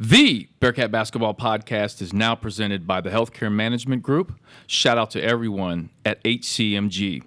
[0.00, 4.32] The Bearcat Basketball Podcast is now presented by the Healthcare Management Group.
[4.68, 7.24] Shout out to everyone at HCMG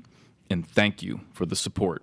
[0.49, 2.01] and thank you for the support.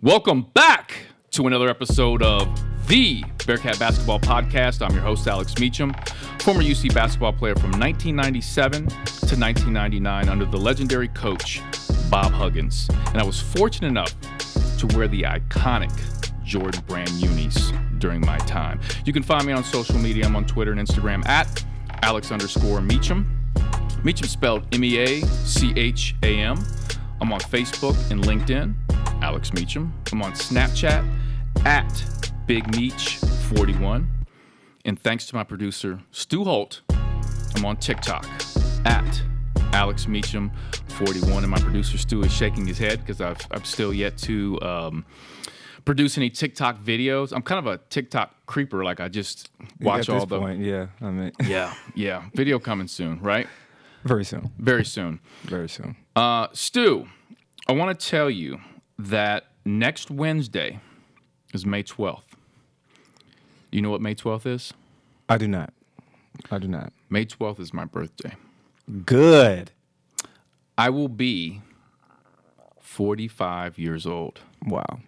[0.00, 0.94] Welcome back
[1.32, 2.48] to another episode of
[2.88, 4.80] the Bearcat Basketball Podcast.
[4.80, 5.92] I'm your host, Alex Meacham,
[6.40, 8.88] former UC basketball player from 1997
[9.26, 11.60] to 1999 under the legendary coach,
[12.08, 12.88] Bob Huggins.
[13.06, 14.14] And I was fortunate enough
[14.78, 15.90] to wear the iconic
[16.44, 18.80] Jordan Brand unis during my time.
[19.04, 20.26] You can find me on social media.
[20.26, 21.64] I'm on Twitter and Instagram at
[22.02, 23.52] Alex underscore Meacham.
[24.04, 26.64] Meacham spelled M E A C H A M.
[27.20, 28.74] I'm on Facebook and LinkedIn,
[29.22, 29.92] Alex Meacham.
[30.12, 31.04] I'm on Snapchat
[31.64, 33.18] at Big Meach
[33.56, 34.08] 41.
[34.84, 36.82] And thanks to my producer, Stu Holt,
[37.56, 38.24] I'm on TikTok
[38.86, 39.20] at
[39.72, 40.50] Alex Meacham
[40.90, 41.42] 41.
[41.42, 45.04] And my producer, Stu, is shaking his head because I've, I've still yet to um,
[45.84, 47.32] produce any TikTok videos.
[47.32, 48.84] I'm kind of a TikTok creeper.
[48.84, 50.38] Like I just watch all the.
[50.38, 50.86] point, yeah.
[51.00, 52.24] I mean, Yeah, yeah.
[52.34, 53.46] Video coming soon, right?
[54.04, 55.18] very soon, Very soon.
[55.42, 55.96] very soon.
[56.14, 57.08] Uh, Stu,
[57.68, 58.60] I want to tell you
[59.00, 60.78] that next Wednesday
[61.52, 62.22] is May 12th.
[63.72, 64.72] You know what May 12th is?
[65.28, 65.72] I do not.
[66.52, 66.92] I do not.
[67.10, 68.32] May 12th is my birthday.
[69.04, 69.72] Good.
[70.78, 71.60] I will be
[72.80, 74.40] 45 years old.
[74.64, 75.00] Wow.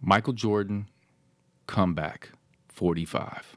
[0.00, 0.86] Michael Jordan,
[1.66, 2.30] comeback,
[2.68, 3.56] 45.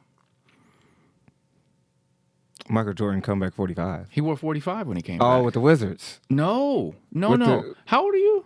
[2.70, 4.08] Michael Jordan comeback 45.
[4.09, 5.46] He wore 45 when he came Oh, back.
[5.46, 6.20] with the Wizards.
[6.30, 7.46] No, no, With no.
[7.62, 8.46] the- How old are you?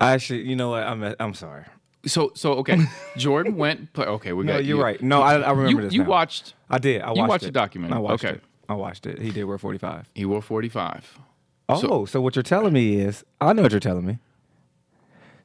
[0.00, 0.82] I actually, you know what?
[0.82, 1.64] I'm I'm sorry.
[2.06, 2.78] So, so okay.
[3.16, 3.92] Jordan went.
[3.92, 4.82] Play, okay, we No, got you're you.
[4.82, 5.00] right.
[5.00, 5.92] No, I, I remember You, this.
[5.94, 6.08] you now.
[6.08, 6.54] watched.
[6.68, 7.00] I did.
[7.02, 7.46] I watched you watched it.
[7.46, 7.96] the documentary.
[7.96, 8.34] I watched Okay.
[8.34, 8.42] it.
[8.72, 9.20] I watched it.
[9.20, 10.10] He did wear 45.
[10.14, 11.18] He wore 45.
[11.68, 14.18] Oh, so, what you're telling me is, I know what you're telling me.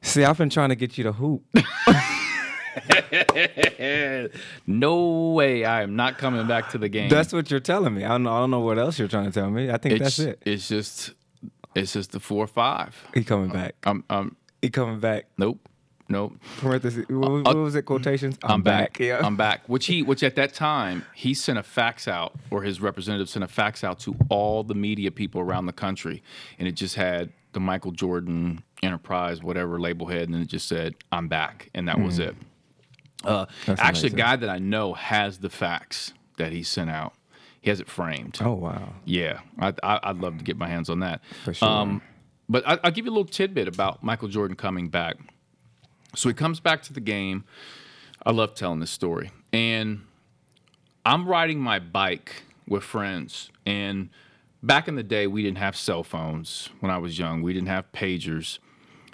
[0.02, 1.44] See, I've been trying to get you to hoop.
[4.66, 5.64] no way.
[5.64, 7.08] I am not coming back to the game.
[7.08, 8.04] That's what you're telling me.
[8.04, 9.70] I don't know, I don't know what else you're trying to tell me.
[9.70, 10.42] I think it's, that's it.
[10.44, 11.12] It's just,
[11.74, 12.96] it's just the four or five.
[13.14, 13.74] He coming back.
[13.84, 14.36] I'm, I'm.
[14.62, 15.26] He coming back.
[15.36, 15.68] Nope.
[16.08, 16.34] Nope.
[16.58, 17.06] Parentheses.
[17.08, 17.82] What, what was it?
[17.82, 18.38] Quotations.
[18.42, 18.98] I'm, back.
[18.98, 19.20] Yeah.
[19.22, 19.68] I'm back.
[19.68, 23.44] Which he, which at that time, he sent a fax out, or his representative sent
[23.44, 26.22] a fax out to all the media people around the country,
[26.58, 30.94] and it just had the Michael Jordan Enterprise, whatever label head, and it just said,
[31.12, 32.34] "I'm back," and that was it.
[33.24, 37.14] Uh, actually, a guy that I know has the fax that he sent out.
[37.60, 38.38] He has it framed.
[38.40, 38.94] Oh wow.
[39.04, 41.20] Yeah, I, I, I'd love to get my hands on that.
[41.44, 41.68] For sure.
[41.68, 42.02] Um,
[42.48, 45.16] but I, I'll give you a little tidbit about Michael Jordan coming back.
[46.14, 47.44] So he comes back to the game.
[48.24, 49.30] I love telling this story.
[49.52, 50.02] And
[51.04, 53.50] I'm riding my bike with friends.
[53.66, 54.10] And
[54.62, 57.68] back in the day, we didn't have cell phones when I was young, we didn't
[57.68, 58.58] have pagers.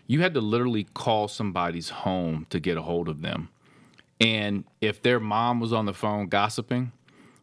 [0.06, 3.48] You had to literally call somebody's home to get a hold of them.
[4.20, 6.92] And if their mom was on the phone gossiping,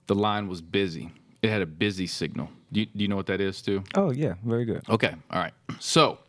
[0.07, 1.11] the line was busy.
[1.41, 2.49] It had a busy signal.
[2.71, 3.83] Do you, do you know what that is, too?
[3.95, 4.35] Oh yeah.
[4.43, 4.83] Very good.
[4.87, 5.53] Okay, all right.
[5.79, 6.19] So,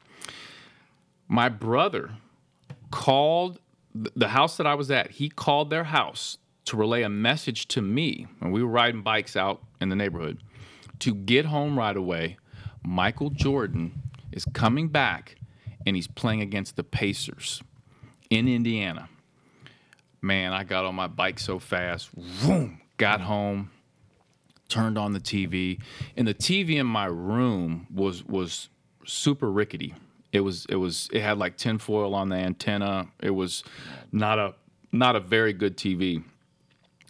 [1.28, 2.10] my brother
[2.92, 3.58] called
[3.94, 5.10] the house that I was at.
[5.10, 9.34] He called their house to relay a message to me, and we were riding bikes
[9.34, 10.38] out in the neighborhood
[11.00, 12.36] to get home right away.
[12.84, 15.36] Michael Jordan is coming back,
[15.84, 17.62] and he's playing against the Pacers
[18.30, 19.08] in Indiana.
[20.20, 22.10] Man, I got on my bike so fast.
[22.10, 23.70] Vroom, got home
[24.68, 25.80] turned on the TV,
[26.16, 28.68] and the TV in my room was was
[29.04, 29.94] super rickety.
[30.32, 33.08] It was it was it had like tinfoil on the antenna.
[33.20, 33.64] It was
[34.10, 34.54] not a
[34.90, 36.24] not a very good TV.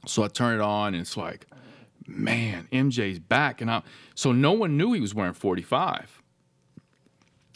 [0.06, 1.47] So I turn it on, and it's like,
[2.06, 3.82] man, MJ's back, and I
[4.15, 6.21] so no one knew he was wearing 45.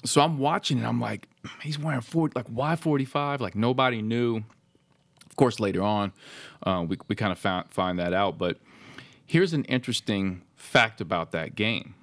[0.05, 0.85] So I'm watching it.
[0.85, 1.29] I'm like,
[1.63, 2.35] he's wearing 40.
[2.37, 3.41] Like, why 45?
[3.41, 4.43] Like nobody knew.
[5.29, 6.13] Of course, later on,
[6.63, 8.59] uh, we we kind of found find that out, but
[9.29, 11.97] Here's an interesting fact about that game.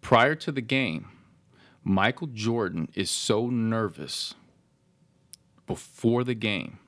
[0.00, 1.06] Prior to the game,
[1.88, 4.34] Michael Jordan is so nervous
[5.68, 6.80] before the game,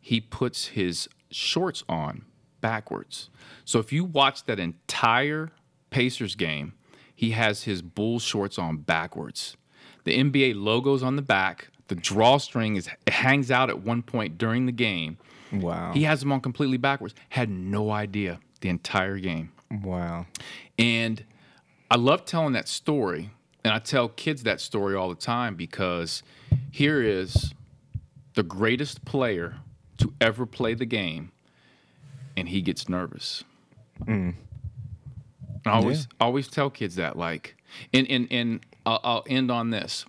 [0.00, 2.24] he puts his shorts on
[2.60, 3.30] backwards.
[3.64, 5.52] So if you watch that entire
[5.90, 6.72] Pacers game,
[7.14, 9.56] he has his bull shorts on backwards.
[10.02, 11.68] The NBA logo's on the back.
[11.86, 15.18] The drawstring is hangs out at one point during the game.
[15.52, 15.92] Wow.
[15.92, 17.14] He has them on completely backwards.
[17.28, 19.52] Had no idea the entire game.
[19.70, 20.26] wow.
[20.76, 21.22] And
[21.92, 23.30] I love telling that story.
[23.68, 26.22] And I tell kids that story all the time because
[26.70, 27.52] here is
[28.32, 29.56] the greatest player
[29.98, 31.32] to ever play the game,
[32.34, 33.44] and he gets nervous.
[34.06, 34.32] I
[35.66, 37.56] I always always tell kids that like,
[37.92, 40.06] and and and I'll, I'll end on this.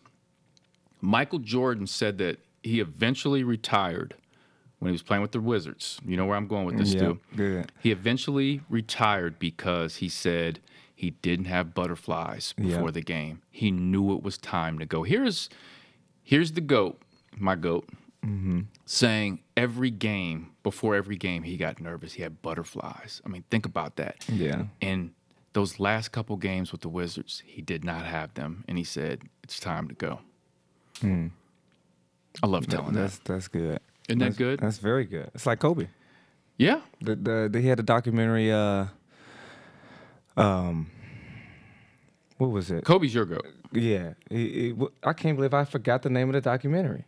[1.02, 4.16] Michael Jordan said that he eventually retired
[4.80, 6.00] when he was playing with the Wizards.
[6.06, 7.20] You know where I'm going with this mm, Yeah, too.
[7.36, 7.72] good.
[7.82, 10.62] He eventually retired because he said
[11.00, 12.66] he didn't have butterflies Yeah.
[12.76, 13.42] before the game.
[13.52, 15.04] He knew it was time to go.
[15.04, 15.50] Here's
[16.24, 17.02] here's the goat,
[17.38, 17.88] my goat,
[18.26, 18.62] Mm-hmm.
[18.86, 22.14] saying every game before every game he got nervous.
[22.14, 23.22] He had butterflies.
[23.26, 24.26] I mean, think about that.
[24.28, 24.64] Yeah.
[24.82, 25.12] And
[25.54, 29.22] those last couple games with the Wizards, he did not have them, and he said
[29.44, 30.20] it's time to go.
[32.44, 33.00] I love telling that.
[33.02, 33.80] That's that's good.
[34.10, 34.60] Isn't that good?
[34.60, 35.32] That's very good.
[35.34, 35.88] It's like Kobe.
[36.58, 38.52] Yeah, The, the, the he had a documentary.
[38.52, 38.88] Uh,
[40.40, 40.90] um,
[42.38, 42.86] what was it?
[42.86, 43.46] Kobe's your goat.
[43.72, 47.06] Yeah, he, w- I can't believe I forgot the name of the documentary.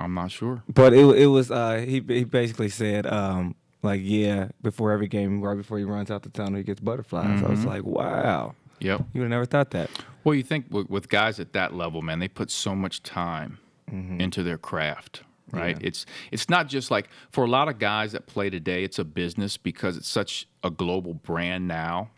[0.00, 0.62] I'm not sure.
[0.68, 5.40] But it it was uh he he basically said um like yeah before every game
[5.40, 7.24] right before he runs out the tunnel he gets butterflies.
[7.24, 7.50] I Mm-hmm.
[7.50, 9.00] was like wow Yep.
[9.12, 9.90] you would have never thought that.
[10.24, 13.58] Well, you think with, with guys at that level, man, they put so much time
[13.92, 15.76] into their craft, right?
[15.80, 15.88] Yeah.
[15.88, 19.04] It's it's not just like for a lot of guys that play today, it's a
[19.04, 22.10] business because it's such a global brand now.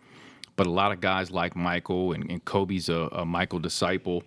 [0.56, 4.22] But a lot of guys like Michael and, and Kobe's a, a Michael disciple.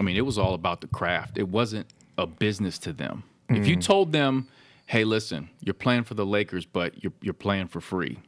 [0.00, 1.36] I mean, it was all about the craft.
[1.36, 1.86] It wasn't
[2.16, 3.24] a business to them.
[3.48, 3.84] If you mm.
[3.84, 4.48] told them,
[4.86, 8.18] "Hey, listen, you're playing for the Lakers, but you're you're playing for free,"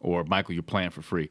[0.00, 1.30] or Michael, you're playing for free,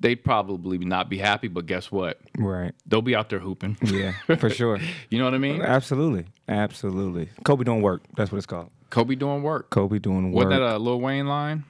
[0.00, 1.48] they'd probably not be happy.
[1.48, 2.20] But guess what?
[2.38, 2.72] Right.
[2.86, 3.78] They'll be out there hooping.
[3.82, 4.78] Yeah, for sure.
[5.10, 5.62] you know what I mean?
[5.62, 7.30] Absolutely, absolutely.
[7.44, 8.02] Kobe doing work.
[8.16, 8.70] That's what it's called.
[8.90, 9.70] Kobe doing work.
[9.70, 10.46] Kobe doing work.
[10.46, 11.64] Wasn't that a Lil Wayne line?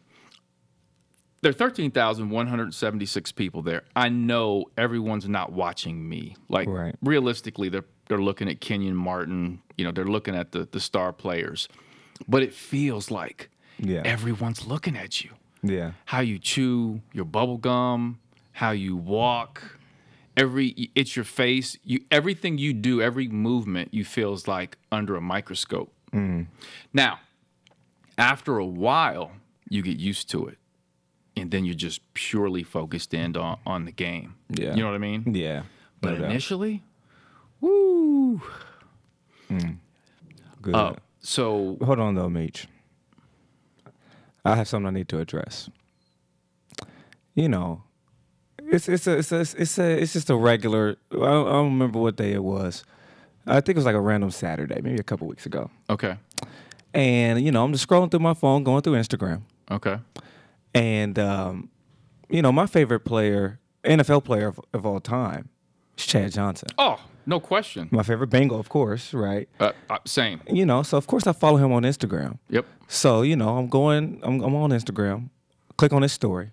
[1.42, 3.82] there are 13,176 people there.
[3.96, 6.37] I know everyone's not watching me.
[6.48, 6.94] Like Right.
[7.02, 11.12] realistically, they're they're looking at Kenyon Martin, you know, they're looking at the the star
[11.12, 11.68] players.
[12.28, 13.48] But it feels like
[13.78, 14.02] Yeah.
[14.04, 15.30] everyone's looking at you
[15.62, 15.92] yeah.
[16.06, 18.18] how you chew your bubble gum,
[18.52, 19.78] how you walk,
[20.37, 25.20] every it's your face, you everything you do, every movement you feels like under a
[25.20, 25.92] microscope.
[26.12, 26.46] Mm.
[26.92, 27.20] Now,
[28.18, 29.30] after a while,
[29.68, 30.58] you get used to it.
[31.37, 34.35] And then you're just purely focused in on, on the game.
[34.50, 34.75] Yeah.
[34.75, 35.32] You know what I mean?
[35.35, 35.62] Yeah.
[36.02, 36.82] But No initially,
[37.61, 38.40] woo.
[40.62, 40.75] Good.
[40.75, 42.67] Uh, so Hold on though, Meach.
[44.45, 45.69] I have something I need to address.
[47.35, 47.83] You know,
[48.59, 50.97] it's it's a it's a, it's a it's just a regular.
[51.12, 52.85] I don't, I don't remember what day it was.
[53.47, 55.71] I think it was like a random Saturday, maybe a couple weeks ago.
[55.88, 56.17] okay.
[56.93, 59.99] And you know, I'm just scrolling through my phone, going through Instagram, Okay.
[60.75, 61.71] and um,
[62.29, 65.49] you know, my favorite player, NFL player of, of all time,
[65.97, 66.69] is Chad Johnson.
[66.79, 67.88] Oh, no question.
[67.90, 69.49] My favorite Bengal, of course, right?
[69.58, 70.42] Uh, uh, same.
[70.52, 72.38] You know, so of course I follow him on Instagram.
[72.50, 72.66] Yep.
[72.88, 75.30] So you know, I'm going, I'm, I'm on Instagram,
[75.78, 76.50] click on his story,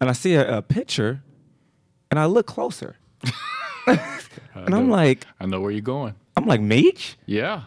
[0.00, 1.22] and I see a, a picture,
[2.10, 2.96] and I look closer,
[3.86, 6.14] and I'm like, I know where you're going.
[6.36, 7.62] I'm like Meech, Yeah.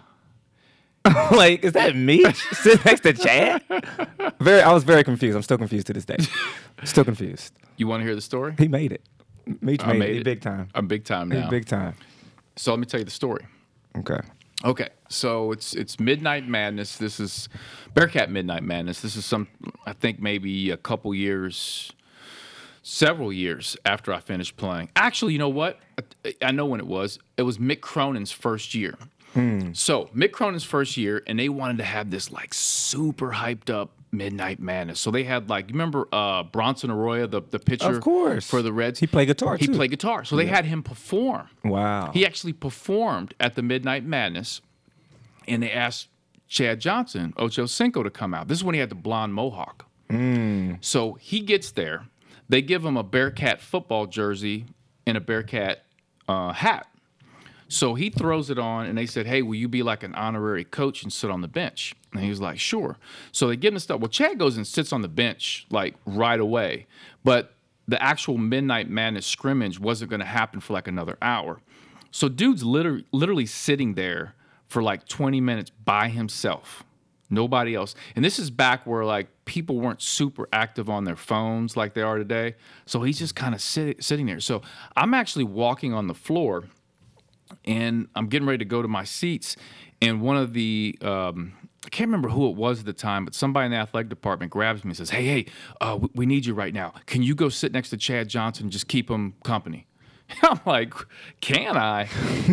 [1.32, 3.62] like is that Meech sitting next to Chad?
[4.40, 5.36] Very, I was very confused.
[5.36, 6.16] I'm still confused to this day.
[6.86, 7.52] Still confused.
[7.76, 8.56] You want to hear the story?
[8.58, 9.02] He made it.
[9.62, 10.24] Meech I made, made it.
[10.24, 10.70] Big time.
[10.74, 11.50] I'm big time now.
[11.50, 11.96] big time.
[12.56, 13.46] So let me tell you the story.
[13.98, 14.20] Okay.
[14.66, 16.96] Okay, so it's it's Midnight Madness.
[16.96, 17.50] This is
[17.94, 19.02] Bearcat Midnight Madness.
[19.02, 19.50] This is some,
[19.86, 21.92] I think maybe a couple years,
[22.82, 24.90] several years after I finished playing.
[24.96, 25.80] Actually, you know what?
[26.26, 27.20] I, I know when it was.
[27.36, 28.96] It was Mick Cronin's first year.
[29.34, 29.74] Hmm.
[29.74, 33.92] So Mick Cronin's first year, and they wanted to have this like super hyped up
[34.14, 35.00] Midnight Madness.
[35.00, 38.48] So they had like, you remember uh, Bronson Arroyo, the the pitcher, Of course.
[38.48, 39.00] for the Reds.
[39.00, 39.74] He played guitar, He too.
[39.74, 40.24] played guitar.
[40.24, 41.50] So they had him perform.
[41.64, 42.12] Wow.
[42.14, 44.62] He actually performed at the Midnight Madness,
[45.48, 46.08] and they asked
[46.48, 48.48] Chad Johnson, Ocho Cinco, to come out.
[48.48, 49.88] This is when he had the blonde mohawk.
[50.82, 52.06] So he gets there.
[52.48, 54.66] They give him a Bearcat football jersey
[55.08, 55.84] and a Bearcat
[56.28, 56.86] uh, hat.
[57.68, 60.64] So he throws it on, and they said, "Hey, will you be like an honorary
[60.66, 62.98] coach and sit on the bench?" And he was like, "Sure."
[63.32, 64.00] So they give him stuff.
[64.00, 66.88] Well, Chad goes and sits on the bench like right away,
[67.24, 67.54] but
[67.88, 71.60] the actual Midnight Madness scrimmage wasn't going to happen for like another hour.
[72.12, 74.36] So dude's literally literally sitting there
[74.68, 76.84] for like 20 minutes by himself.
[77.30, 77.96] Nobody else.
[78.16, 82.02] And this is back where like people weren't super active on their phones like they
[82.02, 82.56] are today.
[82.86, 84.40] So he's just kind of sit, sitting there.
[84.40, 84.62] So
[84.96, 86.66] I'm actually walking on the floor
[87.66, 89.56] and I'm getting ready to go to my seats.
[90.02, 91.54] And one of the, um,
[91.86, 94.52] I can't remember who it was at the time, but somebody in the athletic department
[94.52, 95.46] grabs me and says, Hey, hey,
[95.82, 96.94] uh, we, we need you right now.
[97.06, 99.88] Can you go sit next to Chad Johnson and just keep him company?
[100.42, 100.94] I'm like,
[101.42, 102.08] Can I?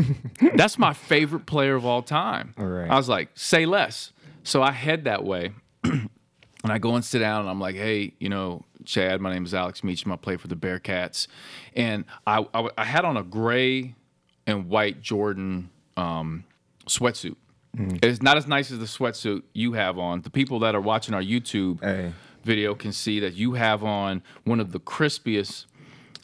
[0.54, 2.54] That's my favorite player of all time.
[2.58, 2.90] All right.
[2.90, 4.12] I was like, Say less.
[4.42, 5.52] So I head that way.
[6.62, 9.46] And I go and sit down, and I'm like, "Hey, you know, Chad, my name
[9.46, 10.12] is Alex Meacham.
[10.12, 11.26] I play for the Bearcats."
[11.74, 13.94] And I, I, I had on a gray
[14.46, 16.44] and white Jordan um,
[16.86, 17.36] sweatsuit.
[17.76, 18.04] Mm.
[18.04, 20.22] It's not as nice as the sweatsuit you have on.
[20.22, 22.12] The people that are watching our YouTube Hey.
[22.42, 25.66] video can see that you have on one of the crispiest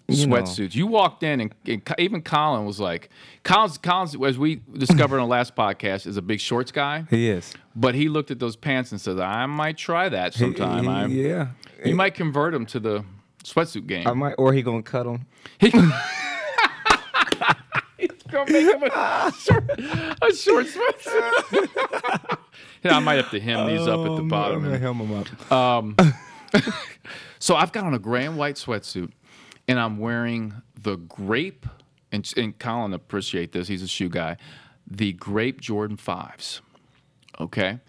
[0.09, 0.37] You know.
[0.37, 0.75] sweatsuits.
[0.75, 3.11] You walked in, and, and even Colin was like,
[3.45, 7.29] "Colin's, Colin's, as we discovered on the last podcast, is a big shorts guy." He
[7.29, 7.55] is.
[7.77, 10.85] But he looked at those pants and said, "I might try that sometime.
[10.85, 11.49] He- I'm, yeah.
[11.85, 13.05] You might convert him to the
[13.45, 14.07] sweatsuit game.
[14.09, 15.27] I might, or he gonna cut him.
[18.45, 22.39] He- gonna make him a short, a short sweatsuit.
[22.83, 24.65] yeah, I might have to hem these up at the oh, bottom.
[24.65, 25.53] I'm gonna hem him up.
[25.53, 25.97] Um,
[27.39, 29.13] so I've got on a gray and white sweatsuit,
[29.69, 31.67] and I'm wearing the grape.
[32.13, 33.69] And, and Colin appreciate this.
[33.69, 34.37] He's a shoe guy.
[34.87, 36.61] The grape Jordan fives.
[37.41, 37.81] Okay.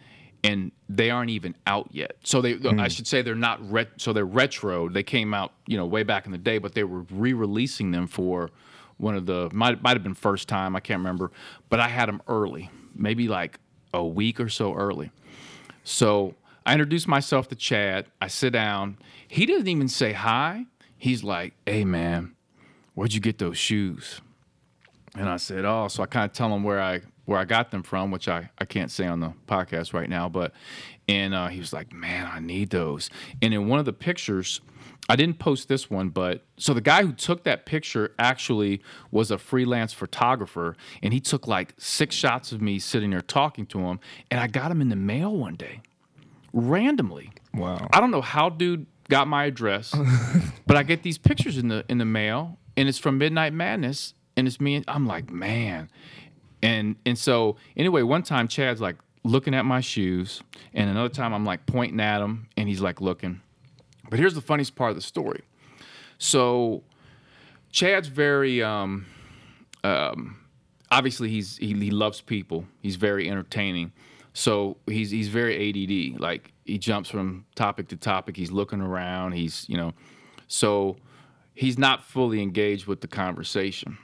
[0.43, 2.17] And they aren't even out yet.
[2.23, 2.79] So they, hmm.
[2.79, 3.59] I should say, they're not.
[3.69, 4.89] Ret- so they're retro.
[4.89, 8.07] They came out, you know, way back in the day, but they were re-releasing them
[8.07, 8.49] for
[8.97, 10.75] one of the might might have been first time.
[10.75, 11.31] I can't remember,
[11.69, 13.59] but I had them early, maybe like
[13.93, 15.11] a week or so early.
[15.83, 16.35] So
[16.65, 18.07] I introduce myself to Chad.
[18.21, 18.97] I sit down.
[19.27, 20.65] He doesn't even say hi.
[20.97, 22.35] He's like, "Hey, man,
[22.95, 24.19] where'd you get those shoes?"
[25.15, 27.71] And I said, "Oh." So I kind of tell him where I where I got
[27.71, 30.27] them from, which I I can't say on the podcast right now.
[30.27, 30.53] But
[31.07, 33.09] and uh, he was like, "Man, I need those."
[33.41, 34.61] And in one of the pictures.
[35.09, 39.31] I didn't post this one, but so the guy who took that picture actually was
[39.31, 43.79] a freelance photographer, and he took like six shots of me sitting there talking to
[43.79, 43.99] him,
[44.29, 45.81] and I got him in the mail one day
[46.53, 47.31] randomly.
[47.53, 47.87] Wow.
[47.91, 49.93] I don't know how dude got my address,
[50.67, 54.13] but I get these pictures in the in the mail, and it's from Midnight Madness,
[54.35, 54.75] and it's me.
[54.75, 55.89] And I'm like, man,
[56.61, 60.41] and and so anyway, one time Chad's like looking at my shoes,
[60.73, 63.41] and another time I'm like pointing at him, and he's like looking.
[64.09, 65.41] But here's the funniest part of the story.
[66.17, 66.83] So
[67.71, 69.05] Chad's very um,
[69.83, 70.39] um,
[70.91, 72.65] obviously he's he, he loves people.
[72.81, 73.91] He's very entertaining.
[74.33, 76.19] So he's he's very ADD.
[76.19, 78.37] Like he jumps from topic to topic.
[78.37, 79.33] He's looking around.
[79.33, 79.93] He's you know,
[80.47, 80.97] so
[81.53, 83.97] he's not fully engaged with the conversation.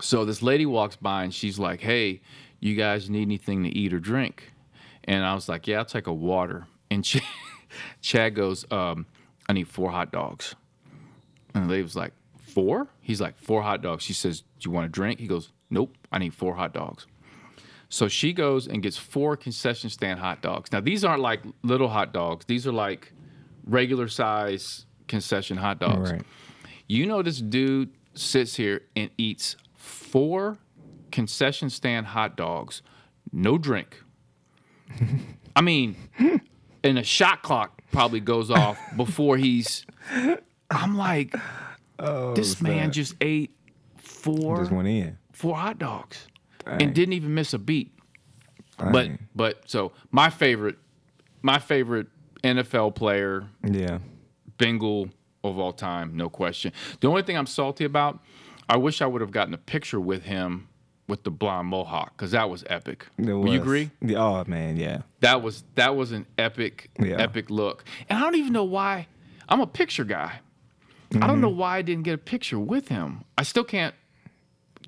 [0.00, 2.20] So this lady walks by and she's like, "Hey,
[2.60, 4.52] you guys need anything to eat or drink?"
[5.04, 7.22] And I was like, "Yeah, I'll take a water." And Ch-
[8.02, 9.06] Chad goes, um,
[9.48, 10.54] "I need four hot dogs."
[11.54, 12.12] And the lady was like,
[12.56, 12.88] Four?
[13.00, 14.04] He's like, Four hot dogs.
[14.04, 15.20] She says, Do you want a drink?
[15.20, 17.06] He goes, Nope, I need four hot dogs.
[17.88, 20.72] So she goes and gets four concession stand hot dogs.
[20.72, 23.12] Now, these aren't like little hot dogs, these are like
[23.64, 26.12] regular size concession hot dogs.
[26.12, 26.22] Right.
[26.88, 30.58] You know, this dude sits here and eats four
[31.10, 32.82] concession stand hot dogs,
[33.32, 34.02] no drink.
[35.56, 35.96] I mean,
[36.82, 39.86] and a shot clock probably goes off before he's.
[40.70, 41.34] I'm like,
[41.98, 43.54] oh, this man just ate
[43.96, 45.18] four Just went in.
[45.32, 46.26] four hot dogs
[46.64, 46.82] Dang.
[46.82, 47.92] and didn't even miss a beat.
[48.78, 50.76] But but so my favorite,
[51.42, 52.08] my favorite
[52.44, 53.98] NFL player yeah.
[54.58, 55.08] Bengal
[55.42, 56.72] of all time, no question.
[57.00, 58.20] The only thing I'm salty about,
[58.68, 60.68] I wish I would have gotten a picture with him
[61.08, 63.06] with the blonde mohawk because that was epic.
[63.18, 63.90] It Would you agree?
[64.00, 65.02] Yeah, Oh man, yeah.
[65.20, 67.16] That was that was an epic Yeah.
[67.16, 67.84] epic look.
[68.08, 69.06] And I don't even know why.
[69.48, 70.32] I'm a picture guy.
[71.12, 71.26] I Mm-hmm.
[71.28, 73.22] don't know why I didn't get a picture with him.
[73.38, 73.94] I still can't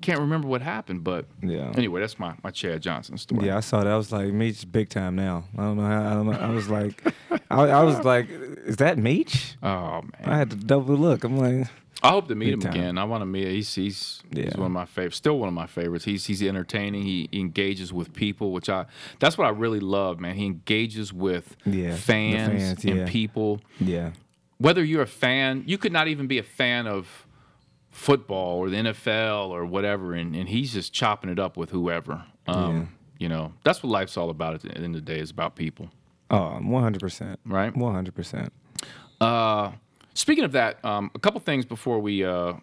[0.01, 1.71] can't remember what happened, but Yeah.
[1.75, 3.47] Anyway, that's my my Chad Johnson story.
[3.47, 3.87] Yeah, I saw that.
[3.91, 5.43] I was like, Meech's big time now.
[5.57, 6.01] I don't know how.
[6.11, 6.37] I, don't know.
[6.39, 7.13] I was like,
[7.51, 9.55] I, I was like, is that Meech?
[9.63, 10.25] Oh man.
[10.25, 11.23] I had to double look.
[11.23, 11.67] I'm like,
[12.01, 12.71] I hope to meet him time.
[12.73, 12.97] again.
[12.97, 13.47] I want to meet.
[13.47, 15.17] He's he's, he's one of my favorites.
[15.17, 16.05] Still one of my favorites.
[16.05, 17.03] He's he's entertaining.
[17.03, 18.85] He, he engages with people, which I
[19.19, 20.35] that's what I really love, man.
[20.35, 23.05] He engages with Yeah, fans, fans, and yeah.
[23.07, 23.59] people.
[23.79, 24.11] yeah,
[24.59, 27.25] Whether you're a fan, you could not even be a fan of
[27.89, 32.23] football or the NFL or whatever, and, and he's just chopping it up with whoever.
[32.47, 34.53] Um, You know, that's what life's all about.
[34.55, 35.89] At the end of the day, is about people,
[36.31, 37.75] oh, 100 percent, right?
[37.75, 38.53] 100 percent.
[39.19, 39.71] Uh,
[40.13, 42.53] speaking of that, um, a couple things before we uh,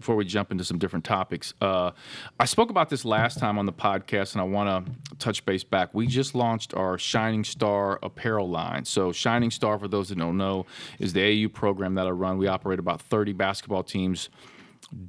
[0.00, 1.52] before we jump into some different topics.
[1.60, 1.90] Uh,
[2.38, 5.62] I spoke about this last time on the podcast, and I want to touch base
[5.62, 5.90] back.
[5.92, 8.84] We just launched our Shining Star apparel line.
[8.86, 10.66] So, Shining Star, for those that don't know,
[10.98, 12.38] is the AU program that I run.
[12.38, 14.30] We operate about 30 basketball teams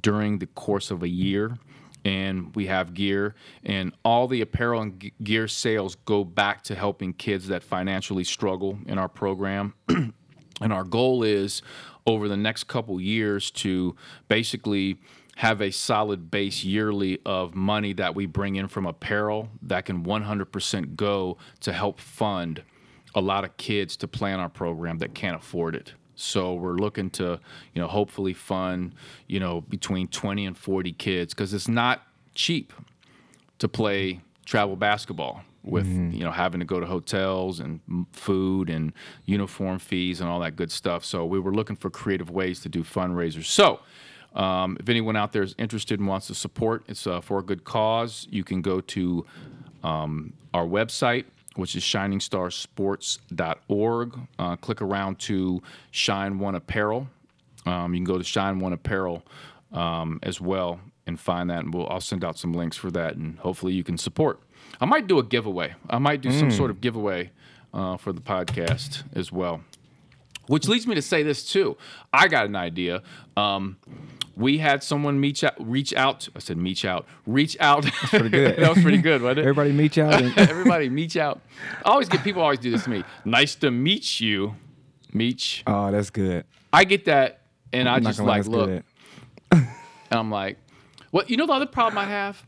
[0.00, 1.58] during the course of a year.
[2.04, 7.12] And we have gear, and all the apparel and gear sales go back to helping
[7.12, 9.74] kids that financially struggle in our program.
[10.62, 11.62] And our goal is
[12.06, 13.96] over the next couple years to
[14.28, 14.98] basically
[15.36, 20.04] have a solid base yearly of money that we bring in from apparel that can
[20.04, 22.62] 100% go to help fund
[23.14, 25.94] a lot of kids to play on our program that can't afford it.
[26.14, 27.40] So we're looking to,
[27.74, 28.94] you know, hopefully fund,
[29.26, 32.02] you know, between 20 and 40 kids because it's not
[32.34, 32.72] cheap
[33.58, 37.80] to play travel basketball with you know having to go to hotels and
[38.12, 38.92] food and
[39.26, 41.04] uniform fees and all that good stuff.
[41.04, 43.44] So we were looking for creative ways to do fundraisers.
[43.44, 43.78] So
[44.34, 47.42] um, if anyone out there is interested and wants to support, it's uh, for a
[47.42, 48.26] good cause.
[48.30, 49.26] You can go to
[49.82, 51.24] um, our website,
[51.56, 54.18] which is shiningstarsports.org.
[54.38, 57.08] Uh, click around to Shine One Apparel.
[57.66, 59.22] Um, you can go to Shine One Apparel
[59.72, 63.16] um, as well and find that, and we'll I'll send out some links for that,
[63.16, 64.40] and hopefully you can support.
[64.82, 65.76] I might do a giveaway.
[65.88, 67.30] I might do some sort of giveaway
[67.72, 69.60] uh, for the podcast as well.
[70.48, 71.76] Which leads me to say this too.
[72.12, 73.04] I got an idea.
[73.36, 73.76] Um,
[74.34, 76.28] we had someone reach out, reach out.
[76.34, 77.84] I said reach out, reach out.
[77.84, 78.56] That's pretty good.
[78.58, 79.42] that was pretty good, wasn't it?
[79.42, 80.12] Everybody meet y'all.
[80.12, 81.40] And, Everybody meet out.
[81.84, 83.04] I always get people always do this to me.
[83.24, 84.56] Nice to meet you,
[85.12, 85.62] Meech.
[85.68, 86.44] oh, that's good.
[86.72, 87.42] I get that,
[87.72, 88.82] and I I'm not just like look,
[89.52, 89.68] and
[90.10, 90.58] I'm like,
[91.12, 92.44] well, you know the other problem I have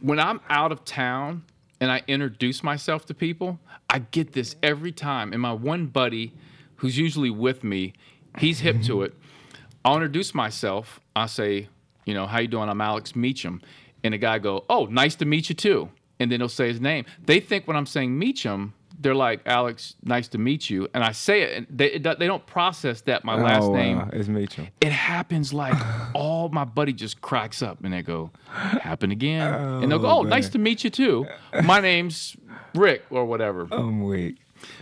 [0.00, 1.42] when I'm out of town
[1.80, 3.58] and I introduce myself to people,
[3.90, 5.32] I get this every time.
[5.32, 6.32] And my one buddy,
[6.76, 7.92] who's usually with me,
[8.38, 9.14] he's hip to it.
[9.84, 11.00] I'll introduce myself.
[11.14, 11.68] I say,
[12.06, 12.68] you know, how you doing?
[12.68, 13.60] I'm Alex Meacham,
[14.02, 15.90] and the guy go, oh, nice to meet you too.
[16.18, 17.04] And then he'll say his name.
[17.26, 18.72] They think when I'm saying Meacham,
[19.04, 20.88] they're like, Alex, nice to meet you.
[20.94, 23.76] And I say it, and they, it, they don't process that my last oh, wow.
[23.76, 24.68] name is Meacham.
[24.80, 25.76] it happens like
[26.14, 29.52] all my buddy just cracks up and they go, happen again.
[29.54, 31.26] and they'll go, Oh, oh, nice to meet you too.
[31.62, 32.34] My name's
[32.74, 33.68] Rick or whatever.
[33.72, 34.38] I'm weak.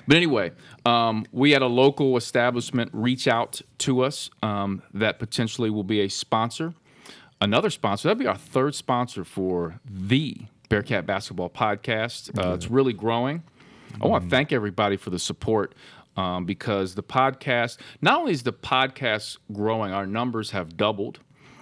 [0.06, 0.52] But anyway,
[0.86, 6.00] um, we had a local establishment reach out to us um, that potentially will be
[6.00, 6.74] a sponsor.
[7.40, 10.36] Another sponsor, that'd be our third sponsor for the
[10.68, 12.38] Bearcat Basketball Podcast.
[12.38, 13.42] Uh, It's really growing.
[14.00, 15.74] I want to thank everybody for the support
[16.16, 21.20] um, because the podcast, not only is the podcast growing, our numbers have doubled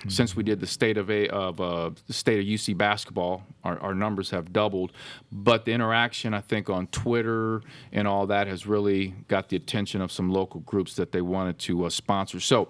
[0.08, 3.42] since we did the state of a of uh, the state of UC basketball.
[3.64, 4.92] Our, our numbers have doubled,
[5.30, 7.62] but the interaction I think on Twitter
[7.92, 11.58] and all that has really got the attention of some local groups that they wanted
[11.60, 12.40] to uh, sponsor.
[12.40, 12.68] So.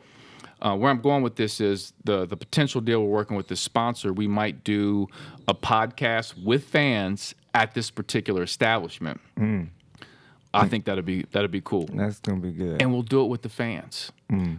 [0.62, 3.62] Uh, where I'm going with this is the the potential deal we're working with this
[3.62, 4.12] sponsor.
[4.12, 5.09] We might do
[5.49, 9.21] a podcast with fans at this particular establishment.
[10.53, 12.83] I think that'd be that'd be cool, That's gonna be good.
[12.83, 14.11] and we'll do it with the fans.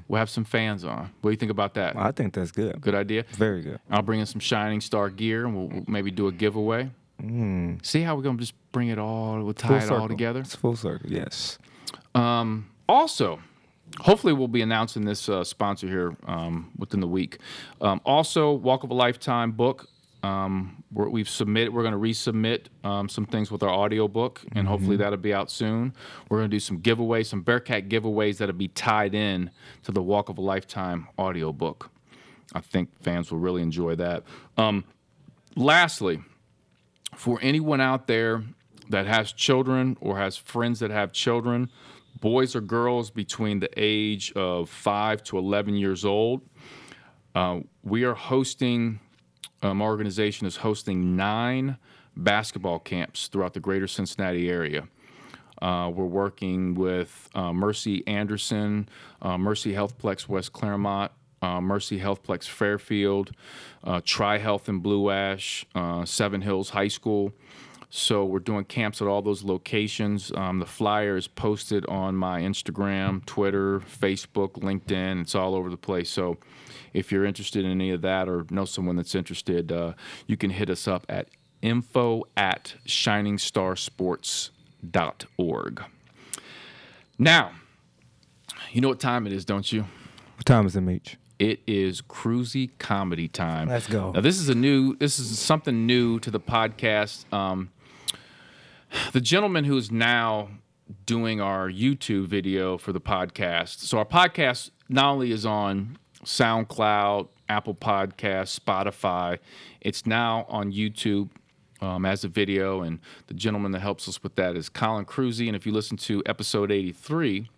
[0.07, 1.09] We'll have some fans on.
[1.21, 1.95] What do you think about that?
[1.97, 2.79] I think that's good.
[2.81, 3.23] Good idea.
[3.33, 3.79] Very good.
[3.89, 6.91] I'll bring in some Shining Star gear, and we'll, we'll maybe do a giveaway.
[7.83, 10.39] See how we're gonna just bring it all, we'll tie it all together.
[10.39, 11.09] It's full circle.
[11.11, 11.59] Yes.
[12.15, 13.39] Um, also,
[13.99, 17.37] hopefully, we'll be announcing this uh, sponsor here um, within the week.
[17.81, 19.87] Um, also, Walk of a Lifetime book.
[20.23, 21.73] Um, we're, we've submitted.
[21.73, 25.33] We're going to resubmit um, some things with our audio book, and hopefully that'll be
[25.33, 25.93] out soon.
[26.29, 29.49] We're going to do some giveaways, some Bearcat giveaways that'll be tied in
[29.83, 31.89] to the Walk of a Lifetime audio book.
[32.53, 34.23] I think fans will really enjoy that.
[34.57, 34.83] Um,
[35.55, 36.19] lastly,
[37.15, 38.43] for anyone out there
[38.89, 41.69] that has children or has friends that have children,
[42.19, 46.41] boys or girls between the age of 5 to 11 years old,
[47.33, 48.99] uh, we are hosting
[49.61, 51.77] um, our organization is hosting nine
[52.15, 54.87] basketball camps throughout the greater Cincinnati area.
[55.61, 58.89] Uh, we're working with uh, Mercy Anderson,
[59.21, 63.31] uh, Mercy Healthplex West Claremont, uh, Mercy Healthplex Fairfield,
[63.83, 67.33] uh, TriHealth in Blue Ash, uh, Seven Hills High School.
[67.93, 70.31] So we're doing camps at all those locations.
[70.33, 75.21] Um, the flyer is posted on my Instagram, Twitter, Facebook, LinkedIn.
[75.21, 76.09] It's all over the place.
[76.09, 76.37] So
[76.93, 79.93] if you're interested in any of that or know someone that's interested, uh,
[80.27, 81.29] you can hit us up at
[81.61, 85.83] info at shiningstarsports.org.
[87.17, 87.51] Now,
[88.71, 89.85] you know what time it is, don't you?
[90.37, 91.17] What time is it, Meech?
[91.39, 93.69] It is cruisy comedy time.
[93.69, 94.11] Let's go.
[94.11, 94.95] Now, this is a new.
[94.97, 97.31] This is something new to the podcast.
[97.33, 97.71] Um,
[99.11, 100.49] the gentleman who is now
[101.05, 103.79] doing our YouTube video for the podcast.
[103.79, 109.39] So our podcast not only is on SoundCloud, Apple Podcasts, Spotify,
[109.81, 111.29] it's now on YouTube.
[111.83, 115.47] Um, as a video, and the gentleman that helps us with that is Colin Cruzy.
[115.47, 117.49] And if you listen to episode 83,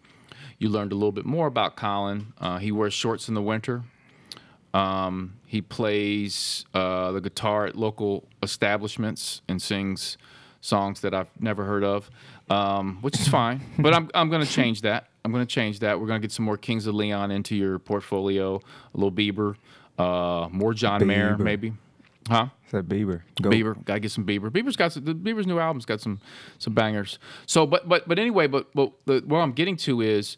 [0.59, 2.31] you learned a little bit more about Colin.
[2.37, 3.83] Uh, he wears shorts in the winter.
[4.73, 10.17] Um, he plays uh, the guitar at local establishments and sings
[10.61, 12.09] songs that I've never heard of,
[12.49, 13.61] um, which is fine.
[13.79, 15.07] but I'm, I'm going to change that.
[15.25, 15.99] I'm going to change that.
[15.99, 19.55] We're going to get some more Kings of Leon into your portfolio, a little Bieber,
[19.97, 21.73] uh, more John Mayer, maybe.
[22.27, 22.47] Huh?
[22.65, 23.21] Is that Bieber?
[23.41, 23.49] Go.
[23.49, 24.49] Bieber, gotta get some Bieber.
[24.49, 26.21] Bieber's got some, the Bieber's new album's got some
[26.57, 27.19] some bangers.
[27.45, 30.37] So, but but but anyway, but but the, what I'm getting to is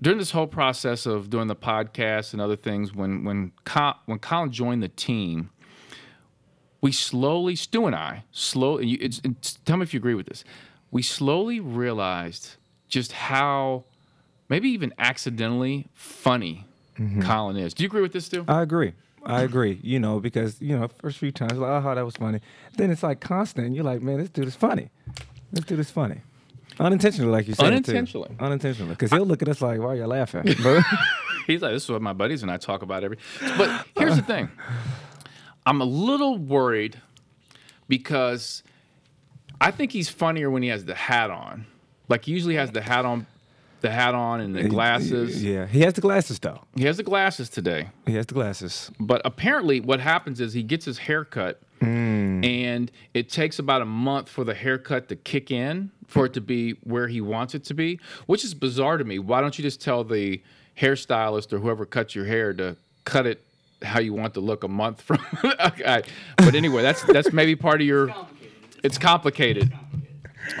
[0.00, 4.20] during this whole process of doing the podcast and other things, when when Col- when
[4.20, 5.50] Colin joined the team,
[6.80, 8.78] we slowly Stu and I slow.
[8.78, 10.44] and You, it's, it's, tell me if you agree with this.
[10.94, 12.54] We slowly realized
[12.88, 13.82] just how
[14.48, 17.20] maybe even accidentally funny mm-hmm.
[17.20, 17.74] Colin is.
[17.74, 18.44] Do you agree with this, Stu?
[18.46, 18.92] I agree.
[19.24, 19.80] I agree.
[19.82, 22.38] You know, because you know, first few times, like, oh, that was funny.
[22.76, 23.74] Then it's like constant.
[23.74, 24.90] You're like, man, this dude is funny.
[25.52, 26.20] This dude is funny.
[26.78, 27.62] Unintentionally, like you said.
[27.62, 27.66] too.
[27.72, 28.30] Unintentionally.
[28.38, 30.46] Unintentionally, because he'll look at us like, why are you laughing?
[31.48, 33.18] He's like, this is what my buddies and I talk about every.
[33.58, 34.48] But here's the thing,
[35.66, 37.00] I'm a little worried
[37.88, 38.62] because
[39.64, 41.64] I think he's funnier when he has the hat on.
[42.08, 43.26] Like he usually has the hat on,
[43.80, 45.42] the hat on and the glasses.
[45.42, 46.60] Yeah, he has the glasses though.
[46.76, 47.88] He has the glasses today.
[48.06, 48.90] He has the glasses.
[49.00, 52.44] But apparently, what happens is he gets his haircut, hmm.
[52.44, 56.42] and it takes about a month for the haircut to kick in, for it to
[56.42, 59.18] be where he wants it to be, which is bizarre to me.
[59.18, 60.42] Why don't you just tell the
[60.78, 63.42] hairstylist or whoever cuts your hair to cut it
[63.82, 65.24] how you want to look a month from?
[65.66, 66.02] okay.
[66.36, 68.14] But anyway, that's that's maybe part of your.
[68.84, 69.72] It's complicated.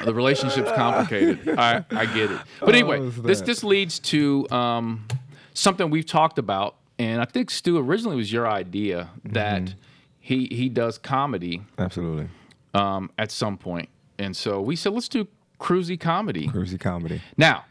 [0.04, 1.58] The relationship's complicated.
[1.58, 2.40] I, I get it.
[2.60, 5.06] But anyway, Oh, this this leads to um,
[5.52, 9.74] something we've talked about, and I think Stu originally was your idea that
[10.20, 12.28] he he does comedy Absolutely.
[12.72, 13.90] um, at some point.
[14.18, 15.28] and so we said let's do
[15.60, 16.48] cruisy comedy.
[16.48, 17.20] Cruisy comedy.
[17.36, 17.64] Now,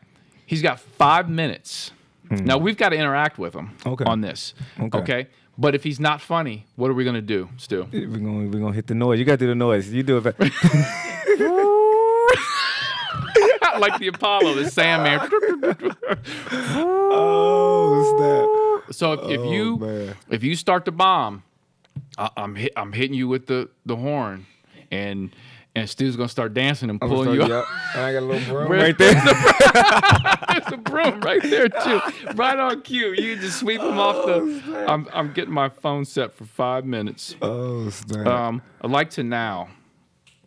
[0.45, 1.91] he's got five minutes.
[2.29, 4.05] Now we've got to interact with him Okay.
[4.05, 4.53] on this.
[4.93, 5.27] Okay.
[5.57, 7.87] But if he's not funny, what are we gonna do, Stu?
[7.91, 9.19] We're gonna we're gonna hit the noise.
[9.19, 9.91] You gotta do the noise.
[9.91, 10.35] You do it.
[13.79, 15.19] Like the Apollo, the Sandman.
[16.75, 18.93] oh that.
[18.93, 20.15] So if, if oh, you man.
[20.29, 21.43] if you start the bomb,
[22.17, 24.45] I, I'm hit, I'm hitting you with the the horn,
[24.91, 25.35] and
[25.75, 27.41] and Stu's gonna start dancing and pulling you.
[27.43, 27.65] up.
[27.95, 29.13] I got a little broom Where- right there.
[30.49, 31.99] There's a broom right there too,
[32.35, 33.13] right on cue.
[33.13, 34.85] You just sweep them off the.
[34.87, 37.35] I'm I'm getting my phone set for five minutes.
[37.41, 38.27] oh snap.
[38.27, 39.69] Um, I'd like to now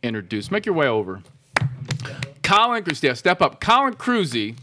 [0.03, 0.51] introduce.
[0.51, 1.23] Make your way over.
[2.43, 3.61] Colin, yeah, step up.
[3.61, 4.57] Colin Cruzy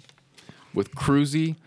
[0.73, 1.58] with Cruzy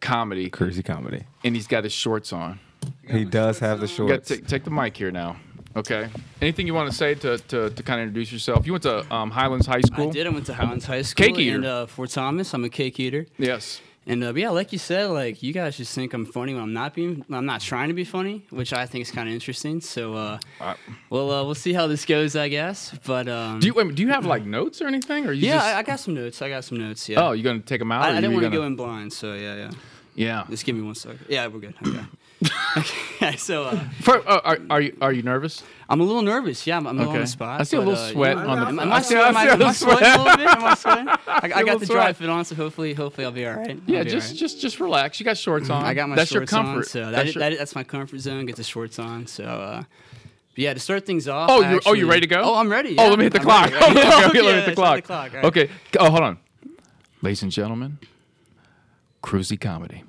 [0.00, 1.24] Comedy, Cruisy comedy.
[1.44, 2.58] and he's got his shorts on.
[3.06, 4.28] He does have the shorts.
[4.28, 5.36] to take, take the mic here now.
[5.78, 6.08] Okay.
[6.42, 8.66] Anything you want to say to, to, to kind of introduce yourself?
[8.66, 10.08] You went to um, Highlands High School.
[10.08, 10.26] I did.
[10.26, 11.56] I went to Highlands High School Cake eater.
[11.56, 12.52] and uh, Fort Thomas.
[12.54, 13.80] I'm a cake eater, Yes.
[14.06, 16.62] and uh, but yeah, like you said, like you guys just think I'm funny when
[16.62, 19.34] I'm not being, I'm not trying to be funny, which I think is kind of
[19.34, 19.80] interesting.
[19.80, 20.74] So, uh, Uh,
[21.10, 22.92] well, uh, we'll see how this goes, I guess.
[23.06, 25.26] But um, do you wait, do you have like notes or anything?
[25.26, 26.42] Or you yeah, just, I, I got some notes.
[26.42, 27.08] I got some notes.
[27.08, 27.22] Yeah.
[27.24, 28.02] oh, you gonna take them out?
[28.02, 29.70] I, I didn't want to gonna- go in blind, so yeah, yeah.
[30.14, 30.44] Yeah.
[30.50, 31.20] Just give me one second.
[31.28, 31.74] Yeah, we're good.
[31.86, 32.00] Okay.
[32.76, 33.36] Okay.
[33.36, 35.62] So uh, For, uh, are, are you are you nervous?
[35.88, 36.66] I'm a little nervous.
[36.66, 37.60] Yeah, I'm, I'm a little on the spot.
[37.60, 38.44] I see a little uh, sweat yeah.
[38.46, 39.36] on the- Am, I I see- sweating?
[39.36, 39.98] I see Am I, am I sweat.
[39.98, 40.46] sweating a little bit?
[40.48, 41.08] Am I sweating?
[41.26, 43.70] I, I got the dry fit on, so hopefully, hopefully I'll be all right.
[43.70, 44.36] I'll Yeah, just right.
[44.38, 45.18] just just relax.
[45.18, 45.84] You got shorts on.
[45.84, 46.78] I got my That's shorts your comfort.
[46.78, 48.46] on, so that that's your- that that's my comfort zone.
[48.46, 49.44] Get the shorts on, so.
[49.44, 49.82] Uh,
[50.54, 51.50] yeah, to start things off.
[51.52, 52.40] Oh, I you oh you ready to go?
[52.42, 52.96] Oh, I'm ready.
[52.98, 53.70] Oh, let me hit the I'm clock.
[53.70, 54.00] ready, Okay, ready.
[54.08, 55.04] okay, okay, let me hit the clock.
[55.04, 55.30] clock.
[55.30, 55.44] all right.
[55.44, 55.70] Okay.
[56.00, 56.38] Oh, hold on.
[57.22, 57.98] Ladies and gentlemen,
[59.22, 60.02] Cruisy Comedy.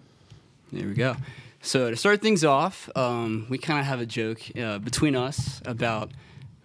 [0.72, 1.16] There we go.
[1.62, 5.62] So to start things off, um, we kind of have a joke uh, between us
[5.66, 6.12] about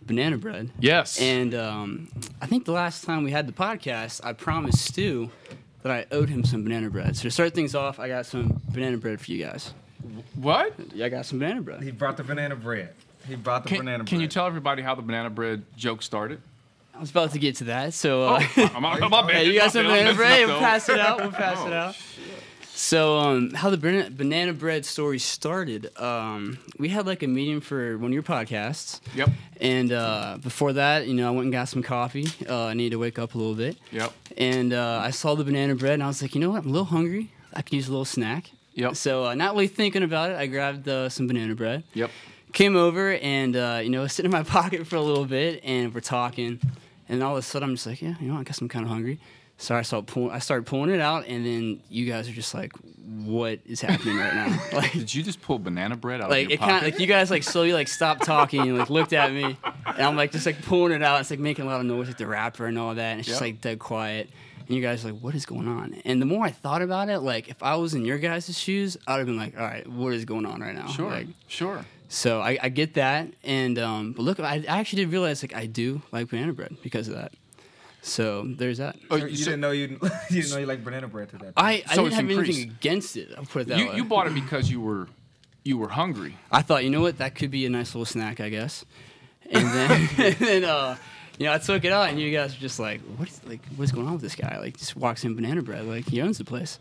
[0.02, 0.70] banana bread.
[0.78, 1.20] Yes.
[1.20, 2.08] And um,
[2.40, 5.30] I think the last time we had the podcast, I promised Stu
[5.82, 7.16] that I owed him some banana bread.
[7.16, 9.72] So to start things off, I got some banana bread for you guys.
[10.34, 10.72] what?
[10.94, 11.82] Yeah, I got some banana bread.
[11.82, 12.94] He brought the banana bread.
[13.26, 14.08] He brought the Can, banana bread.
[14.08, 16.40] can you tell everybody how the banana bread joke started?
[16.94, 17.94] I was about to get to that.
[17.94, 19.30] So uh, I'm on, my bad.
[19.32, 20.06] yeah, you got some My bad.
[20.06, 20.46] I'm banana bread.
[20.46, 21.20] We'll pass it out.
[21.20, 21.96] We'll pass Oh, it out.
[22.76, 25.96] So, um, how the banana, bread story started?
[25.96, 29.00] Um, we had like a meeting for one of your podcasts.
[29.14, 29.30] Yep.
[29.60, 32.26] and uh, before that, you know, I went and got some coffee.
[32.48, 34.12] Uh, I needed to wake up a little bit, Yep.
[34.36, 36.62] and uh, I saw the banana bread, and I was like, you know what?
[36.64, 37.30] I'm a little hungry.
[37.52, 38.50] I could use a little snack.
[38.74, 38.96] Yep.
[38.96, 42.10] So, uh, not really thinking about it, I grabbed uh, some banana bread Yep.
[42.52, 45.94] came over and uh, you know sitting in my pocket for a little bit and
[45.94, 46.60] we're talking
[47.08, 48.84] and all of a sudden i'm just like yeah you know i guess i'm kind
[48.84, 49.18] of hungry
[49.56, 52.54] so i started, pull- I started pulling it out and then you guys are just
[52.54, 52.72] like
[53.06, 56.50] what is happening right now like Did you just pull banana bread out like of
[56.50, 59.12] your it kind of like you guys like slowly like stopped talking and like looked
[59.12, 61.80] at me and i'm like just like pulling it out it's like making a lot
[61.80, 64.30] of noise like the rapper and all that and it's just like dead quiet
[64.66, 67.08] and you guys are like what is going on and the more i thought about
[67.10, 69.86] it like if i was in your guys' shoes i'd have been like all right
[69.86, 71.10] what is going on right now sure.
[71.10, 71.84] Like, sure.
[72.08, 75.54] so I, I get that, and um, but look, I, I actually did realize like
[75.54, 77.32] I do like banana bread because of that.
[78.06, 78.96] So there's that.
[79.10, 79.98] Oh, You so didn't know you,
[80.30, 81.54] you didn't know you like banana bread to that.
[81.56, 83.30] I, I So didn't it's have anything against it.
[83.36, 83.96] I'll put it that you, way.
[83.96, 85.08] you bought it because you were
[85.64, 86.36] you were hungry.
[86.52, 88.84] I thought, you know what, that could be a nice little snack, I guess.
[89.50, 90.96] And then, and then uh,
[91.38, 93.60] you know, I took it out, and you guys were just like, what is like,
[93.76, 94.58] what's going on with this guy?
[94.58, 96.78] Like, just walks in banana bread, like he owns the place.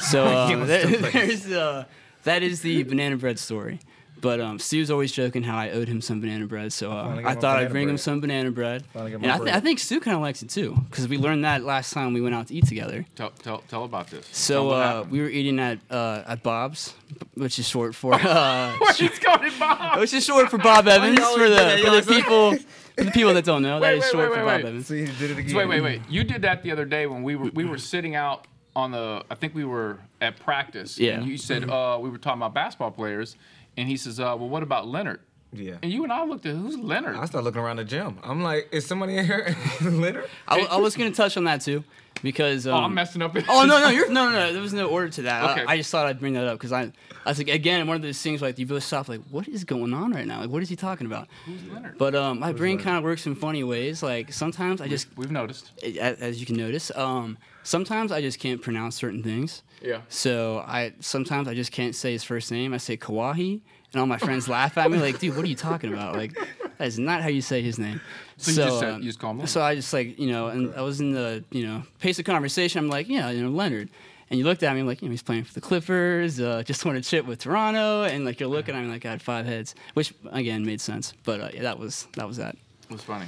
[0.00, 1.12] So He uh, owns the place.
[1.12, 1.84] there's uh,
[2.24, 3.80] that is the banana bread story.
[4.20, 7.22] But um, Stu's always joking how I owed him some banana bread, so uh, Finally
[7.22, 8.84] got I thought I'd banana bring him some banana bread.
[8.92, 9.54] Finally And I, th- bread.
[9.54, 12.20] I think Stu kind of likes it too, because we learned that last time we
[12.20, 13.04] went out to eat together.
[13.14, 14.26] Tell tell tell about this.
[14.32, 16.94] So what uh, we were eating at uh, at Bob's,
[17.34, 20.00] which is short for uh, He's going Bob.
[20.00, 22.56] which is short for Bob Evans for the for the people
[22.96, 23.78] for the people that don't know.
[23.80, 24.68] Wait, that is wait, short wait, for wait, Bob wait.
[24.70, 24.86] Evans.
[24.86, 25.50] See, he did it again.
[25.50, 26.02] So wait, wait, wait.
[26.08, 29.24] You did that the other day when we were we were sitting out on the
[29.30, 30.98] I think we were at practice.
[30.98, 31.18] Yeah.
[31.18, 33.36] And you said uh, we were talking about basketball players,
[33.76, 35.20] and he says, uh, "Well, what about Leonard?"
[35.52, 35.76] Yeah.
[35.82, 37.16] And you and I looked at who's Leonard.
[37.16, 38.18] I started looking around the gym.
[38.22, 40.24] I'm like, is somebody in here litter?
[40.48, 41.82] I, I was gonna touch on that too,
[42.22, 43.34] because um, oh, I'm messing up.
[43.48, 45.44] Oh no no you're no no no there was no order to that.
[45.44, 45.64] I- Okay.
[45.66, 46.92] I, just thought I'd bring that up because I
[47.24, 49.64] I was like again one of those things like you really stop like what is
[49.64, 51.28] going on right now like what is he talking about?
[51.46, 51.96] Who's Leonard?
[51.96, 55.30] But um my brain kind of works in funny ways like sometimes I just We've
[55.30, 55.70] noticed.
[55.82, 59.62] a- as you can notice um sometimes I just can't pronounce certain things.
[59.80, 60.00] Yeah.
[60.08, 62.74] So I sometimes I just can't say his first name.
[62.74, 63.60] I say Kawahi,
[63.96, 66.14] and all my friends laugh at me like, "Dude, what are you talking about?
[66.16, 66.34] Like,
[66.76, 68.00] that is not how you say his name."
[68.36, 69.48] So you just said- um, you just call him Leonard.
[69.48, 72.26] So I just like you know, and I was in the you know pace of
[72.26, 72.78] conversation.
[72.78, 73.88] I'm like, yeah, you know, Leonard.
[74.28, 76.40] And you looked at me like, you know, he's playing for the Clippers.
[76.40, 79.10] Uh, just want to chip with Toronto, and like you're looking at me like I
[79.10, 81.14] had five heads, which again made sense.
[81.24, 82.54] But uh, yeah, that was that was that.
[82.90, 83.26] It was funny.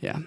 [0.00, 0.18] Yeah.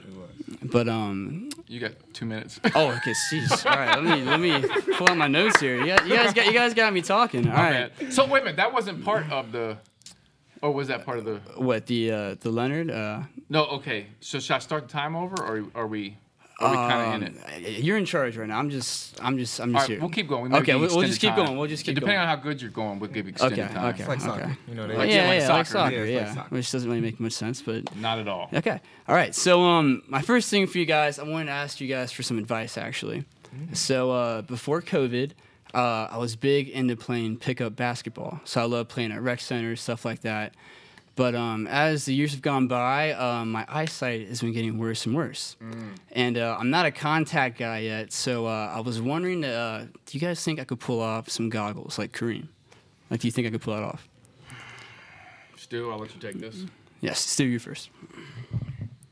[0.64, 2.60] But um, You got two minutes.
[2.76, 3.14] Oh, okay.
[3.32, 3.66] Jeez.
[3.70, 4.02] All right.
[4.02, 5.80] Let me let me pull out my notes here.
[5.80, 7.48] You guys, you guys got you guys got me talking.
[7.48, 8.00] All My right.
[8.00, 8.14] bad.
[8.14, 9.78] So wait a minute, that wasn't part of the,
[10.62, 11.36] or was that part of the?
[11.56, 12.90] What the uh, the Leonard?
[12.92, 14.08] Uh, No, okay.
[14.20, 16.18] So should I start the time over, or are we,
[16.62, 17.36] are we kind of in
[17.68, 17.78] it?
[17.78, 18.60] um, You're in charge right now.
[18.60, 20.00] I'm just I'm just I'm just right, here.
[20.00, 20.44] we'll keep going.
[20.44, 21.46] We may Okay, give we'll- we'll just keep time.
[21.46, 21.58] going.
[21.58, 22.02] We'll just keep going.
[22.02, 22.30] Depending going.
[22.30, 23.86] on how good you're going, we'll give you extended Okay, time.
[23.94, 24.00] okay.
[24.00, 24.42] It's like okay.
[24.42, 24.58] soccer.
[24.68, 25.72] You know, they Like- yeah, like yeah, like soccer.
[25.72, 25.96] soccer.
[25.96, 26.56] Yeah, Yeah, like soccer.
[26.56, 28.50] which doesn't really make much sense, but Not at all.
[28.54, 28.80] okay.
[29.08, 29.34] All right.
[29.34, 32.24] So um, my first thing for you guys, I wanted to ask you guys for
[32.24, 33.26] some advice actually.
[33.74, 35.32] So uh, before COVID,
[35.74, 38.40] uh, I was big into playing pickup basketball.
[38.44, 40.54] So I love playing at rec centers, stuff like that.
[41.20, 45.06] But um, as the years have gone by, um, my eyesight has been getting worse
[45.06, 45.58] and worse.
[46.14, 50.18] And uh, I'm not a contact guy yet, so uh, I was wondering, uh, do
[50.18, 52.48] you guys think I could pull off some goggles like Kareem?
[53.12, 54.08] Like, do you think I could pull that off?
[55.58, 56.64] Stu, I'll let you take this.
[57.02, 57.90] Yes, Stu, you first.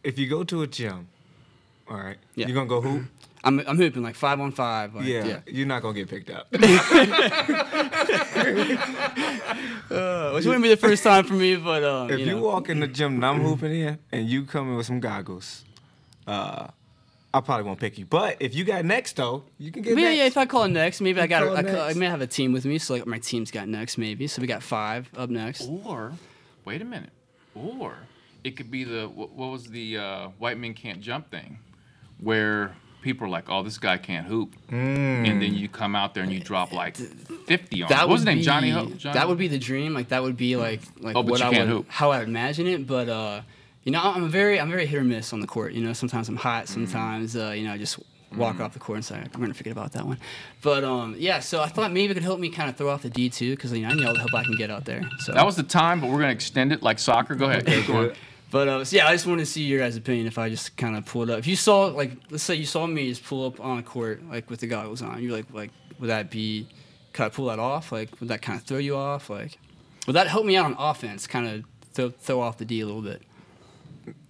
[0.01, 1.09] If you go to a gym,
[1.89, 2.47] all right, Yeah.
[2.47, 3.03] you're gonna go hoop.
[3.43, 4.95] I'm, I'm hooping like five on five.
[4.95, 5.39] Like, yeah, yeah.
[5.47, 6.47] you're not gonna get picked up.
[9.89, 12.67] Uh, which wouldn't be the first time for me, but um, if you you, walk
[12.67, 15.63] in the gym and I'm hooping in, and you come in with some goggles,
[16.27, 16.67] uh,
[17.33, 18.05] I probably won't pick you.
[18.05, 20.17] But if you got next though, you can get But yeah, next.
[20.17, 20.25] yeah.
[20.25, 21.43] If I call it next, maybe I got.
[21.43, 23.67] call I, call, I may have a team with me, so like my team's got
[23.69, 24.27] next, maybe.
[24.27, 25.67] So we got five up next.
[25.85, 26.11] Or,
[26.65, 27.11] wait a minute.
[27.55, 27.95] Or
[28.43, 31.59] it could be the what, what was the uh, white men can't jump thing,
[32.19, 36.23] where people are like, "Oh, this guy can't hoop," and then you come out there
[36.23, 36.95] and you drop like
[37.45, 37.89] fifty on.
[37.89, 37.95] him.
[37.97, 38.37] That What was would his name?
[38.37, 38.85] be, Johnny Ho.
[38.97, 39.93] Johnny That would be the dream.
[39.93, 41.85] Like that would be like like Oh, what I would hoop.
[41.89, 42.85] how I imagine it.
[42.87, 43.41] But uh,
[43.83, 45.73] you know, I'm a very I'm very hit or miss on the court.
[45.73, 46.69] You know, sometimes I'm hot, Mm.
[46.69, 47.99] sometimes uh, you know I just
[48.35, 50.17] walk off the court and say, I'm gonna forget about that one.
[50.61, 53.01] But um, yeah, so I thought maybe it could help me kind of throw off
[53.03, 54.83] the D two because you know I need all the help I can get out
[54.83, 55.01] there.
[55.19, 57.35] So That was the time, but we're gonna extend it like soccer.
[57.35, 58.15] Go ahead.
[58.49, 60.77] But uh, so yeah, I just wanted to see your guys' opinion if I just
[60.77, 61.39] kind of pulled up.
[61.39, 64.23] If you saw like, let's say you saw me just pull up on a court
[64.29, 66.67] like with the goggles on, you're like, like, would that be?
[67.13, 67.91] Could I pull that off?
[67.91, 69.29] Like, would that kind of throw you off?
[69.29, 69.57] Like,
[70.05, 71.27] would that help me out on offense?
[71.27, 73.21] Kind of throw, throw off the D a little bit.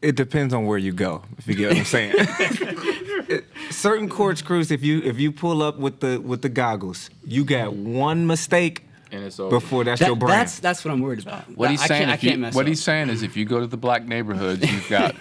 [0.01, 1.23] It depends on where you go.
[1.37, 2.13] If you get what I'm saying.
[3.29, 7.09] It- certain court screws, if you if you pull up with the with the goggles,
[7.25, 9.49] you got one mistake And it's over.
[9.59, 10.41] before that's That- your brand.
[10.41, 11.43] that's that's what I'm worried about.
[11.55, 12.67] What he's I saying, can't, I if you- can't mess what up.
[12.67, 15.15] he's saying is, if you go to the black neighborhoods, you've got,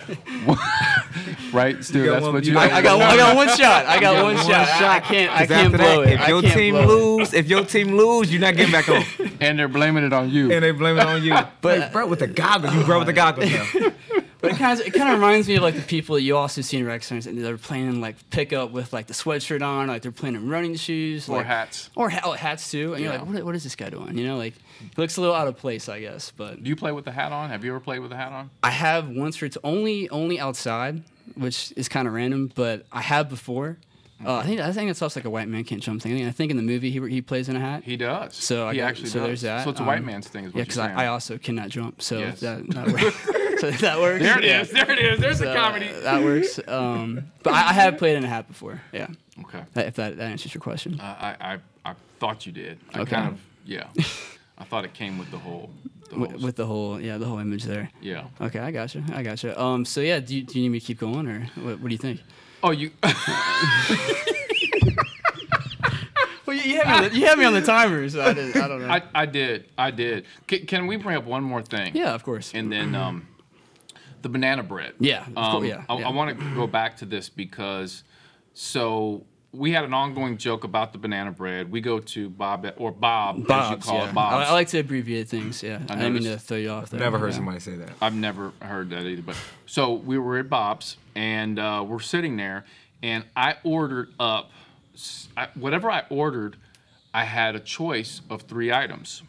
[1.53, 2.03] right, Stu?
[2.11, 2.55] That's one- what you you.
[2.59, 3.87] got I, I got one, I got one shot.
[3.87, 4.69] I got got one one shot.
[4.69, 6.21] I- I can't I 'Cause can't blow that, it.
[6.21, 9.05] If your team lose, if your team lose, you're not getting back on.
[9.41, 10.51] and they're blaming it on you.
[10.53, 11.31] and they blame it on you.
[11.35, 13.67] But- But bro, with the goggles, you bro with the goggles now.
[14.47, 16.37] But it kind of it kind of reminds me of like the people that you
[16.37, 19.63] also see in rec centers, and they're playing in like pickup with like the sweatshirt
[19.63, 21.91] on, like they're playing in running shoes, or like, hats.
[21.97, 22.95] or ha- oh, hats too.
[22.95, 24.17] And you're like, what, what is this guy doing?
[24.17, 26.31] You know, like he looks a little out of place, I guess.
[26.37, 27.51] But Do you play with the hat on?
[27.51, 28.51] Have you ever played with the hat on?
[28.63, 31.03] I have once or it's only only outside,
[31.35, 33.79] which is kind of random, but I have before.
[34.25, 36.27] Uh, I think I think it's also like a white man can't jump thing.
[36.27, 37.83] I think, in the movie he he plays in a hat.
[37.85, 38.35] He does.
[38.35, 39.27] So I he got- actually so does.
[39.27, 39.65] there's that.
[39.65, 40.79] So it's a white Um, man's thing, Yeah, because.
[40.79, 42.41] I, I also cannot jump, so Yes.
[42.41, 42.87] that, that.
[43.61, 44.23] so that works.
[44.23, 44.61] there it yeah.
[44.63, 44.71] is.
[44.71, 45.21] There it is.
[45.21, 45.89] There's the So, comedy.
[45.89, 46.61] uh, that works.
[46.67, 48.81] Um, but I, I have played in a hat before.
[48.93, 49.09] Yeah,
[49.41, 49.61] Okay.
[49.77, 51.01] if that, that answers your question.
[51.01, 51.59] Uh, I, I
[51.91, 52.79] I thought you did.
[52.95, 53.11] I Okay.
[53.17, 53.89] kind of yeah.
[54.59, 55.71] I thought it came with the whole.
[56.11, 57.91] The with, with the whole yeah the whole image there.
[58.01, 58.27] yeah.
[58.41, 59.03] Okay, I gotcha.
[59.13, 59.61] I gotcha.
[59.61, 61.89] Um, so yeah, do you, do you need me to keep going or what, what
[61.89, 62.21] do you think?
[62.63, 62.91] Oh, you.
[66.47, 68.33] Well, you, you, have, me on the, you have me on the timer, so I,
[68.33, 68.89] didn't, I don't know.
[68.89, 69.65] I, I did.
[69.77, 70.27] I did.
[70.47, 71.97] Can, can we bring up one more thing?
[71.97, 72.53] yeah, of course.
[72.55, 73.27] And then um,
[74.27, 74.95] the banana bread.
[74.99, 76.09] Yeah, of course, Um, yeah, I, yeah.
[76.09, 78.03] I want to go back to this because
[78.55, 81.71] so we had an ongoing joke about the banana bread.
[81.71, 84.09] We go to Bob or Bob, as you call yeah.
[84.09, 84.47] it, Bob's.
[84.47, 85.63] I, I like to abbreviate things.
[85.63, 86.47] Yeah, I, didn't mean to noticed.
[86.49, 86.99] throw you off there.
[87.01, 87.37] Never heard yeah.
[87.37, 87.91] somebody say that.
[88.03, 89.23] I've never heard that either.
[89.23, 89.37] But
[89.67, 92.65] so we were at Bob's and uh, we're sitting there,
[93.03, 94.51] and I ordered up
[94.95, 96.57] s- I, whatever I ordered.
[97.15, 99.23] I had a choice of three items,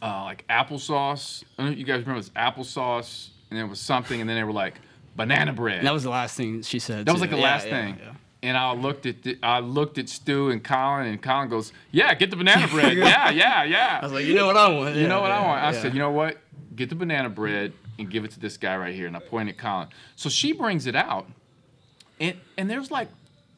[0.00, 1.42] uh, like applesauce.
[1.58, 4.36] I don't know if you guys remember this applesauce, and it was something, and then
[4.36, 4.74] they were like
[5.16, 5.78] banana bread.
[5.78, 7.06] And that was the last thing she said.
[7.06, 7.98] That was like the Yeah, last yeah, thing.
[8.02, 8.12] yeah.
[8.44, 12.12] And I looked at the, I looked at Stu and Colin, and Colin goes, "Yeah,
[12.14, 12.96] get the banana bread.
[12.96, 14.96] yeah, yeah, yeah." I was like, you know what I want.
[14.96, 15.62] You know what I want?
[15.62, 16.38] I said, you know what?
[16.74, 19.06] Get the banana bread and give it to this guy right here.
[19.06, 19.88] And I pointed at Colin.
[20.16, 21.28] So she brings it out,
[22.20, 23.08] and and there's like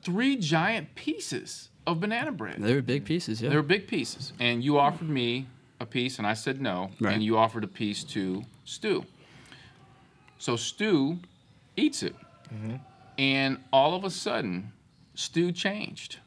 [0.03, 2.57] three giant pieces of banana bread.
[2.59, 3.41] They were big pieces.
[3.41, 3.51] Yeah.
[3.51, 4.33] They were big pieces.
[4.39, 5.47] And you offered me
[5.81, 6.91] a piece, and I said no.
[7.01, 7.15] Right.
[7.15, 9.05] And you offered a piece to Stu.
[10.39, 11.19] So Stu
[11.77, 12.15] eats it,
[12.55, 12.77] Mm-hmm.
[13.19, 14.73] and all of a sudden,
[15.15, 16.19] Stu changed.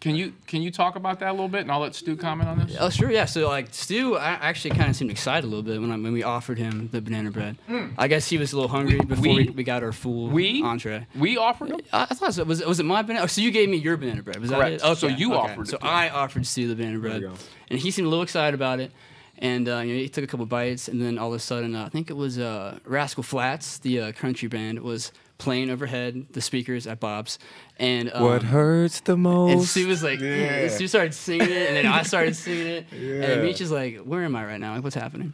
[0.00, 2.48] Can you can you talk about that a little bit, and I'll let Stu comment
[2.48, 2.74] on this.
[2.80, 3.26] Oh sure, yeah.
[3.26, 6.14] So like Stu, I actually kind of seemed excited a little bit when I, when
[6.14, 7.58] we offered him the banana bread.
[7.98, 10.62] I guess he was a little hungry before we, we- we, got our full We
[10.62, 11.06] entree.
[11.14, 11.80] We offered him.
[11.92, 12.44] I, I thought so.
[12.44, 13.24] Was was it my banana?
[13.24, 14.40] Oh, so you gave me your banana bread?
[14.40, 14.80] Was Correct.
[14.80, 14.96] that it?
[14.96, 15.52] So you okay.
[15.52, 15.92] offered So to him.
[15.92, 17.34] I offered Stu the banana bread, you go.
[17.68, 18.92] and he seemed a little excited about it.
[19.40, 21.74] And uh, you know, he took a couple bites, and then all of a sudden,
[21.74, 26.26] uh, I think it was uh, Rascal Flatts, the uh, country band, was playing overhead
[26.32, 27.38] the speakers at Bob's,
[27.78, 29.50] and um, What hurts the most?
[29.52, 30.68] And Stu was like, Yeah.
[30.68, 32.86] Stu started singing it, and then I started singing it.
[32.92, 33.20] And Yeah.
[33.28, 34.74] then Meech is like, where am I right now?
[34.74, 35.32] Like, what's happening?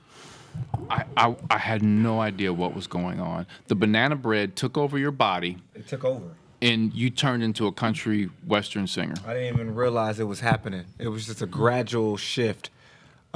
[0.89, 3.47] I, I I had no idea what was going on.
[3.67, 6.37] The banana bread took over your body, it took over.
[6.63, 9.17] and you turned into a country western singer.
[9.27, 10.85] I didn't even realize it was happening.
[11.01, 12.71] It was just a gradual shift,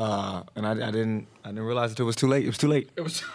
[0.00, 1.26] uh, and I, I didn't.
[1.44, 2.44] I didn't realize it was too late.
[2.44, 2.88] It was too late.
[2.96, 3.22] It was.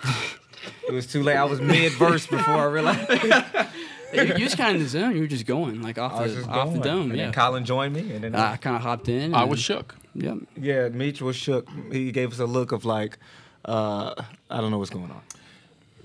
[0.88, 1.36] It was too late.
[1.38, 3.08] I was mid verse before I realized.
[4.13, 5.13] You, you was kind of in the zone.
[5.15, 6.82] You were just going like off I was the just off the going.
[6.84, 7.10] dome.
[7.12, 7.25] And Yeah.
[7.25, 9.36] then Colin joined me, and then I kind of hopped in.
[9.36, 9.95] I was shook.
[10.13, 10.38] Yep.
[10.56, 11.67] yeah, Meech was shook.
[11.91, 13.17] He gave us a look of like,
[13.65, 14.13] uh,
[14.49, 15.21] I don't know what's going on.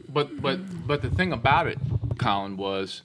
[0.09, 1.79] But but but the thing about it,
[2.19, 3.03] Colin, was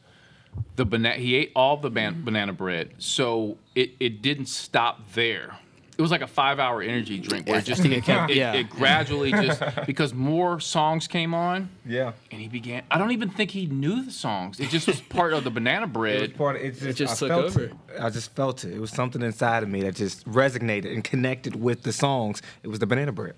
[0.76, 1.16] the banana.
[1.16, 5.58] He ate all the ban- banana bread, so it it didn't stop there.
[5.98, 8.54] It was like a five-hour energy drink where it just it kept- it, yeah.
[8.54, 12.12] it gradually just because more songs came on, Yeah.
[12.32, 12.84] and he began.
[12.92, 14.60] I don't even think he knew the songs.
[14.60, 16.36] It just was part of the banana It was bread.
[16.38, 17.64] part of, it just, just I took felt over.
[17.64, 17.74] It.
[18.00, 18.74] I just felt it.
[18.74, 22.42] It was something inside of me that just resonated and connected with the songs.
[22.62, 23.36] It was the banana bread.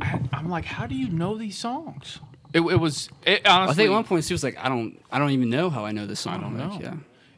[0.00, 2.20] I, I'm like, how do you know these songs?
[2.54, 5.18] It, it was it, I think at one point Stu was like, I don't, I
[5.18, 6.36] don't even know how I know this song.
[6.36, 6.80] I don't Like.
[6.80, 6.94] Yeah.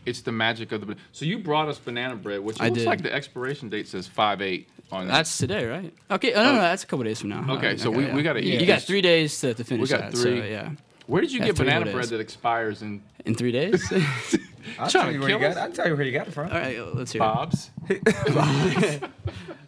[0.06, 0.86] It's the magic of the.
[0.86, 2.86] ban- So you brought us banana bread, which I looks did.
[2.86, 5.06] like the expiration date says five eight on.
[5.08, 5.12] That.
[5.14, 5.92] That's today, right?
[6.10, 6.32] Okay.
[6.32, 7.44] Oh, no, no, that's a couple days from now.
[7.56, 8.84] Okay, so we- we gotta eat You got this.
[8.86, 10.18] three days to, to finish We got that.
[10.18, 10.38] three.
[10.40, 10.70] So, yeah.
[11.06, 12.10] Where did you Yeah, get three banana bread days.
[12.10, 13.02] that expires in?
[13.24, 13.82] In three days.
[14.78, 15.50] I'll Trying tell to you where you kill got.
[15.50, 15.56] us?
[15.58, 16.48] I'll tell you where you got it from.
[16.48, 17.24] All right, let's hear it.
[17.24, 17.70] Bob's.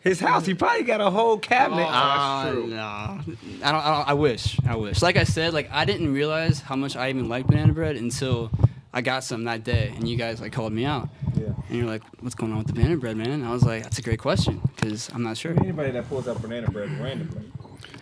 [0.00, 0.46] His house.
[0.46, 1.86] He probably got a whole cabinet.
[1.86, 2.76] Uh, no.
[2.78, 4.08] I don't, I don't.
[4.08, 4.58] I wish.
[4.66, 5.02] I wish.
[5.02, 8.50] Like I said, like I didn't realize how much I even liked banana bread until
[8.98, 11.08] I got some that day, and you guys like called me out.
[11.36, 11.46] Yeah.
[11.68, 13.84] And you're like, "What's going on with the banana bread, man?" And I was like,
[13.84, 17.52] "That's a great question, because I'm not sure." Anybody that pulls out banana bread randomly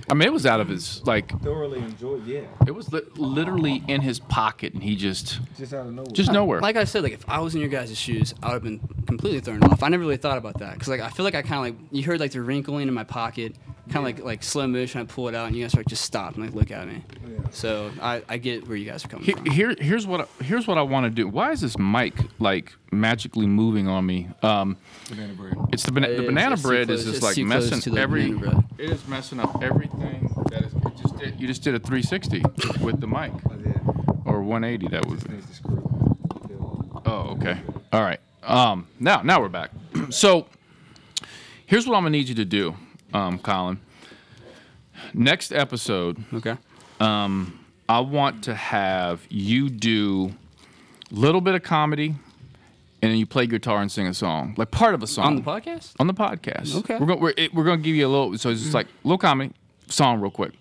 [0.08, 1.38] I mean, it was out of his like.
[1.42, 2.16] thoroughly enjoy.
[2.24, 2.42] Yeah.
[2.66, 6.12] It was li- literally in his pocket, and he just Just out of nowhere.
[6.14, 6.60] just nowhere.
[6.60, 8.80] Like I said, like if I was in your guys' shoes, I would have been
[9.06, 9.82] completely thrown off.
[9.82, 11.88] I never really thought about that because like I feel like I kind of like
[11.92, 13.54] you heard like the wrinkling in my pocket,
[13.86, 15.00] kind of like like slow motion.
[15.00, 17.02] I pull it out, and you guys like just stop and like look at me.
[17.26, 17.36] Yeah.
[17.50, 19.46] So I, I get where you guys are coming Here, from.
[19.50, 21.28] here, here's what I, here's what I want to do.
[21.28, 24.28] Why is this mic like magically moving on me?
[24.42, 24.76] Um,
[25.08, 25.54] banana bread.
[25.72, 26.26] it's the, bana- It the is.
[26.28, 28.32] banana It's too bread close- is just it's like too close messing the every.
[28.32, 28.64] banana bread.
[28.78, 30.32] It is messing up everything.
[30.50, 30.72] That is.
[30.74, 32.42] It just did, you just did a 360
[32.84, 33.80] with the mic I did.
[34.24, 34.88] or 180.
[34.88, 35.20] That was.
[35.20, 35.82] Just needs to screw.
[37.06, 37.58] Oh, okay.
[37.92, 38.20] All right.
[38.42, 39.70] Um, now, now we're back.
[40.10, 40.46] so,
[41.66, 42.74] here's what I'm gonna need you to do,
[43.14, 43.80] um, Colin.
[45.14, 46.56] Next episode, Okay.
[47.00, 50.32] Um, I want to have you do
[51.10, 54.70] a little bit of comedy, and then you play guitar and sing a song, like
[54.70, 55.92] part of a song On the podcast?
[56.00, 56.74] on the podcast.
[56.78, 56.96] Okay.
[56.98, 58.86] We're going we're, it- we're going to give you a little so it's just like
[59.04, 59.52] little comedy
[59.88, 60.52] song real quick.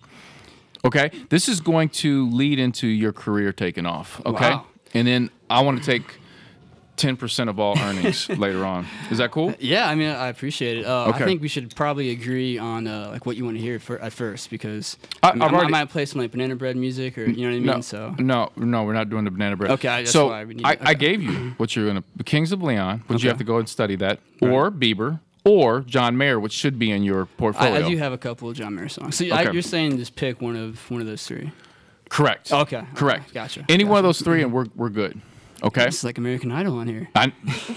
[0.84, 1.10] Okay?
[1.30, 4.50] This is going to lead into your career taking off, okay?
[4.50, 4.66] Wow.
[4.94, 6.20] And then I want to take
[6.96, 8.86] 10% of all earnings later on.
[9.10, 9.54] Is that cool?
[9.58, 10.86] Yeah, I mean, I appreciate it.
[10.86, 11.22] Uh, Okay.
[11.22, 13.98] I think we should probably agree on uh, like what you want to hear for,
[14.00, 16.76] at first because I- I, mean, might- already- I might play some like banana bread
[16.76, 17.66] music or you know what I mean.
[17.66, 19.70] No, So no, no, we're not doing the banana bread.
[19.72, 22.62] Okay, that's so why we need- I, I gave you what you're gonna Kings of
[22.62, 26.52] Leon, which you have to go and study that, or Bieber, or John Mayer, which
[26.52, 27.86] should be in your portfolio.
[27.86, 29.16] I do have a couple of John Mayer songs.
[29.16, 29.32] So Okay.
[29.34, 31.52] I, you're saying just pick one of one of those three.
[32.08, 32.52] Correct.
[32.52, 33.34] Okay, okay, Correct.
[33.34, 35.20] gotcha, Any one of those three, and we're we're good.
[35.62, 35.86] Okay.
[35.86, 37.08] It's like American Idol on here.
[37.14, 37.32] I,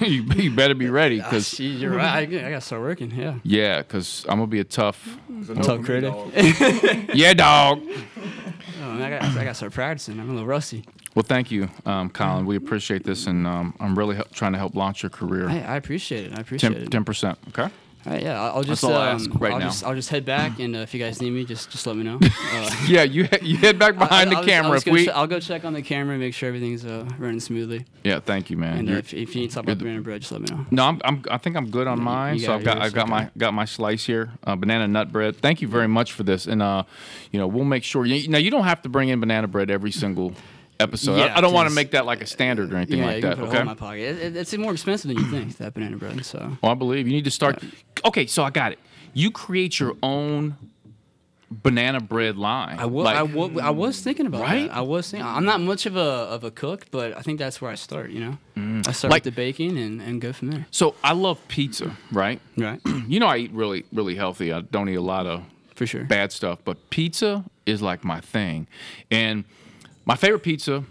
[0.00, 2.06] you, you better be ready Ah, because shit, you're right.
[2.06, 3.10] I, I gotta start working.
[3.12, 3.34] Yeah.
[3.42, 5.18] yeah, because I'm gonna be a tough.
[5.62, 6.12] Tough critic.
[7.14, 7.80] Yeah, dog.
[8.82, 10.18] Oh, man, I got I got to start practicing.
[10.18, 10.84] I'm a little rusty.
[11.14, 12.46] Well, thank you, um, Colin.
[12.46, 15.48] We appreciate this, and um, I'm really help, trying to help launch your career.
[15.48, 16.38] I, I appreciate it.
[16.38, 16.90] I appreciate it.
[16.90, 17.38] Ten percent.
[17.48, 17.68] Okay.
[18.06, 20.24] All right, yeah, I'll, I'll just I um, ask right I'll just I'll just head
[20.24, 22.18] back, and uh, if you guys need me, just just let me know.
[22.52, 25.04] Uh, Yeah, you you head back behind I'll- I'll the I'll camera if we.
[25.04, 27.84] che- I'll go check on the camera and make sure everything's uh, running smoothly.
[28.02, 28.78] yeah, thank you, man.
[28.78, 30.66] And uh, if, if you need something about the- banana bread, just let me know.
[30.70, 31.22] No, I'm, I'm.
[31.30, 32.38] I think I'm good on you- mine.
[32.38, 32.78] so I've got.
[32.80, 35.36] I've got my got my slice here, uh, banana nut bread.
[35.36, 36.84] Thank you very much for this, and uh,
[37.32, 38.06] you know, we'll make sure.
[38.06, 40.32] You, now you don't have to bring in banana bread every single
[40.80, 41.14] episode.
[41.20, 43.22] I- Yeah, I, don't want to make that like a standard or anything yeah, like
[43.22, 43.36] that.
[43.36, 43.60] can put a hole Okay.
[43.60, 44.00] in my pocket.
[44.00, 46.24] It, it, it's more expensive than you think that banana bread.
[46.24, 47.62] So Well, I believe you need to start.
[48.04, 48.78] Okay, so I got it.
[49.14, 50.56] You create your own
[51.50, 52.78] banana bread line.
[52.78, 54.68] I was Like- I, wa- I was thinking about Right?
[54.68, 54.76] that.
[54.76, 55.26] I was thinking.
[55.26, 58.10] I'm not much of a of a cook, but I think that's where I start.
[58.10, 58.86] You know, mm.
[58.86, 60.66] I start Like- with the baking and, and go from there.
[60.70, 62.40] so I love pizza, right?
[62.56, 64.52] Right, You know, I eat really, really healthy.
[64.52, 65.42] I don't eat a lot of
[65.74, 66.04] for sure.
[66.04, 68.68] bad stuff, but pizza is like my thing.
[69.10, 69.44] And
[70.10, 70.82] my favorite pizza,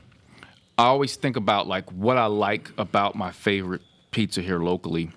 [0.77, 5.11] I always think about like what I like about my favorite pizza here locally.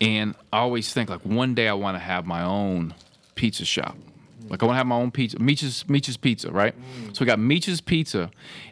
[0.00, 2.94] And I always think like one day I want to have my own
[3.34, 3.98] pizza shop.
[4.48, 6.74] Like I want to have my own pizza, Meech's Meech's Pizza, right?
[7.12, 8.30] So we got Meech's Pizza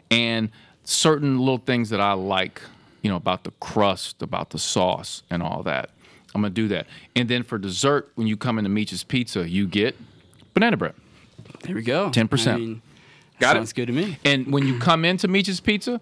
[0.09, 0.49] and
[0.85, 2.59] certain little things that I like,
[3.03, 5.91] you know, about the crust, about the sauce and all that.
[6.33, 6.87] I'm gonna do that.
[7.15, 9.95] And then for dessert, when you come into Meech's Pizza, you get
[10.55, 10.95] banana bread.
[11.61, 12.09] There we go.
[12.09, 12.47] 10%.
[12.47, 12.81] I mean,
[13.43, 13.59] Got it?
[13.59, 14.17] sounds good to me.
[14.25, 15.99] And when you come into Meech's Pizza,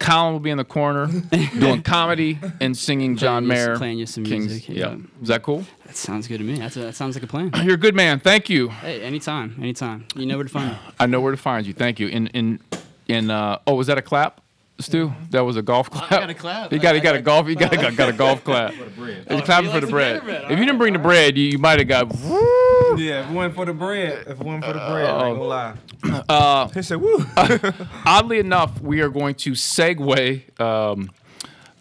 [0.00, 1.06] Colin will be in the corner
[1.58, 3.76] doing comedy and singing John s- Mayer.
[3.76, 4.90] playing you some Kings- music, Yeah.
[4.90, 4.96] yeah.
[5.22, 5.64] Is that cool?
[5.86, 6.54] That sounds good to me.
[6.58, 7.50] That's a, that sounds like a plan.
[7.62, 8.18] You're a good man.
[8.18, 8.68] Thank you.
[8.70, 10.06] Hey, anytime, anytime.
[10.16, 10.78] You know where to find me.
[11.00, 11.72] I know where to find you.
[11.72, 12.08] Thank you.
[12.08, 12.60] In in
[13.06, 14.40] in uh oh, was that a clap?
[14.80, 16.10] Stu, that was a golf clap.
[16.10, 16.72] got a clap.
[16.72, 17.48] You got, you I- got I a golf.
[17.48, 18.72] You got, got, got a golf clap.
[19.28, 20.22] He's clapping for the the bread.
[20.24, 20.44] bread.
[20.50, 22.08] If you didn't bring the bread, you, you might have got.
[22.24, 22.96] Woo.
[22.98, 25.38] Yeah, if it wasn't for the bread, if it wasn't for the bread, I ain't
[25.38, 25.74] gonna lie.
[26.28, 27.24] Uh, He said, "Woo."
[28.04, 31.10] oddly enough, we are going to segue um,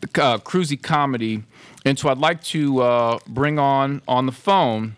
[0.02, 1.44] the uh, cruisy comedy,
[1.86, 4.96] and so I'd like to uh, bring on on the phone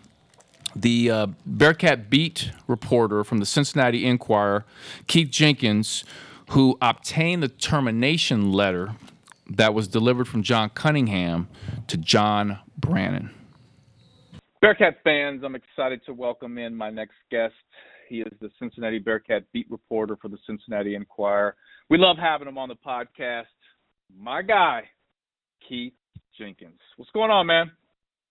[0.74, 4.64] the uh, Bearcat beat reporter from the Cincinnati Enquirer,
[5.06, 6.04] Keith Jenkins,
[6.50, 8.94] who obtained the termination letter
[9.48, 11.48] that was delivered from John Cunningham
[11.88, 13.30] to John Brannen.
[14.60, 17.54] Bearcat fans, I'm excited to welcome in my next guest.
[18.08, 21.56] He is the Cincinnati Bearcat beat reporter for the Cincinnati Enquirer.
[21.90, 23.44] We love having him on the podcast.
[24.16, 24.82] My guy,
[25.68, 25.92] Keith
[26.38, 26.78] Jenkins.
[26.96, 27.70] What's going on, man?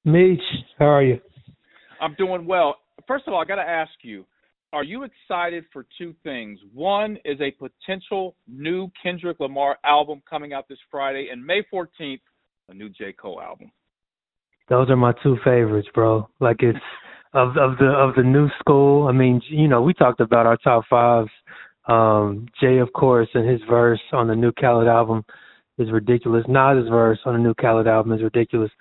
[0.04, 0.42] Meech,
[0.80, 1.20] how are you?
[2.02, 2.76] I'm doing well.
[3.08, 4.26] First of all, I got to ask you,
[4.76, 6.60] are you excited for two things?
[6.74, 12.20] One is a potential new Kendrick Lamar album coming out this Friday, and May 14th,
[12.68, 13.14] a new J.
[13.14, 13.72] Cole album.
[14.68, 16.28] Those are my two favorites, bro.
[16.42, 16.78] Like it's
[17.34, 19.08] of of the of the new school.
[19.08, 21.32] I mean, you know, we talked about our top fives.
[21.88, 25.24] Um, Jay, of course, and his verse on the new Khaled album
[25.78, 26.44] is ridiculous.
[26.50, 28.72] Nas's verse on the new Khaled album is ridiculous.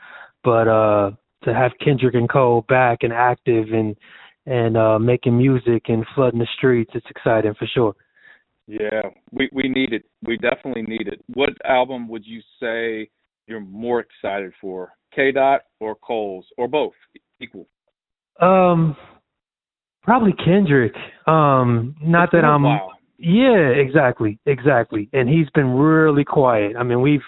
[0.42, 1.10] But uh
[1.44, 3.94] to have Kendrick and Cole back and active and
[4.46, 7.94] and uh making music and flooding the streets, it's exciting for sure.
[8.66, 10.04] Yeah, we we need it.
[10.26, 11.22] We definitely need it.
[11.34, 13.10] What album would you say
[13.46, 14.92] you're more excited for?
[15.14, 16.94] K Dot or Cole's or both
[17.40, 17.66] equal?
[18.40, 18.96] Um,
[20.02, 20.94] probably Kendrick.
[21.26, 22.64] Um, not that I'm.
[23.18, 25.08] Yeah, exactly, exactly.
[25.12, 26.74] And he's been really quiet.
[26.76, 27.22] I mean, we've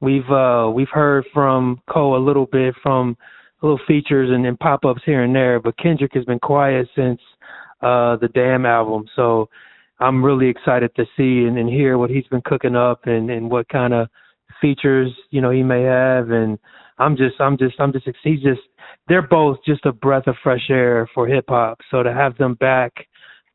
[0.00, 3.16] we've uh we've heard from Cole a little bit from
[3.62, 7.20] little features and, and pop ups here and there, but Kendrick has been quiet since
[7.82, 9.04] uh the Damn album.
[9.16, 9.48] So
[10.00, 13.50] I'm really excited to see and, and hear what he's been cooking up and, and
[13.50, 14.08] what kind of
[14.60, 16.58] features, you know, he may have and
[16.98, 18.60] I'm just I'm just I'm just he's just
[19.08, 21.78] they're both just a breath of fresh air for hip hop.
[21.90, 22.92] So to have them back,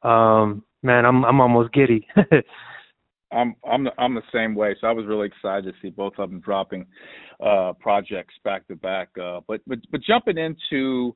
[0.04, 2.08] um, man, I'm I'm almost giddy.
[3.32, 4.76] I'm I'm the, I'm the same way.
[4.80, 6.86] So I was really excited to see both of them dropping
[7.46, 9.10] uh, projects back to back.
[9.22, 11.16] Uh, but but but jumping into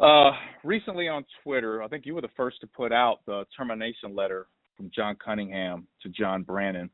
[0.00, 0.32] uh,
[0.64, 4.46] recently on Twitter, I think you were the first to put out the termination letter
[4.76, 6.90] from John Cunningham to John Brannen.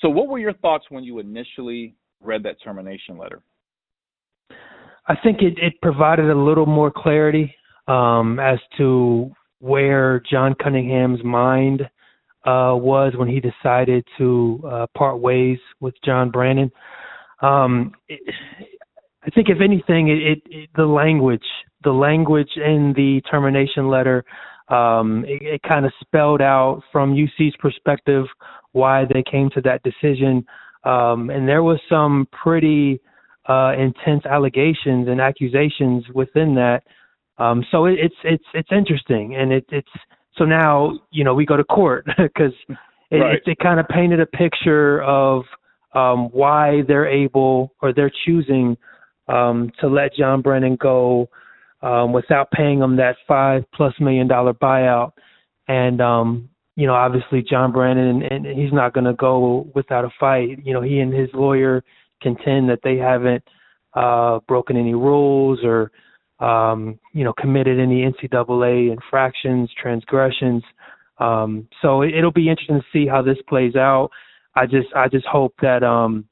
[0.00, 3.42] So what were your thoughts when you initially read that termination letter?
[5.08, 7.54] I think it, it provided a little more clarity
[7.88, 11.82] um, as to where John Cunningham's mind
[12.44, 16.70] uh, was when he decided to uh, part ways with John Brannen.
[17.40, 18.20] Um, it,
[19.24, 21.44] I think, if anything, it, it, the language,
[21.84, 24.24] the language in the termination letter,
[24.68, 28.24] um, it, it kind of spelled out from UC's perspective
[28.72, 30.44] why they came to that decision.
[30.84, 33.00] Um, and there was some pretty
[33.48, 36.82] uh, intense allegations and accusations within that.
[37.38, 39.88] Um, so it, it's it's it's interesting, and it, it's
[40.36, 42.52] so now you know we go to court because
[43.10, 43.34] it, right.
[43.34, 45.44] it, it kind of painted a picture of
[45.94, 48.76] um, why they're able or they're choosing
[49.28, 51.28] um, to let John Brannen go
[51.82, 55.12] um, without paying him that five plus million dollar buyout,
[55.68, 60.04] and um, you know obviously John Brannen, and, and he's not going to go without
[60.04, 60.64] a fight.
[60.64, 61.84] You know he and his lawyer
[62.22, 63.44] contend that they haven't
[63.94, 65.90] uh, broken any rules or
[66.42, 70.62] um, you know committed any NCAA infractions, transgressions.
[71.18, 74.10] Um, so it, will be interesting to see how this plays out.
[74.56, 76.24] I just I just hope that um,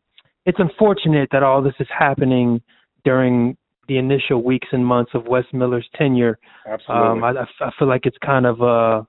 [0.44, 2.60] it's unfortunate that all this is happening
[3.04, 3.56] during
[3.88, 6.38] the initial weeks and months of Wes Miller's tenure.
[6.66, 7.08] Absolutely.
[7.08, 7.30] Um, I,
[7.60, 9.06] I feel like it's kind of a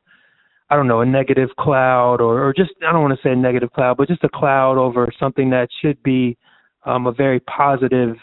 [0.69, 3.35] I don't know a negative cloud or, or just I don't want to say a
[3.35, 6.37] negative cloud, but just a cloud over something that should be
[6.85, 8.15] um, a very positive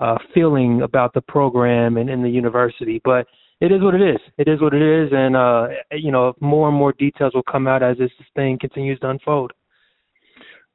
[0.00, 3.00] uh, feeling about the program and in the university.
[3.04, 3.26] But
[3.60, 4.20] it is what it is.
[4.38, 7.66] It is what it is, and uh, you know, more and more details will come
[7.66, 9.52] out as this thing continues to unfold.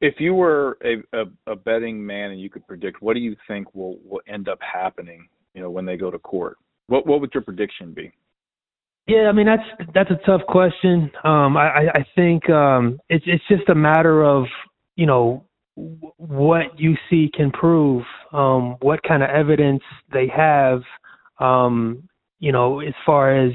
[0.00, 3.36] If you were a, a, a betting man and you could predict, what do you
[3.48, 5.28] think will will end up happening?
[5.54, 6.58] You know, when they go to court,
[6.88, 8.12] what what would your prediction be?
[9.06, 11.10] Yeah, I mean that's that's a tough question.
[11.24, 14.44] Um, I I think um, it's it's just a matter of
[14.96, 15.44] you know
[15.76, 20.82] what UC can prove, um, what kind of evidence they have,
[21.40, 22.08] um,
[22.38, 23.52] you know, as far as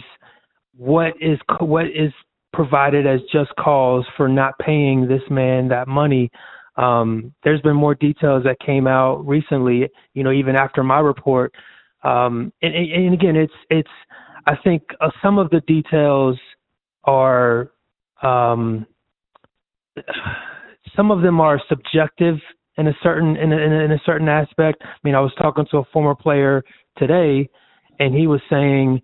[0.76, 2.12] what is what is
[2.54, 6.32] provided as just cause for not paying this man that money.
[6.78, 11.54] Um, there's been more details that came out recently, you know, even after my report.
[12.04, 13.90] Um, and, and again, it's it's
[14.46, 16.38] I think uh, some of the details
[17.04, 17.72] are
[18.22, 18.86] um,
[20.96, 22.38] some of them are subjective
[22.78, 24.82] in a certain in a, in a certain aspect.
[24.82, 26.64] I mean, I was talking to a former player
[26.98, 27.50] today,
[28.00, 29.02] and he was saying,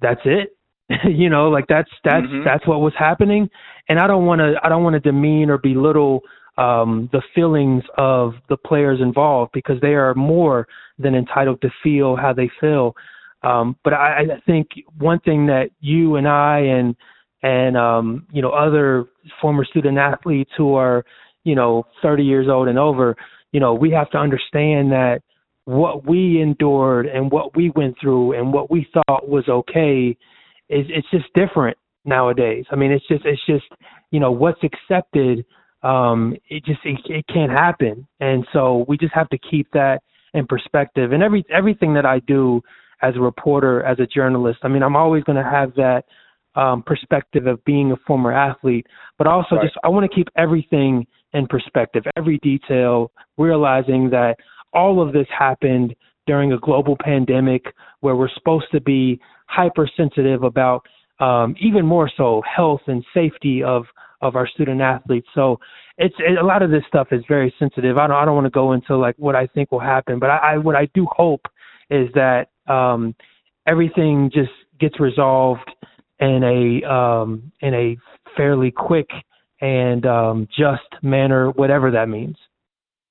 [0.00, 0.56] "That's it."
[1.04, 2.44] you know, like that's that's mm-hmm.
[2.44, 3.48] that's what was happening,
[3.88, 6.20] and I don't want to I don't want to demean or belittle
[6.58, 10.66] um, the feelings of the players involved because they are more
[10.98, 12.94] than entitled to feel how they feel.
[13.42, 16.94] Um, but I, I think one thing that you and I and
[17.42, 19.06] and um, you know other
[19.40, 21.04] former student athletes who are
[21.44, 23.16] you know 30 years old and over
[23.52, 25.20] you know we have to understand that
[25.64, 30.16] what we endured and what we went through and what we thought was okay
[30.68, 32.64] is it's just different nowadays.
[32.70, 33.64] I mean it's just it's just
[34.10, 35.44] you know what's accepted
[35.82, 38.06] um it just it, it can't happen.
[38.20, 40.00] And so we just have to keep that
[40.34, 41.12] in perspective.
[41.12, 42.60] And every everything that i do
[43.02, 46.04] as a reporter as a journalist i mean i'm always going to have that
[46.54, 48.86] um, perspective of being a former athlete,
[49.18, 49.64] but also Right.
[49.64, 54.36] just I want to keep everything in perspective, every detail, realizing that
[54.72, 55.94] all of this happened
[56.26, 57.64] during a global pandemic
[58.00, 60.86] where we're supposed to be hypersensitive about
[61.20, 63.84] um, even more so health and safety of
[64.20, 65.26] of our student athletes.
[65.34, 65.58] So
[65.98, 67.98] it's it, a lot of this stuff is very sensitive.
[67.98, 70.30] I don't I don't want to go into like what I think will happen, but
[70.30, 71.46] I, I what I do hope
[71.90, 73.14] is that um,
[73.66, 74.50] everything just
[74.80, 75.70] gets resolved
[76.22, 77.96] in a um, in a
[78.36, 79.08] fairly quick
[79.60, 82.36] and um, just manner, whatever that means.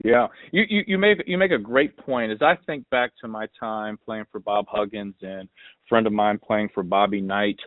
[0.03, 2.31] Yeah, you, you you make you make a great point.
[2.31, 6.13] As I think back to my time playing for Bob Huggins and a friend of
[6.13, 7.57] mine playing for Bobby Knight,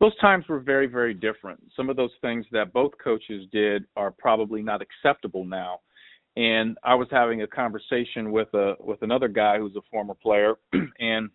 [0.00, 1.60] those times were very very different.
[1.76, 5.80] Some of those things that both coaches did are probably not acceptable now.
[6.36, 10.54] And I was having a conversation with a with another guy who's a former player,
[11.00, 11.28] and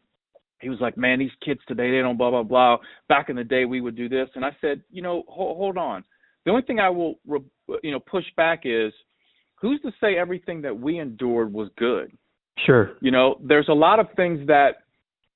[0.62, 2.78] he was like, "Man, these kids today they don't blah blah blah.
[3.10, 5.78] Back in the day we would do this." And I said, "You know, hold, hold
[5.78, 6.04] on.
[6.46, 7.42] The only thing I will re-
[7.84, 8.94] you know push back is."
[9.62, 12.12] who's to say everything that we endured was good?
[12.66, 12.92] Sure.
[13.00, 14.84] You know, there's a lot of things that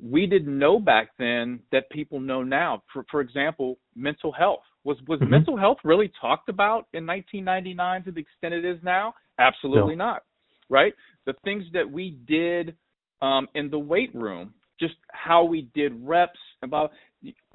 [0.03, 2.83] we didn't know back then that people know now.
[2.91, 4.63] For for example, mental health.
[4.83, 5.29] Was was Mhm.
[5.29, 9.15] mental health really talked about in 1999 to the extent it is now?
[9.39, 10.23] Absolutely not.
[10.69, 10.93] Right?
[11.25, 12.75] The things that we did
[13.21, 16.91] um in the weight room, just how we did reps about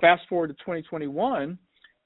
[0.01, 1.59] fast forward to 2021,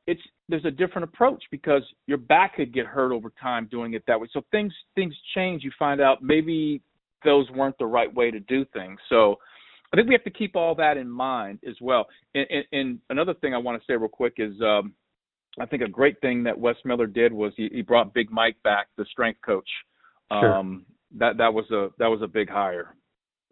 [0.06, 4.04] it's there's a different approach because your back could get hurt over time doing it
[4.06, 4.28] that way.
[4.32, 5.62] So things things change.
[5.64, 6.82] You find out maybe
[7.24, 8.98] those weren't the right way to do things.
[9.08, 9.36] So
[9.92, 12.06] I think we have to keep all that in mind as well.
[12.34, 14.92] And, and, and another thing I want to say real quick is um,
[15.58, 18.56] I think a great thing that Wes Miller did was he, he brought Big Mike
[18.62, 19.68] back, the strength coach.
[20.30, 20.54] Sure.
[20.54, 20.84] Um,
[21.16, 22.96] that that was a that was a big hire.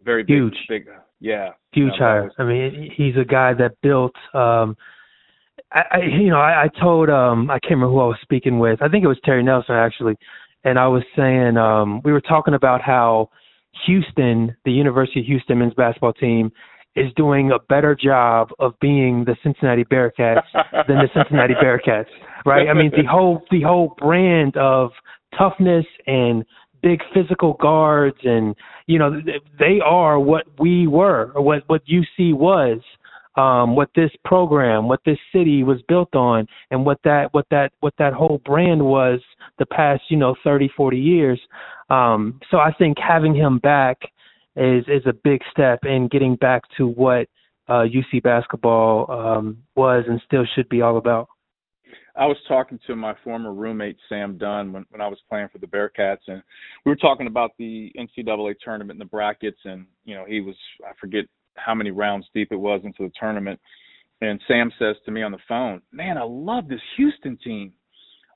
[0.03, 0.57] Very big, Huge.
[0.67, 0.87] big
[1.19, 1.51] yeah.
[1.71, 2.31] huge hire.
[2.37, 4.15] I mean, he's a guy that built.
[4.33, 4.75] um
[5.71, 8.59] I, I you know, I, I told um I can't remember who I was speaking
[8.59, 8.81] with.
[8.81, 10.15] I think it was Terry Nelson actually,
[10.63, 13.29] and I was saying um we were talking about how
[13.85, 16.51] Houston, the University of Houston men's basketball team,
[16.95, 20.43] is doing a better job of being the Cincinnati Bearcats
[20.87, 22.11] than the Cincinnati Bearcats,
[22.45, 22.67] right?
[22.69, 24.91] I mean, the whole the whole brand of
[25.37, 26.45] toughness and
[26.83, 28.55] big physical guards and
[28.85, 29.19] you know
[29.57, 32.79] they are what we were or what what UC was
[33.35, 37.71] um what this program what this city was built on and what that what that
[37.79, 39.19] what that whole brand was
[39.57, 41.39] the past you know 30 40 years.
[41.89, 43.97] Um so I think having him back
[44.57, 47.27] is is a big step in getting back to what
[47.69, 51.29] uh UC basketball um was and still should be all about
[52.15, 55.57] I was talking to my former roommate Sam Dunn when, when I was playing for
[55.57, 56.43] the Bearcats, and
[56.85, 60.55] we were talking about the NCAA tournament and the brackets, and you know he was
[60.87, 63.59] I forget how many rounds deep it was into the tournament,
[64.21, 67.73] and Sam says to me on the phone, "Man, I love this Houston team.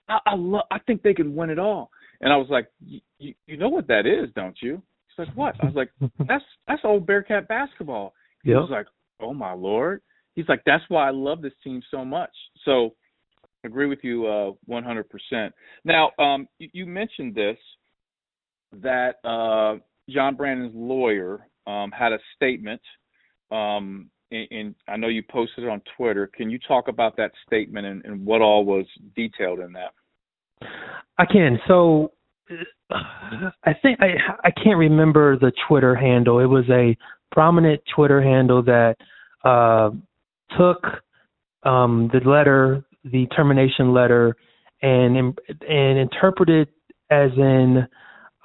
[0.10, 0.66] I, I love.
[0.72, 3.88] I think they can win it all." And I was like, "You you know what
[3.88, 5.92] that is, don't you?" He's like, "What?" I was like,
[6.28, 8.14] "That's that's old Bearcat basketball."
[8.44, 8.62] He Yep.
[8.62, 8.88] was like,
[9.20, 10.02] "Oh my lord."
[10.34, 12.32] He's like, "That's why I love this team so much."
[12.66, 12.96] So
[13.64, 15.52] agree with you uh 100%.
[15.84, 17.58] Now, um you, mentioned this
[18.82, 19.80] that uh
[20.10, 22.82] John Brannen's lawyer um had a statement
[23.52, 26.28] um and, and I know you posted it on Twitter.
[26.28, 28.86] Can you talk about that statement and, and what all was
[29.16, 29.94] detailed in that?
[31.18, 31.60] I can.
[31.68, 32.12] So
[32.90, 36.40] I think I I can't remember the Twitter handle.
[36.40, 36.96] It was a
[37.32, 38.96] prominent Twitter handle that
[39.44, 39.92] uh,
[40.58, 40.86] took
[41.64, 44.36] um, the letter, the termination letter,
[44.82, 46.70] and and interpreted
[47.10, 47.88] as in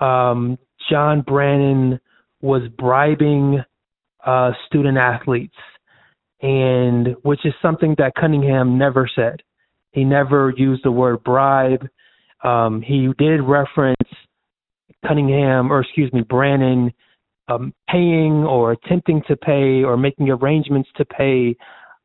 [0.01, 0.59] um,
[0.91, 2.01] John Brannen
[2.41, 3.63] was bribing
[4.25, 5.55] uh, student athletes,
[6.41, 9.43] and which is something that Cunningham never said.
[9.93, 11.87] He never used the word bribe.
[12.43, 13.97] Um, he did reference
[15.07, 16.93] Cunningham, or excuse me, Brannen,
[17.49, 21.57] um, paying or attempting to pay or making arrangements to pay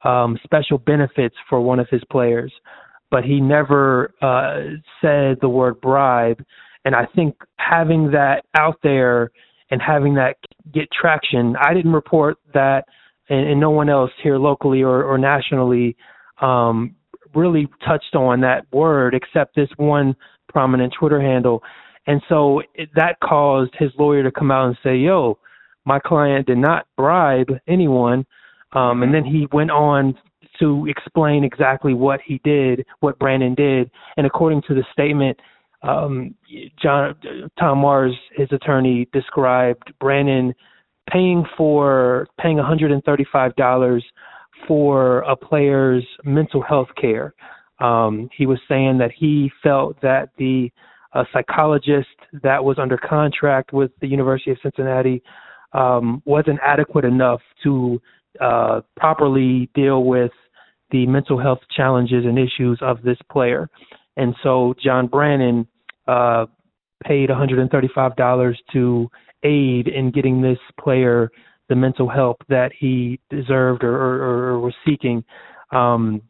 [0.03, 2.51] um, special benefits for one of his players,
[3.09, 6.43] but he never uh, said the word bribe.
[6.85, 9.31] And I think having that out there
[9.71, 10.37] and having that
[10.73, 12.85] get traction, I didn't report that,
[13.29, 15.95] and, and no one else here locally or, or nationally
[16.41, 16.95] um,
[17.35, 20.15] really touched on that word except this one
[20.49, 21.61] prominent Twitter handle.
[22.05, 25.37] And so it, that caused his lawyer to come out and say, yo,
[25.85, 28.25] my client did not bribe anyone.
[28.73, 30.15] Um, and then he went on
[30.59, 33.89] to explain exactly what he did, what Brannen did.
[34.17, 35.39] And according to the statement,
[35.83, 36.35] um,
[36.81, 37.15] John
[37.59, 40.53] Tom Mars, his attorney, described Brannen
[41.09, 44.01] paying for paying $135
[44.67, 47.33] for a player's mental health care.
[47.79, 50.71] Um, he was saying that he felt that the
[51.13, 52.07] uh, psychologist
[52.43, 55.21] that was under contract with the University of Cincinnati
[55.73, 58.01] um, wasn't adequate enough to
[58.41, 60.31] uh, properly deal with
[60.91, 63.69] the mental health challenges and issues of this player.
[64.15, 65.67] And so John Brannen
[66.07, 66.45] uh,
[67.03, 69.09] paid $135 to
[69.43, 71.29] aid in getting this player
[71.69, 75.23] the mental help that he deserved or, or, or was seeking.
[75.71, 76.21] Um,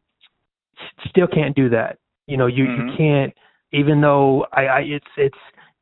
[1.08, 1.98] still can't do that.
[2.26, 2.88] You know, you, mm-hmm.
[2.90, 3.34] you can't,
[3.72, 5.38] even though I, I it's, it's,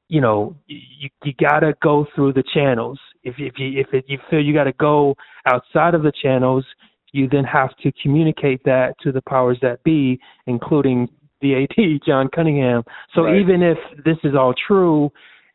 [0.08, 3.00] you know, you, you gotta go through the channels.
[3.26, 5.16] If, if you, if it, you feel you gotta go
[5.46, 6.64] outside of the channels,
[7.12, 11.10] you then have to communicate that to the powers that be, including
[11.42, 12.84] the AD, John Cunningham.
[13.14, 13.40] So right.
[13.40, 15.12] even if this is all true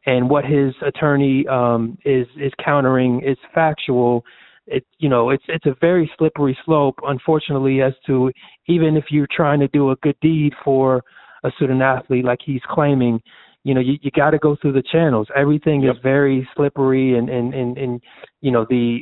[0.06, 4.24] and what his attorney um, is is countering is factual,
[4.66, 8.30] it you know it's it's a very slippery slope, unfortunately, as to
[8.66, 11.02] even if you're trying to do a good deed for
[11.44, 13.20] a student athlete like he's claiming,
[13.64, 15.96] you know you, you got to go through the channels everything yep.
[15.96, 18.00] is very slippery and, and and and
[18.40, 19.00] you know the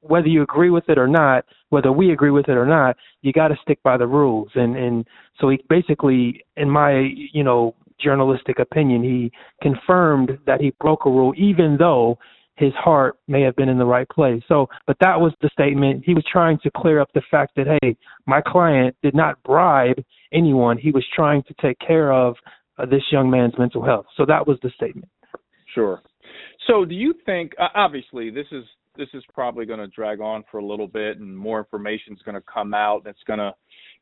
[0.00, 3.32] whether you agree with it or not whether we agree with it or not you
[3.32, 5.06] got to stick by the rules and and
[5.40, 9.30] so he basically in my you know journalistic opinion he
[9.60, 12.18] confirmed that he broke a rule even though
[12.56, 14.42] his heart may have been in the right place.
[14.46, 16.04] So, but that was the statement.
[16.04, 19.96] He was trying to clear up the fact that, hey, my client did not bribe
[20.32, 20.76] anyone.
[20.76, 22.36] He was trying to take care of
[22.78, 24.06] uh, this young man's mental health.
[24.16, 25.08] So that was the statement.
[25.74, 26.02] Sure.
[26.66, 28.64] So do you think uh, obviously this is
[28.96, 32.20] this is probably going to drag on for a little bit and more information is
[32.24, 33.52] going to come out it's going to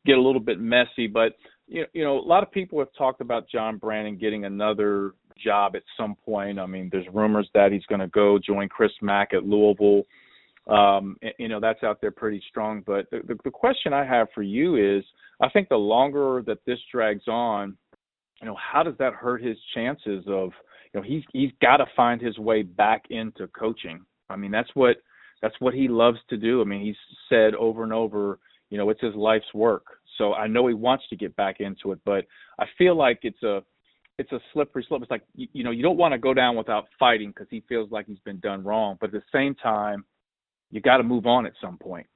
[0.05, 1.35] get a little bit messy but
[1.69, 5.13] you know, you know a lot of people have talked about John Brannen getting another
[5.43, 6.59] job at some point.
[6.59, 10.03] I mean, there's rumors that he's going to go join Chris Mack at Louisville.
[10.67, 12.83] Um, you know, that's out there pretty strong.
[12.87, 15.05] But the, the, the question I have for you is,
[15.41, 17.77] I think the longer that this drags on,
[18.41, 20.51] you know, how does that hurt his chances of,
[20.93, 24.05] you know, he's he's got to find his way back into coaching.
[24.29, 24.97] I mean, that's what
[25.43, 26.61] that's what he loves to do.
[26.61, 26.97] I mean, he's
[27.29, 28.39] said over and over,
[28.71, 29.85] you know, it's his life's work.
[30.19, 32.27] So I know he wants to get back into it, but
[32.59, 33.63] I feel like it's a
[34.19, 35.03] it's a slippery slope.
[35.03, 37.63] It's like you, you know, you don't want to go down without fighting because he
[37.69, 40.05] feels like he's been done wrong, but at the same time,
[40.71, 42.07] you got to move on at some point.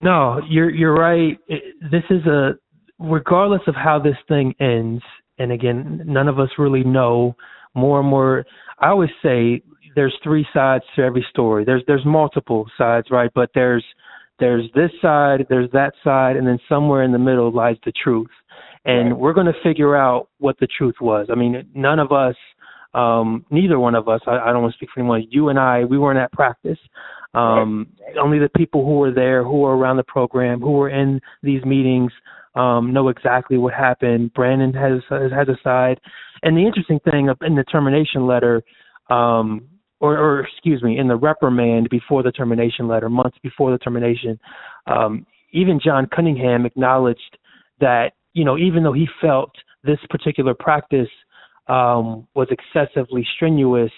[0.00, 1.38] No, you're you're right.
[1.48, 2.58] This is a
[2.98, 5.02] regardless of how this thing ends,
[5.38, 7.36] and again, none of us really know.
[7.76, 8.44] More and more,
[8.78, 9.60] I always say
[9.96, 11.64] there's three sides to every story.
[11.64, 13.30] There's there's multiple sides, right?
[13.34, 13.84] But there's
[14.38, 18.30] there's this side, there's that side, and then somewhere in the middle lies the truth.
[18.84, 19.18] And right.
[19.18, 21.28] we're going to figure out what the truth was.
[21.30, 22.34] I mean, none of us,
[22.92, 25.26] um, neither one of us, I, I don't want to speak for anyone.
[25.30, 26.78] You and I, we weren't at practice.
[27.32, 28.16] Um, right.
[28.18, 31.64] Only the people who were there, who were around the program, who were in these
[31.64, 32.12] meetings,
[32.54, 34.32] um, know exactly what happened.
[34.34, 36.00] Brannen has has a side,
[36.42, 38.62] and the interesting thing in the termination letter,
[39.10, 39.66] um,
[40.00, 44.38] or, or excuse me, in the reprimand before the termination letter, months before the termination,
[44.86, 47.38] um, even John Cunningham acknowledged
[47.80, 49.50] that you know even though he felt
[49.82, 51.08] this particular practice
[51.68, 53.92] um, was excessively strenuous,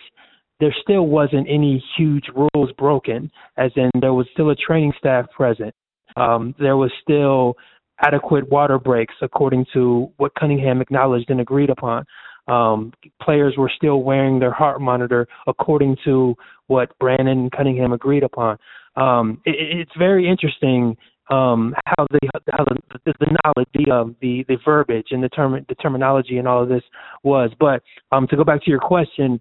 [0.60, 5.26] there still wasn't any huge rules broken, as in there was still a training staff
[5.30, 5.74] present.
[6.16, 7.56] Um, there was still
[8.00, 12.04] adequate water breaks according to what Cunningham acknowledged and agreed upon.
[12.48, 16.34] Um, players were still wearing their heart monitor according to
[16.68, 18.58] what Brannen and Cunningham agreed upon.
[18.96, 20.96] Um, it, it's very interesting
[21.28, 22.20] um, how the
[22.52, 26.38] how the, the, the knowledge, the um, the the verbiage and the term the terminology
[26.38, 26.84] and all of this
[27.24, 27.50] was.
[27.58, 27.82] But
[28.12, 29.40] um, to go back to your question,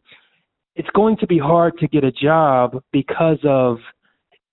[0.76, 3.78] it's going to be hard to get a job because of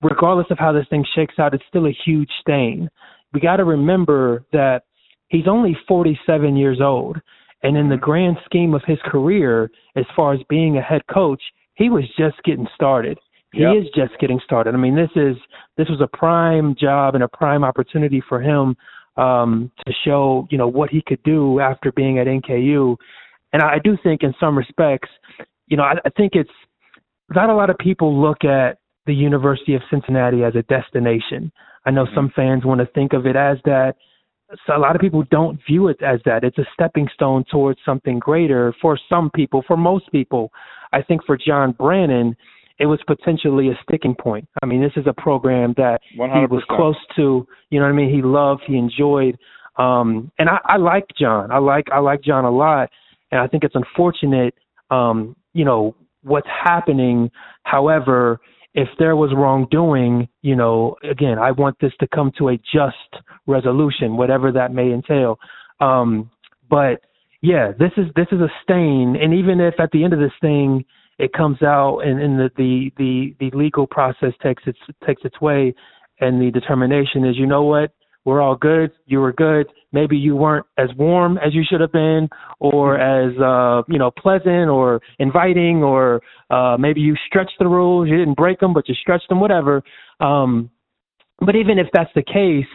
[0.03, 2.91] regardless of how this thing shakes out, it's still a huge stain
[3.33, 4.83] we got to remember that
[5.29, 7.19] he's only 47 years old.
[7.63, 11.43] And in the grand scheme of his career, as far as being a head coach,
[11.75, 13.19] he was just getting started.
[13.53, 13.77] He yep.
[13.77, 14.75] is just getting started.
[14.75, 15.37] I mean, this is
[15.77, 18.77] this was a prime job and a prime opportunity for him
[19.17, 22.97] um, to show, you know, what he could do after being at NKU.
[23.53, 25.11] And I do think, in some respects,
[25.67, 26.51] you know, I, I think it's
[27.35, 31.53] not a lot of people look at the University of Cincinnati as a destination.
[31.85, 32.41] I know some mm-hmm.
[32.41, 33.95] fans want to think of it as that.
[34.67, 36.45] So a lot of people don't view it as that.
[36.45, 39.65] It's a stepping stone towards something greater for some people.
[39.67, 40.53] For most people,
[40.93, 42.37] I think for John Brannen,
[42.79, 44.47] it was potentially a sticking point.
[44.63, 46.41] I mean, this is a program that 100%.
[46.41, 47.47] he was close to.
[47.71, 48.15] You know what I mean?
[48.15, 49.39] He loved, he enjoyed,
[49.77, 51.51] um, and I, I like John.
[51.51, 52.91] I like I like John a lot,
[53.31, 54.55] and I think it's unfortunate,
[54.91, 57.31] um, you know, what's happening.
[57.63, 58.41] However,
[58.75, 63.23] if there was wrongdoing, you know, again, I want this to come to a just
[63.47, 65.39] resolution, whatever that may entail.
[65.81, 66.31] Um,
[66.71, 67.03] but
[67.43, 70.33] yeah, this is this is a stain, and even if at the end of this
[70.41, 70.85] thing
[71.19, 75.41] it comes out and, and the, the the the legal process takes its takes its
[75.41, 75.75] way,
[76.21, 77.93] and the determination is, you know what,
[78.25, 78.93] we're all good.
[79.07, 79.67] You were good.
[79.93, 82.29] Maybe you weren't as warm as you should have been,
[82.61, 88.09] or as uh, you know pleasant or inviting, or uh, maybe you stretched the rules.
[88.09, 89.41] You didn't break them, but you stretched them.
[89.41, 89.83] Whatever.
[90.21, 90.71] Um,
[91.45, 92.71] but even if that's the case,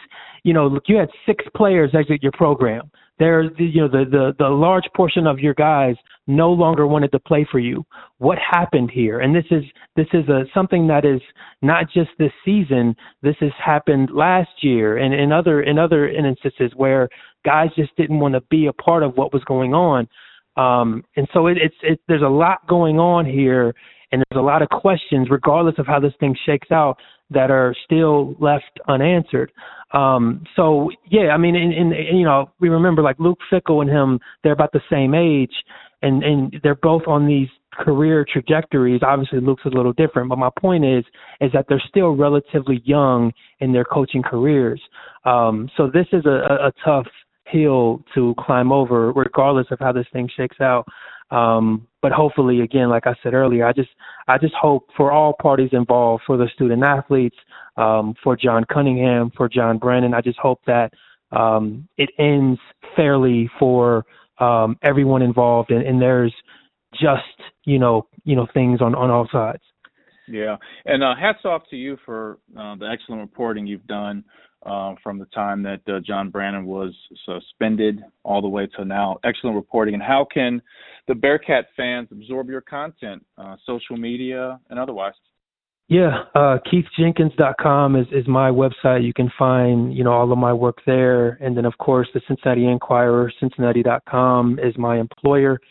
[0.47, 2.89] you know, look, you had six players exit your program.
[3.19, 5.95] There's, you know, the, the, the large portion of your guys
[6.25, 7.85] no longer wanted to play for you.
[8.19, 9.19] What happened here?
[9.19, 9.63] And this is,
[9.97, 11.19] this is a, something that is
[11.61, 12.95] not just this season.
[13.21, 17.09] This has happened last year and in other, in other instances where
[17.43, 20.07] guys just didn't want to be a part of what was going on.
[20.55, 23.73] Um, and so it, it's, it, there's a lot going on here
[24.13, 26.97] and there's a lot of questions, regardless of how this thing shakes out,
[27.29, 29.51] that are still left unanswered.
[29.93, 34.19] Um, so yeah, I mean, in, you know, we remember like Luke Fickell and him,
[34.43, 35.53] they're about the same age,
[36.01, 39.01] and and they're both on these career trajectories.
[39.03, 41.05] Obviously, Luke's a little different, but my point is
[41.41, 44.81] is that they're still relatively young in their coaching careers.
[45.25, 47.07] Um, so this is a, a tough
[47.45, 50.85] hill to climb over, regardless of how this thing shakes out.
[51.29, 53.89] Um, but hopefully, again, like I said earlier, I just
[54.27, 57.35] I just hope for all parties involved, for the student athletes,
[57.75, 60.91] um, for John Cunningham, for John Brannen, I just hope that
[61.31, 62.59] um, it ends
[62.95, 64.05] fairly for
[64.39, 66.33] um, everyone involved, and, and there's
[66.93, 67.23] just
[67.65, 69.63] you know you know things on on all sides.
[70.27, 74.23] Yeah, and uh, hats off to you for uh, the excellent reporting you've done
[74.65, 76.93] uh, from the time that uh, John Brannen was
[77.25, 79.17] suspended all the way to now.
[79.23, 79.93] Excellent reporting.
[79.93, 80.61] And how can
[81.07, 85.13] the Bearcat fans absorb your content, uh, social media and otherwise?
[85.89, 89.05] Yeah, uh, KeithJenkins.com is, is my website.
[89.05, 91.37] You can find, you know, all of my work there.
[91.41, 95.61] And then, of course, the Cincinnati Enquirer, Cincinnati.com is my employer.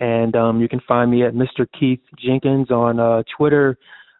[0.00, 1.66] And um, you can find me at Mr.
[1.78, 3.76] Keith Jenkins on uh, Twitter,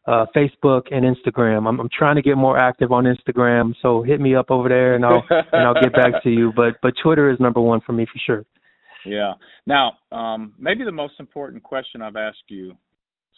[0.07, 1.69] uh, Facebook, and Instagram.
[1.69, 4.95] I'm, I'm trying to get more active on Instagram, so hit me up over there,
[4.95, 6.53] and I'll and I'll get back to you.
[6.55, 8.45] But but Twitter is number one for me for sure.
[9.05, 9.35] Yeah.
[9.67, 12.77] Now, um, maybe the most important question I've asked you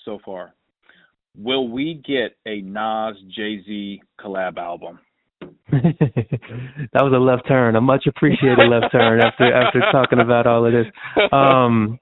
[0.04, 0.54] so far:
[1.36, 4.98] Will we get a Nas Jay Z collab album?
[5.70, 10.66] that was a left turn, a much appreciated left turn after after talking about all
[10.66, 10.86] of this.
[11.32, 11.98] Um,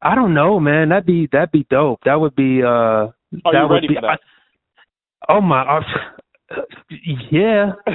[0.00, 0.90] I don't know, man.
[0.90, 2.00] That'd be that'd be dope.
[2.04, 3.08] That would be uh
[3.44, 4.20] are that you ready be, for that?
[5.28, 5.62] I, oh my!
[5.62, 5.80] I,
[7.30, 7.72] yeah,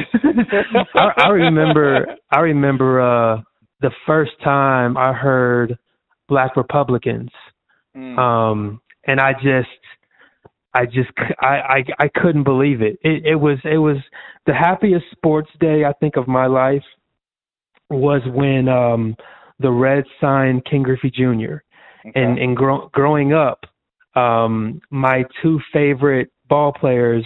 [0.96, 2.06] I, I remember.
[2.32, 3.42] I remember uh
[3.82, 5.78] the first time I heard
[6.28, 7.30] Black Republicans,
[7.98, 8.18] Mm.
[8.20, 9.68] um, and I just,
[10.74, 11.10] I just,
[11.40, 13.00] I, I, I couldn't believe it.
[13.02, 13.98] It, it was, it was
[14.46, 16.84] the happiest sports day I think of my life
[17.90, 19.16] was when um
[19.60, 21.64] the Reds signed Ken Griffey Jr.
[22.08, 22.12] Okay.
[22.16, 23.66] And and grow, growing up,
[24.18, 27.26] um, my two favorite ball players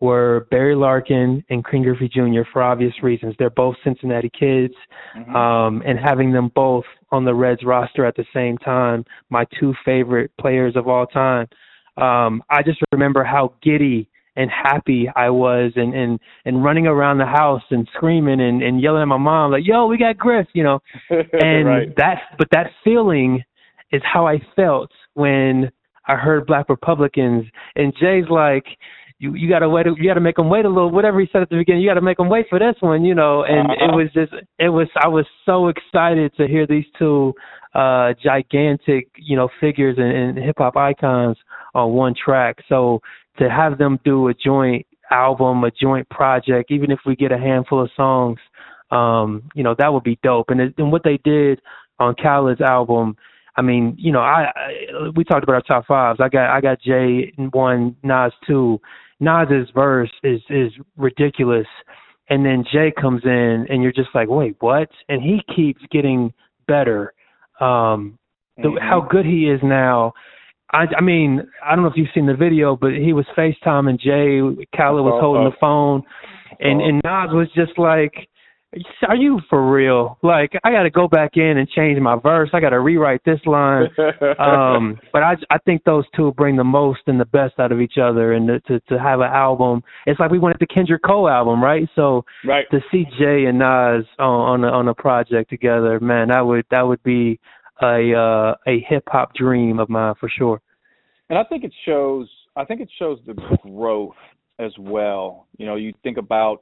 [0.00, 2.42] were Barry Larkin and Ken Griffey Jr.
[2.52, 3.34] for obvious reasons.
[3.38, 4.74] They're both Cincinnati kids,
[5.16, 5.34] Mhm.
[5.34, 9.74] um, and having them both on the Reds roster at the same time, my two
[9.84, 11.48] favorite players of all time.
[11.96, 17.18] Um, I just remember how giddy and happy I was and and and running around
[17.18, 20.46] the house and screaming and, and yelling at my mom like, "Yo, we got Griff,"
[20.52, 20.78] you know.
[21.10, 21.96] And right.
[21.96, 23.42] that but that feeling
[23.90, 25.72] is how I felt when
[26.08, 27.44] I heard Black Republicans
[27.76, 28.64] and Jay's like
[29.20, 31.50] you you gotta wait you gotta make them wait a little whatever he said at
[31.50, 33.84] the beginning you gotta make them wait for this one you know and Uh-huh.
[33.86, 37.34] it was just it was I was so excited to hear these two
[37.74, 41.36] uh gigantic you know figures and, and hip hop icons
[41.74, 43.00] on one track so
[43.38, 47.38] to have them do a joint album a joint project even if we get a
[47.38, 48.38] handful of songs
[48.92, 51.60] um you know that would be dope and it, and what they did
[51.98, 53.16] on Khaled's album
[53.58, 56.20] I mean, you know, I, I we talked about our top fives.
[56.22, 58.80] I got I got Jay one, Nas two.
[59.20, 61.66] Nas's verse is is ridiculous,
[62.30, 64.88] and then Jay comes in, and you're just like, wait, what?
[65.08, 66.32] And he keeps getting
[66.68, 67.12] better.
[67.60, 68.16] Um,
[68.56, 68.80] the, Mhm.
[68.80, 70.12] how good he is now.
[70.72, 73.88] I, I mean, I don't know if you've seen the video, but he was FaceTime
[73.88, 74.38] and Jay
[74.76, 76.02] Khaled was saw- holding saw- the phone,
[76.60, 78.28] and and Nas was just like,
[79.06, 80.18] "Are you for real?
[80.22, 82.50] Like, I got to go back in and change my verse.
[82.52, 83.88] I got to rewrite this line."
[84.38, 87.80] um but i i think those two bring the most and the best out of
[87.80, 91.02] each other and to to, to have an album it's like we wanted the kendrick
[91.02, 92.66] cole album right so right.
[92.70, 96.64] to see jay and nas on on a, on a project together man that would
[96.70, 97.38] that would be
[97.82, 100.60] a uh a hip hop dream of mine for sure
[101.30, 104.16] And I think it shows I think it shows the growth
[104.58, 105.46] as well.
[105.58, 106.60] You know, you think about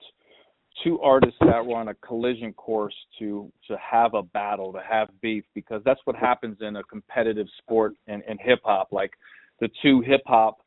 [0.84, 5.08] two artists that were on a collision course to to have a battle, to have
[5.20, 8.88] beef, because that's what happens in a competitive sport and, and hip hop.
[8.92, 9.12] Like
[9.60, 10.58] the two hip hop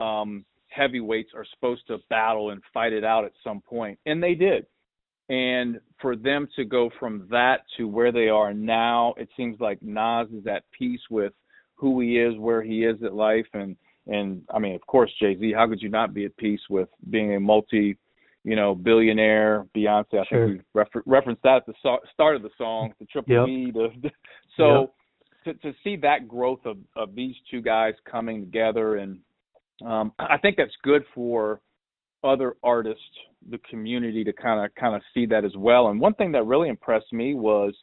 [0.00, 4.34] um, heavyweights are supposed to battle and fight it out at some point, and they
[4.34, 4.66] did.
[5.28, 9.82] And for them to go from that to where they are now, it seems like
[9.82, 11.32] Nas is at peace with
[11.74, 15.36] who he is, where he is at life, and and I mean, of course, Jay
[15.36, 15.52] Z.
[15.52, 17.96] How could you not be at peace with being a multi,
[18.46, 19.66] you know, billionaire?
[19.76, 20.20] Beyonce.
[20.20, 20.46] I Sure.
[20.48, 22.94] think we refer- referenced that at the so- start of the song.
[23.00, 23.46] The triple Yep.
[23.46, 23.70] B.
[23.72, 24.10] The,
[24.56, 24.92] so
[25.44, 29.18] to to see that growth of of these two guys coming together, and
[29.84, 31.60] um, I think that's good for
[32.24, 33.04] other artists,
[33.50, 35.88] the community to kind of kind of see that as well.
[35.88, 37.74] And one thing that really impressed me was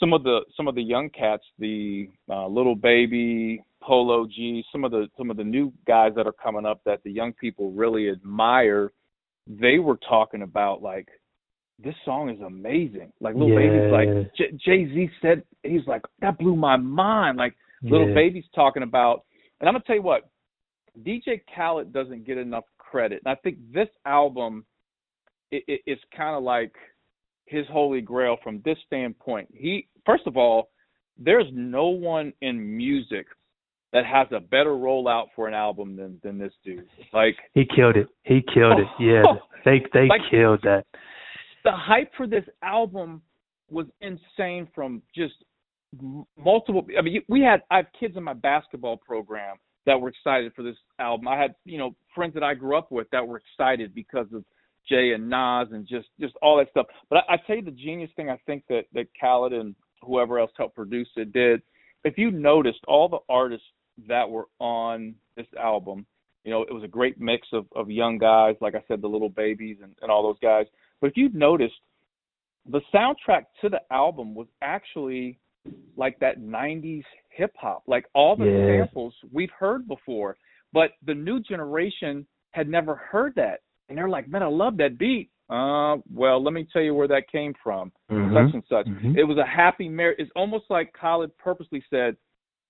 [0.00, 4.84] some of the some of the young cats, the uh, Lil Baby, Polo G, some
[4.84, 7.70] of the some of the new guys that are coming up that the young people
[7.72, 8.92] really admire.
[9.48, 11.08] They were talking about like
[11.82, 13.12] this song is amazing.
[13.20, 17.38] Like Lil Baby's like J- Jay Z said he's like that blew my mind.
[17.38, 18.14] Like little Yeah.
[18.14, 19.24] baby's talking about,
[19.60, 20.28] and I'm gonna tell you what,
[21.02, 24.66] DJ Khaled doesn't get enough credit, and I think this album
[25.50, 26.74] it, it, it's kind of like
[27.46, 29.48] his holy grail from this standpoint.
[29.54, 30.70] He first of all,
[31.16, 33.26] there's no one in music
[33.92, 36.86] that has a better rollout for an album than than this dude.
[37.12, 38.08] Like He killed it.
[38.24, 38.86] He killed it.
[38.98, 39.02] Oh.
[39.02, 39.22] Yeah,
[39.64, 40.84] they they Like- killed that.
[41.64, 43.22] the hype for this album
[43.70, 45.34] was insane from just
[46.36, 50.52] multiple I mean we had I have kids in my basketball program that were excited
[50.54, 51.26] for this album.
[51.28, 54.44] I had, you know, friends that I grew up with that were excited because of
[54.86, 56.86] Jay and Nas and just just all that stuff.
[57.08, 60.38] But I, I tell you the genius thing I think that that Khaled and whoever
[60.38, 61.62] else helped produce it did.
[62.04, 63.66] If you noticed all the artists
[64.06, 66.06] that were on this album,
[66.44, 69.08] you know, it was a great mix of of young guys, like I said, the
[69.08, 70.66] little babies and, and all those guys.
[71.00, 71.74] But if you've noticed,
[72.70, 75.38] the soundtrack to the album was actually
[75.96, 78.66] like that 90s hip hop, like all the Yeah.
[78.84, 80.36] samples we've heard before.
[80.72, 83.60] But the new generation had never heard that.
[83.88, 85.30] And they're like, man, I love that beat.
[85.48, 87.90] Uh, well, let me tell you where that came from.
[88.10, 88.34] Mhm.
[88.34, 88.86] Such and such.
[88.86, 89.16] Mhm.
[89.16, 90.18] It was a happy marriage.
[90.18, 92.16] It's almost like Khaled purposely said,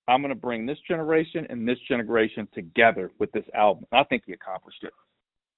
[0.09, 3.85] I'm going to bring this generation and this generation together with this album.
[3.93, 4.93] I think he accomplished it.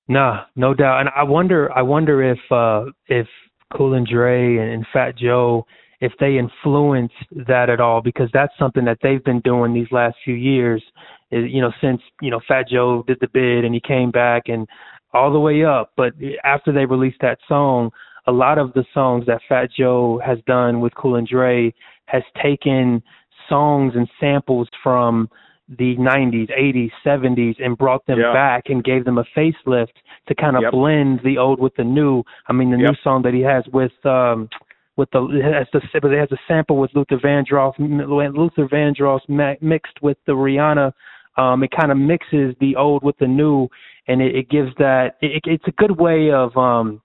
[0.08, 1.00] Nah, no doubt.
[1.00, 3.28] And I wonder, I wonder if uh if
[3.72, 5.64] Cool and Dre and, and Fat Joe,
[6.00, 7.14] if they influenced
[7.46, 10.82] that at all, because that's something that they've been doing these last few years.
[11.30, 14.44] Is you know since you know Fat Joe did the bid and he came back
[14.46, 14.66] and
[15.12, 15.92] all the way up.
[15.96, 17.90] But after they released that song,
[18.26, 21.72] a lot of the songs that Fat Joe has done with Cool and Dre
[22.06, 23.02] has taken
[23.50, 25.28] songs and samples from
[25.68, 28.32] the 90s, 80s, 70s and brought them Yeah.
[28.32, 29.92] back and gave them a facelift
[30.26, 30.72] to kind of Yep.
[30.72, 32.24] blend the old with the new.
[32.48, 34.48] I mean, the new song that he has with um
[34.96, 39.54] with the has the but it has a sample with Luther Vandross Luther Vandross ma-
[39.60, 40.92] mixed with the Rihanna
[41.36, 43.68] um it kind of mixes the old with the new
[44.08, 47.00] and it, it gives that it, it's a good way of um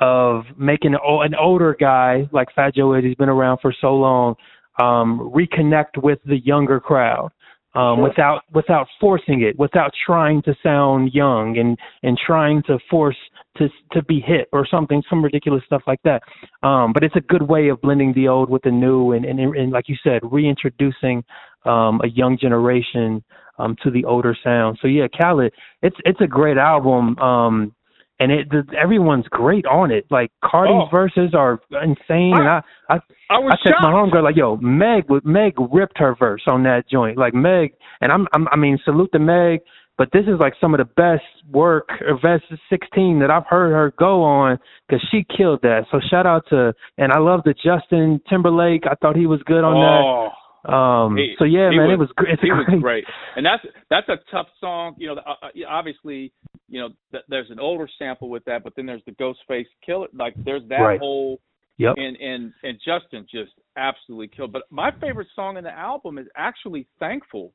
[0.00, 3.94] of making an, an older guy like Fat Joe is, he's been around for so
[3.94, 4.34] long,
[4.80, 7.30] um, reconnect with the younger crowd,
[7.74, 8.08] um, Sure.
[8.08, 13.16] without without forcing it, without trying to sound young and and trying to force
[13.58, 16.22] to to be hip or something, some ridiculous stuff like that.
[16.62, 19.38] Um, but it's a good way of blending the old with the new and and,
[19.40, 21.22] and like you said, reintroducing
[21.64, 23.22] um, a young generation
[23.58, 24.78] um, to the older sound.
[24.80, 25.52] So yeah, Khaled,
[25.82, 27.18] it's it's a great album.
[27.18, 27.74] Um,
[28.20, 30.06] and it the, everyone's great on it.
[30.10, 30.88] Like Cardi's Oh.
[30.90, 33.00] verses are insane, and I I
[33.30, 36.88] I was I text my homegirl like, "Yo, Meg, Meg ripped her verse on that
[36.88, 37.18] joint.
[37.18, 39.60] Like Meg, and I'm, I'm, I mean, salute to Meg,
[39.96, 43.72] but this is like some of the best work or best 16 that I've heard
[43.72, 44.58] her go on
[44.88, 45.86] because she killed that.
[45.90, 48.84] So shout out to, and I love the Justin Timberlake.
[48.86, 50.28] I thought he was good on oh.
[50.28, 50.39] that.
[50.64, 52.32] Um, He- so yeah, man, was, it was great.
[52.34, 52.80] It's he was great.
[52.82, 53.04] great,
[53.36, 54.94] and that's that's a tough song.
[54.98, 56.32] You know, uh, uh, obviously,
[56.68, 60.08] you know, th- there's an older sample with that, but then there's the Ghostface Killah.
[60.12, 61.00] Like, there's that Right.
[61.00, 61.40] whole
[61.78, 61.94] Yep.
[61.96, 64.52] and and and Justin just absolutely killed.
[64.52, 67.52] But my favorite song in the album is actually "Thankful"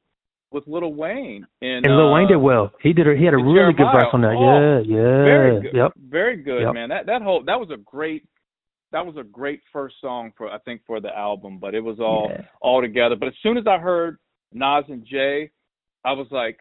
[0.51, 1.45] with Lil Wayne.
[1.61, 2.71] And, And Lil Wayne uh, did well.
[2.81, 3.07] He did.
[3.07, 4.05] A, he had a really good Jeremiah.
[4.05, 4.35] verse on that.
[4.35, 5.23] Oh, yeah, yeah.
[5.23, 5.73] very good.
[5.75, 5.91] Yep.
[6.09, 6.73] Very good, Yep.
[6.73, 6.89] man.
[6.89, 8.23] That that whole that was a great
[8.91, 11.99] that was a great first song for I think for the album, but it was
[11.99, 12.45] all Yeah.
[12.61, 13.15] all together.
[13.15, 14.17] But as soon as I heard
[14.53, 15.51] Nas and Jay,
[16.03, 16.59] I was like,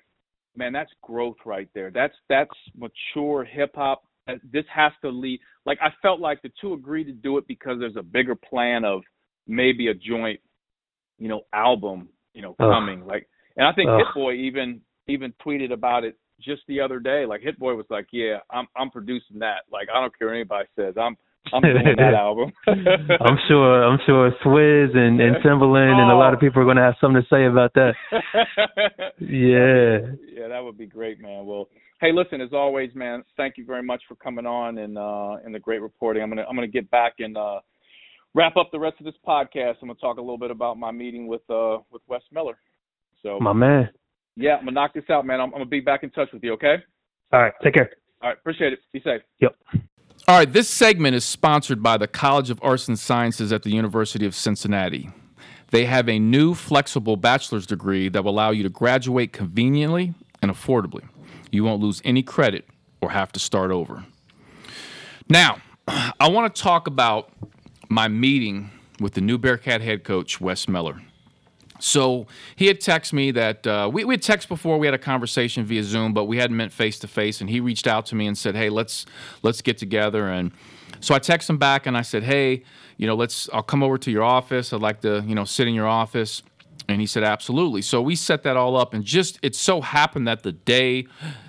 [0.57, 1.91] man, that's growth right there.
[1.91, 4.05] That's that's mature hip hop.
[4.53, 5.41] This has to lead.
[5.66, 8.85] Like I felt like the two agreed to do it because there's a bigger plan
[8.85, 9.03] of
[9.47, 10.41] maybe a joint,
[11.18, 12.70] you know, album, you know, Ugh.
[12.70, 13.07] coming.
[13.07, 13.99] Like, and I think Ugh.
[13.99, 17.27] Hit Boy even even tweeted about it just the other day.
[17.27, 19.64] Like Hit Boy was like, "Yeah, I'm I'm producing that.
[19.70, 20.95] Like I don't care what anybody says.
[20.97, 21.16] I'm
[21.53, 23.85] I'm doing that album." I'm sure.
[23.85, 26.95] I'm sure Swizz and and Timbaland and a lot of people are going to have
[27.01, 27.95] something to say about that.
[29.19, 30.15] yeah.
[30.27, 31.47] Yeah, that would be great, man.
[31.47, 31.69] Well,
[32.01, 35.55] hey, listen, as always, man, thank you very much for coming on and uh and
[35.55, 36.23] the great reporting.
[36.23, 37.61] I'm gonna I'm gonna get back and uh
[38.35, 39.75] wrap up the rest of this podcast.
[39.83, 42.59] I'm gonna talk a little bit about my meeting with uh with Wes Miller.
[43.23, 43.89] So My man.
[44.37, 45.41] yeah, I'm gonna knock this out, man.
[45.41, 46.53] I'm, I'm gonna be back in touch with you.
[46.55, 46.77] Okay.
[47.33, 47.53] All right.
[47.63, 47.91] Take care.
[48.23, 48.39] All right.
[48.39, 48.81] Appreciate it.
[48.93, 49.23] Be safe.
[49.41, 49.57] Yep.
[50.27, 53.68] All right, this segment is sponsored by the College of Arts and Sciences at the
[53.68, 55.11] University of Cincinnati.
[55.70, 60.51] They have a new flexible bachelor's degree that will allow you to graduate conveniently and
[60.51, 61.07] affordably.
[61.51, 62.66] You won't lose any credit
[63.03, 64.07] or have to start over.
[65.29, 65.59] Now,
[65.89, 67.31] I want to talk about
[67.91, 68.70] my meeting
[69.01, 71.03] with the new Bearcat head coach, Wes Miller.
[71.85, 72.26] So
[72.57, 74.78] he had texted me that uh, we, we had texted before.
[74.78, 77.43] We had a conversation via Zoom, but we hadn't met face to face.
[77.43, 79.05] And he reached out to me and said, "Hey, let's
[79.43, 80.53] let's get together." And
[81.01, 82.62] so I texted him back and I said, "Hey,
[82.97, 83.51] you know, let's.
[83.53, 84.72] I'll come over to your office.
[84.72, 86.43] I'd like to, you know, sit in your office."
[86.89, 90.26] And he said, "Absolutely." So we set that all up, and just it so happened
[90.26, 91.07] that the day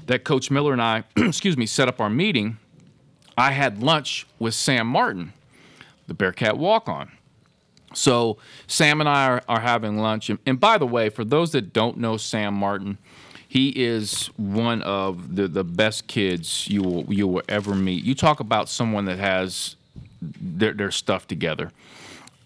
[0.07, 2.57] that Coach Miller and I, excuse me, set up our meeting,
[3.37, 5.31] I had lunch with Sam Martin,
[6.07, 7.14] the Bearcat walk-on.
[7.95, 8.37] So
[8.67, 10.29] Sam and I are, are having lunch.
[10.29, 12.97] And, and by the way, for those that don't know Sam Martin,
[13.47, 18.03] he is one of the, the best kids you will you will ever meet.
[18.03, 19.75] You talk about someone that has
[20.21, 21.71] their, their stuff together.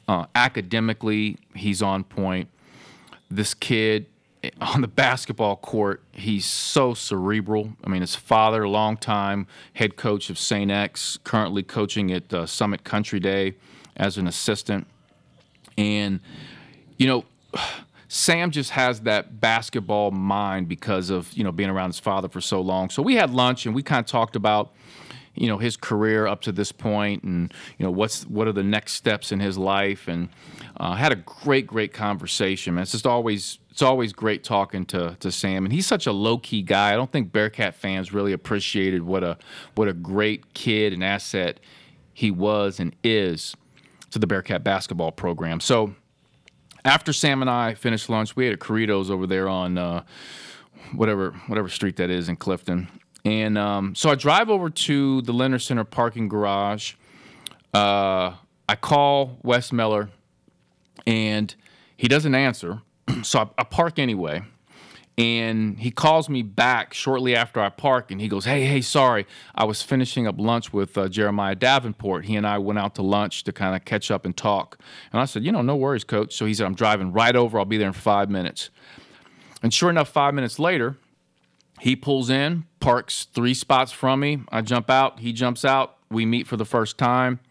[0.07, 2.47] Uh, academically, he's on point.
[3.29, 4.07] This kid
[4.43, 7.73] eh, on the basketball court, he's so cerebral.
[7.83, 10.69] I mean, his father, longtime head coach of St.
[10.69, 13.55] X, currently coaching at uh, Summit Country Day
[13.95, 14.87] as an assistant.
[15.79, 16.19] And,
[16.97, 17.25] you know,
[18.09, 22.41] Sam just has that basketball mind because of, you know, being around his father for
[22.41, 22.89] so long.
[22.89, 24.73] So we had lunch and we kind of talked about,
[25.35, 28.63] you know, his career up to this point and, you know, what's what are the
[28.63, 30.27] next steps in his life and
[30.77, 32.73] uh, had a great, great conversation.
[32.73, 32.81] Man.
[32.81, 36.39] It's just always it's always great talking to, to Sam and he's such a low
[36.39, 36.91] key guy.
[36.91, 39.37] I don't think Bearcat fans really appreciated what a
[39.75, 41.61] what a great kid and asset
[42.13, 43.55] he was and is
[44.11, 45.59] to the Bearcat basketball program.
[45.59, 45.95] So
[46.85, 50.03] after Sam and I finished lunch, we ate at Curritos over there on uh,
[50.93, 52.87] whatever whatever street that is in Clifton.
[53.25, 56.93] And um, so I drive over to the Lindner Center parking garage.
[57.73, 58.33] Uh,
[58.67, 60.09] I call Wes Miller,
[61.05, 61.53] and
[61.97, 62.81] he doesn't answer.
[63.23, 64.43] so I, I park anyway.
[65.19, 69.27] And he calls me back shortly after I park, and he goes, "Hey, hey, sorry,
[69.53, 72.23] I was finishing up lunch with uh, Jeremiah Davenport.
[72.23, 74.79] He and I went out to lunch to kind of catch up and talk."
[75.11, 77.59] And I said, "You know, no worries, coach." So he said, "I'm driving right over.
[77.59, 78.69] I'll be there in five minutes."
[79.61, 80.95] And sure enough, five minutes later,
[81.81, 84.39] he pulls in, parks three spots from me.
[84.53, 85.19] I jump out.
[85.19, 85.97] He jumps out.
[86.09, 87.41] We meet for the first time.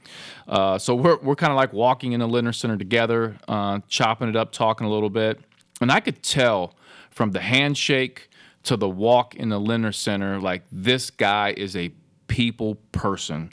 [0.49, 4.29] Uh, so we're, we're kind of like walking in the Lindner Center together, uh, chopping
[4.31, 5.41] it up, talking a little bit.
[5.83, 6.75] And I could tell
[7.19, 8.31] from the handshake
[8.63, 11.91] to the walk in the Lindner Center, like this guy is a
[12.29, 13.53] people person.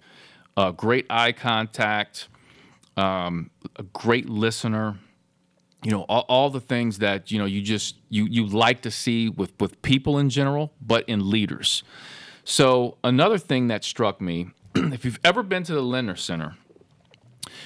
[0.55, 2.27] Uh, great eye contact,
[2.95, 4.99] um, a great listener
[5.83, 8.89] you know all, all the things that you know you just you you like to
[8.89, 11.83] see with with people in general but in leaders
[12.43, 16.55] so another thing that struck me if you've ever been to the Lindner Center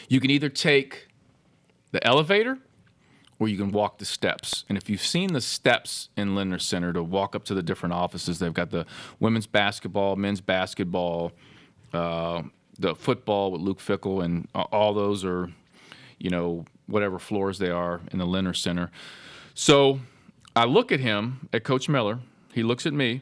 [0.10, 1.08] you can either take
[1.92, 2.58] the elevator
[3.40, 6.94] or you can walk the steps and if you've seen the steps in Lindner Center
[6.94, 8.86] to walk up to the different offices they've got the
[9.20, 11.32] women's basketball men's basketball
[11.94, 12.44] uh,
[12.78, 15.50] the football with Luke Fickell and all those are
[16.20, 18.92] you know, whatever floors they are in the Lindner Center.
[19.56, 20.00] So
[20.56, 22.20] I look at him, at Coach Miller.
[22.54, 23.22] He looks at me,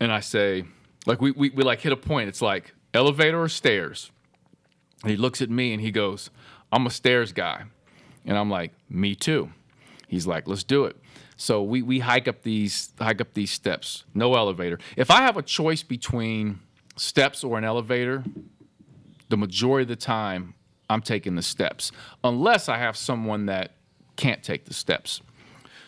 [0.00, 0.64] and I say,
[1.06, 2.28] like, we, we, we like hit a point.
[2.28, 4.10] It's like elevator or stairs.
[5.02, 6.30] And he looks at me and he goes,
[6.72, 7.64] I'm a stairs guy.
[8.24, 9.50] And I'm like, me too.
[10.08, 10.96] He's like, let's do it.
[11.36, 14.04] So we, we hike up these hike up these steps.
[14.14, 14.78] No elevator.
[14.96, 16.58] If I have a choice between
[16.96, 18.24] steps or an elevator,
[19.28, 20.54] the majority of the time
[20.90, 21.92] I'm taking the steps,
[22.24, 23.72] unless I have someone that
[24.16, 25.20] can't take the steps.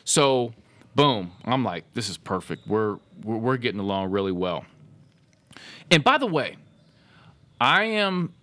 [0.05, 0.55] So,
[0.95, 2.69] boom, I'm like, this is perfect.
[2.69, 4.65] We're we're, we're getting along really well.
[5.91, 6.57] And by the way,
[7.61, 8.35] I am.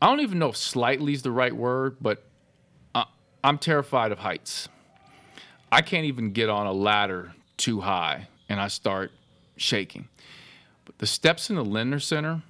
[0.00, 2.27] I don't even know if slightly is the right word, but
[3.48, 4.68] I'm terrified of heights.
[5.72, 9.10] I can't even get on a ladder too high, and I start
[9.56, 10.06] shaking.
[10.84, 12.42] But the steps in the Lindner Center,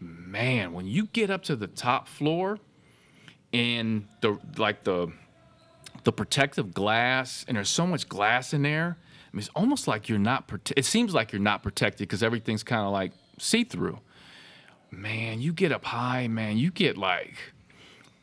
[0.00, 2.58] man, when you get up to the top floor
[3.52, 5.12] and the like the
[6.04, 8.96] the protective glass, and there's so much glass in there.
[8.98, 10.48] I mean, it's almost like you're not.
[10.48, 13.98] Prote- it seems like you're not protected because everything's kind of like see through.
[14.90, 16.56] Man, you get up high, man.
[16.56, 17.51] You get like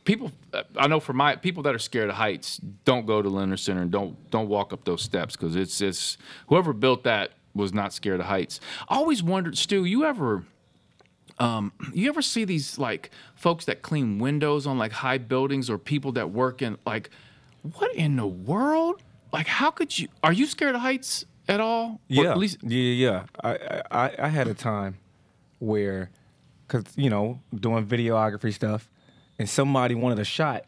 [0.10, 0.32] people.
[0.76, 3.84] I know for my people that are scared of heights, don't go to Lindner Center
[3.84, 6.18] and don't don't walk up those steps because it's it's
[6.48, 8.60] whoever built that was not scared of heights.
[8.90, 10.44] I always wondered, Stu, you ever
[11.38, 15.78] um, you ever see these like folks that clean windows on like high buildings or
[15.78, 17.12] people that work in like
[17.78, 19.04] what in the world?
[19.32, 22.02] Like how could you are you scared of heights at all?
[22.08, 23.24] Yeah, at least yeah, yeah.
[23.44, 24.98] I, I I had a time
[25.60, 26.10] where,
[26.68, 28.90] cause you know, doing videography stuff,
[29.40, 30.66] and somebody wanted a shot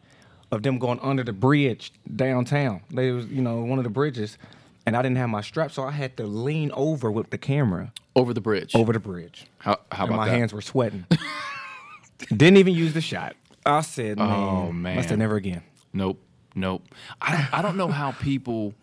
[0.52, 2.82] of them going under the bridge downtown.
[2.90, 4.38] They was you know one of the bridges,
[4.86, 7.92] and I didn't have my strap, so I had to lean over with the camera
[8.16, 8.76] over the bridge.
[8.76, 9.46] over the bridge.
[9.60, 10.38] how how and about my that?
[10.38, 11.06] hands were sweating.
[12.30, 13.36] didn't even use the shot.
[13.66, 15.62] I said, oh, man, Oh, I said never again.
[15.94, 16.20] Nope.
[16.56, 16.84] Nope.
[17.22, 18.74] I don't, I don't know how people.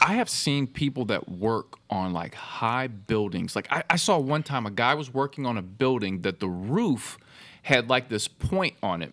[0.00, 3.54] I have seen people that work on like high buildings.
[3.54, 6.48] Like I, I saw one time a guy was working on a building that the
[6.48, 7.18] roof
[7.66, 9.12] had like this point on it,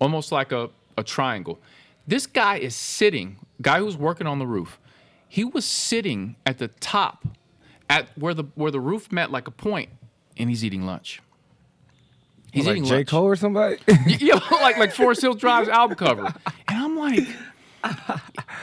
[0.00, 0.68] almost like a,
[0.98, 1.60] a triangle.
[2.08, 4.80] This guy is sitting, guy who's working on the roof,
[5.28, 7.24] he was sitting at the top
[7.88, 9.90] at where the where the roof met like a point,
[10.36, 11.22] and he's eating lunch.
[12.52, 13.06] He's like eating J lunch.
[13.06, 13.78] Cole or somebody.
[14.18, 16.34] yeah, like like Forest Hill Drive's album cover.
[16.66, 17.28] And I'm like,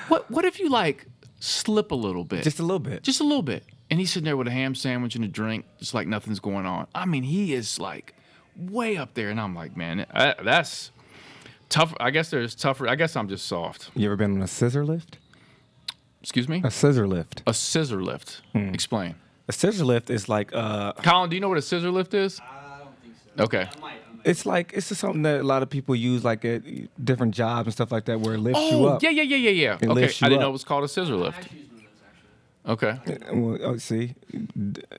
[0.09, 1.05] what what if you like
[1.39, 2.43] slip a little bit?
[2.43, 3.01] Just a little bit.
[3.01, 3.63] Just a little bit.
[3.89, 6.65] And he's sitting there with a ham sandwich and a drink, just like nothing's going
[6.65, 6.87] on.
[6.93, 8.13] I mean, he is like
[8.69, 9.29] way up there.
[9.29, 10.91] And I'm like, man, that- that's
[11.69, 11.93] tough.
[11.99, 12.87] I guess there's tougher.
[12.87, 13.89] I guess I'm just soft.
[13.95, 15.17] You ever been on a scissor lift?
[16.21, 16.61] Excuse me?
[16.63, 17.41] A scissor lift.
[17.47, 18.41] A scissor lift.
[18.53, 19.15] Explain.
[19.47, 22.39] A scissor lift is like uh Colin, do you know what a scissor lift is?
[22.39, 23.43] I don't think so.
[23.45, 23.61] Okay.
[23.61, 23.93] I might.
[24.09, 24.21] I might.
[24.25, 26.61] it's like it's just something that a lot of people use like at
[27.03, 29.01] different jobs and stuff like that where it lifts you Oh, up.
[29.03, 29.73] yeah, yeah, yeah, yeah, yeah.
[29.81, 29.87] It Okay.
[29.87, 31.37] lifts I didn't know it was called a scissor I lift.
[31.39, 32.29] actually use one of those actually.
[32.67, 32.99] Okay.
[33.33, 34.13] Well, oh, see,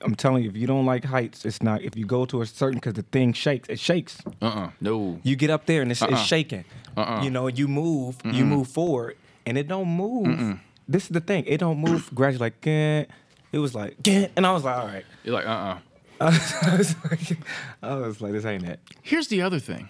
[0.01, 1.81] I'm telling you, if you don't like heights, it's not.
[1.81, 4.17] If you go to a certain, because the thing shakes, it shakes.
[4.41, 5.19] Uh uh No.
[5.23, 6.11] You get up there and it's, Uh-uh.
[6.11, 6.65] it's shaking.
[6.97, 7.23] Uh-uh.
[7.23, 10.59] You know, you move, you move forward, and it don't move.
[10.87, 12.47] This is the thing, it don't move gradually.
[12.47, 13.05] Like, eh.
[13.53, 15.05] it was like, eh, and I was like, all right.
[15.23, 15.79] You're like, uh uh
[16.71, 17.37] I was like,
[17.81, 18.79] I was like, this ain't it.
[19.01, 19.89] Here's the other thing.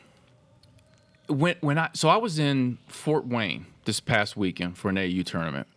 [1.28, 5.24] When when I so I was in Fort Wayne this past weekend for an AU
[5.24, 5.68] tournament.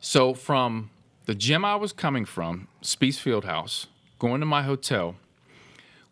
[0.00, 0.90] So from
[1.26, 3.86] the gym I was coming from, Spiece Field House,
[4.18, 5.16] going to my hotel,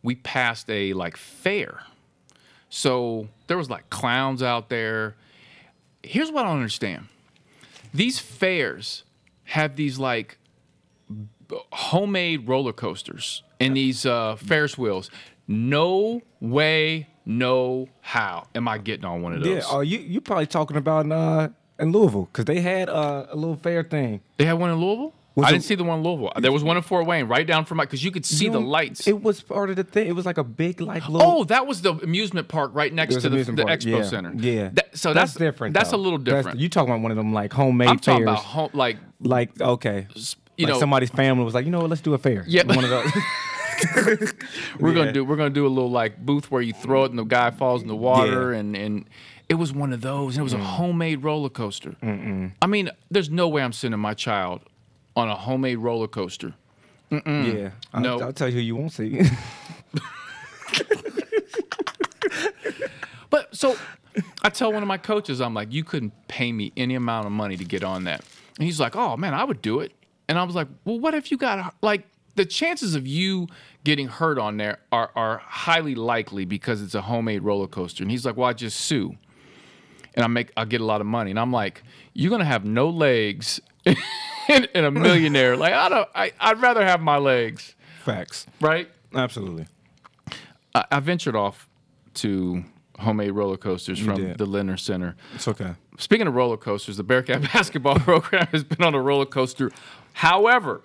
[0.03, 1.83] we passed a like fair.
[2.69, 5.15] So there was like clowns out there.
[6.03, 7.09] Here's what I don't understand.
[7.95, 9.05] These fairs
[9.45, 10.39] have these like
[11.73, 15.11] homemade roller coasters and these uh, Ferris wheels.
[15.47, 19.49] No way, no how am I getting on one of those?
[19.49, 21.49] Yeah, oh, you you probably talking about uh,
[21.83, 24.21] in Louisville because they had uh, a little fair thing.
[24.39, 25.13] they had one in Louisville.
[25.35, 26.31] Was I it- didn't see the one in Louisville.
[26.39, 28.51] There was one in Fort Wayne, right down from my because you could see You
[28.53, 29.07] the lights.
[29.09, 30.07] It was part of the thing.
[30.07, 31.41] It was like a big like little.
[31.41, 34.33] oh, that was the amusement park right next to the, the expo yeah, center.
[34.37, 35.73] Yeah, That- so that's, different.
[35.75, 35.97] That's though.
[35.97, 36.61] a little That's- different.
[36.61, 38.39] you talking about one of them like homemade I'm talking fairs?
[38.41, 40.07] about home, like like okay,
[40.59, 42.45] you like know somebody's family was like, you know what, let's do a fair.
[42.47, 42.65] Yeah.
[42.65, 43.11] one of those.
[44.79, 44.95] we're Yeah.
[44.95, 47.25] gonna do we're gonna do a little like booth where you throw it and the
[47.25, 48.59] guy falls in the water Yeah.
[48.61, 49.05] and and
[49.53, 50.63] it was one of those and it was a mm.
[50.63, 51.95] homemade roller coaster.
[52.63, 54.63] I mean, there's no way I'm sending my child
[55.15, 56.55] on a homemade roller coaster.
[57.11, 58.21] yeah, I'll, No.
[58.21, 59.23] I'll tell you who you won't see.
[63.33, 63.77] But so
[64.43, 67.33] I tell one of my coaches, I'm like, you couldn't pay me any amount of
[67.33, 68.23] money to get on that.
[68.59, 69.93] And he's like, oh man, I would do it.
[70.29, 72.05] And I was like, well, what if you got like
[72.35, 73.49] the chances of you
[73.85, 78.05] getting hurt on there are, are highly likely because it's a homemade roller coaster.
[78.05, 79.17] And he's like, well, I just sue.
[80.15, 81.31] And I make I get a lot of money.
[81.31, 81.83] And I'm like,
[82.13, 85.57] you're gonna have no legs and, and a millionaire.
[85.57, 87.75] like I don't I, I'd rather have my legs.
[88.05, 88.89] Facts, Right?
[89.15, 89.67] absolutely.
[90.75, 91.69] I, I ventured off
[92.15, 92.65] to
[92.99, 94.39] homemade roller coasters from did.
[94.39, 95.17] the Lindner Center.
[95.35, 95.75] It's okay.
[95.99, 99.71] Speaking of roller coasters, the Bearcat basketball program has been on a roller coaster.
[100.15, 100.83] However,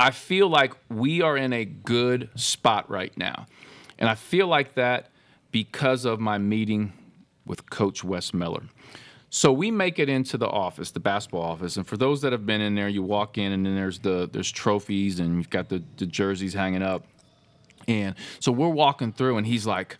[0.00, 3.46] I feel like we are in a good spot right now.
[3.98, 5.08] And I feel like that
[5.52, 6.92] because of my meeting
[7.46, 8.64] with Coach Wes Miller.
[9.30, 12.46] So we make it into the office, the basketball office, and for those that have
[12.46, 15.68] been in there, you walk in and then there's the there's trophies and you've got
[15.68, 17.04] the, the jerseys hanging up.
[17.88, 19.96] And so we're walking through, and he's like,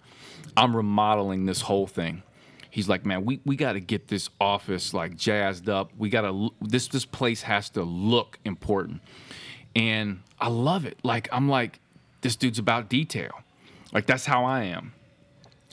[0.56, 2.22] I'm remodeling this whole thing.
[2.70, 5.92] He's like, man, we, we got to get this office like jazzed up.
[5.96, 9.00] We got to, this, this place has to look important.
[9.74, 10.98] And I love it.
[11.02, 11.80] Like, I'm like,
[12.20, 13.30] this dude's about detail.
[13.92, 14.92] Like, that's how I am.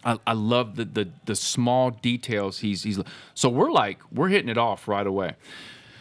[0.06, 2.60] I, I love the, the the small details.
[2.60, 3.00] He's he's
[3.34, 5.36] so we're like we're hitting it off right away.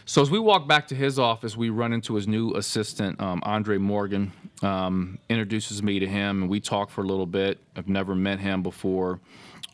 [0.05, 3.41] So as we walk back to his office, we run into his new assistant, um,
[3.43, 4.33] Andre Morgan.
[4.61, 7.59] Um, introduces me to him, and we talk for a little bit.
[7.75, 9.19] I've never met him before.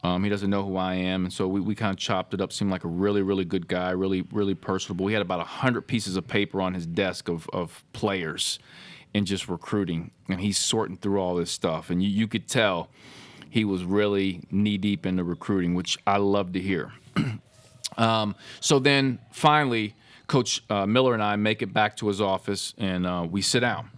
[0.03, 2.41] Um, he doesn't know who I am, and so we, we kind of chopped it
[2.41, 2.53] up.
[2.53, 5.05] Seemed like a really, really good guy, really, really personable.
[5.05, 8.59] We had about hundred pieces of paper on his desk of of players,
[9.13, 12.89] and just recruiting, and he's sorting through all this stuff, and you, you could tell
[13.49, 16.91] he was really knee deep into recruiting, which I love to hear.
[17.97, 19.95] um, so then finally,
[20.27, 23.61] Coach uh, Miller and I make it back to his office, and uh, we sit
[23.61, 23.89] down.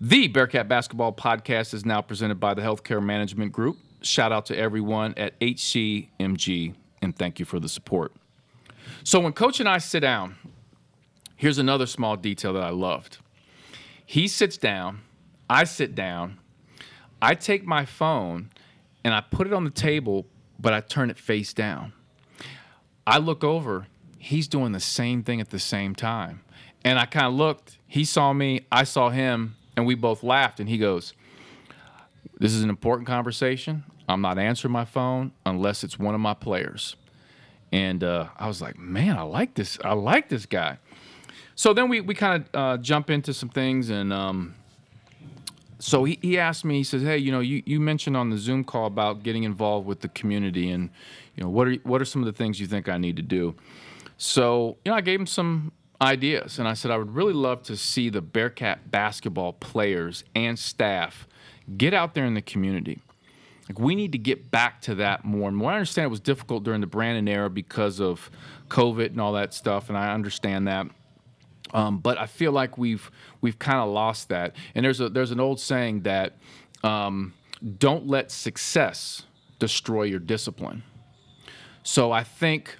[0.00, 3.76] The Bearcat Basketball Podcast is now presented by the Healthcare Management Group.
[4.02, 8.12] Shout out to everyone at HCMG, and thank you for the support.
[9.02, 10.36] So when Coach and I sit down,
[11.36, 13.18] here's another small detail that I loved.
[14.06, 15.00] He sits down,
[15.48, 16.38] I sit down,
[17.20, 18.50] I take my phone
[19.04, 20.26] and I put it on the table,
[20.58, 21.92] but I turn it face down.
[23.06, 23.86] I look over,
[24.18, 26.40] he's doing the same thing at the same time.
[26.84, 30.60] And I kind of looked, he saw me, I saw him, and we both laughed.
[30.60, 31.12] And he goes,
[32.38, 33.84] This is an important conversation.
[34.08, 36.96] I'm not answering my phone unless it's one of my players.
[37.72, 39.78] And uh, I was like, Man, I like this.
[39.84, 40.78] I like this guy.
[41.54, 44.54] So then we, we kind of uh, jump into some things and um,
[45.78, 48.38] so he, he asked me, he says, Hey, you know, you, you mentioned on the
[48.38, 50.90] Zoom call about getting involved with the community and,
[51.36, 53.22] you know, what are, what are some of the things you think I need to
[53.22, 53.54] do?
[54.16, 57.62] So, you know, I gave him some ideas and I said, I would really love
[57.64, 61.26] to see the Bearcat basketball players and staff
[61.76, 63.00] get out there in the community.
[63.68, 65.70] Like we need to get back to that more and more.
[65.70, 68.30] I understand it was difficult during the Brannen era because of
[68.68, 70.86] COVID and all that stuff, and I understand that.
[71.74, 73.10] Um, but I feel like we've
[73.40, 74.54] we've kind of lost that.
[74.74, 76.38] And there's a there's an old saying that
[76.84, 77.34] um,
[77.78, 79.24] don't let success
[79.58, 80.84] destroy your discipline.
[81.82, 82.76] So I think,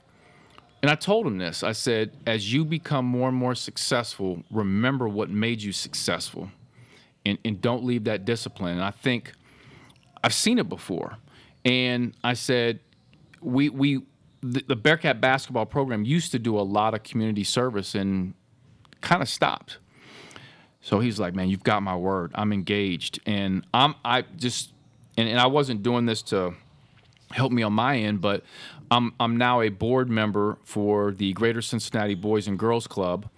[0.82, 1.62] and I told him this.
[1.62, 6.50] I said, as you become more and more successful, remember what made you successful,
[7.26, 8.74] and and don't leave that discipline.
[8.74, 9.32] And I think
[10.22, 11.16] I've seen it before.
[11.64, 12.80] And I said,
[13.40, 14.02] we we
[14.40, 18.34] the, the Bearcat basketball program used to do a lot of community service and
[19.00, 19.78] kind of stopped.
[20.80, 22.30] So he's like, man, you've got my word.
[22.34, 23.20] I'm engaged.
[23.24, 24.72] And I'm, I just,
[25.16, 26.54] and, and I wasn't doing this to
[27.30, 28.44] help me on my end, but
[28.90, 33.28] I'm, I'm now a board member for the Greater Cincinnati Boys and Girls Club.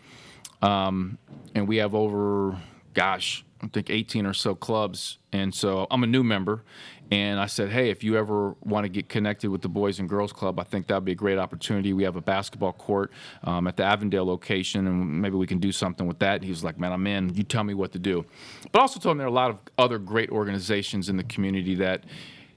[0.60, 1.18] Um,
[1.54, 2.60] and we have over,
[2.94, 5.18] gosh, I think 18 or so clubs.
[5.32, 6.64] And so I'm a new member.
[7.10, 10.08] And I said, hey, if you ever want to get connected with the Boys and
[10.08, 11.92] Girls Club, I think that would be a great opportunity.
[11.92, 13.12] We have a basketball court
[13.44, 16.36] um, at the Avondale location, and maybe we can do something with that.
[16.36, 17.32] And he was like, man, I'm in.
[17.34, 18.24] You tell me what to do.
[18.72, 21.76] But also told him there are a lot of other great organizations in the community
[21.76, 22.04] that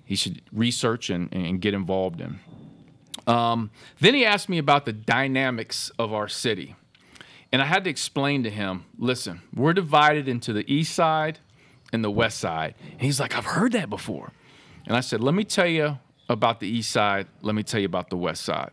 [0.03, 2.39] he should research and, and get involved in.
[3.27, 3.69] Um,
[3.99, 6.75] then he asked me about the dynamics of our city.
[7.51, 11.37] And I had to explain to him listen, we're divided into the east side
[11.93, 12.73] and the west side.
[12.91, 14.31] And he's like, I've heard that before.
[14.89, 17.27] And I said, let me tell you about the east side.
[17.41, 18.71] Let me tell you about the west side.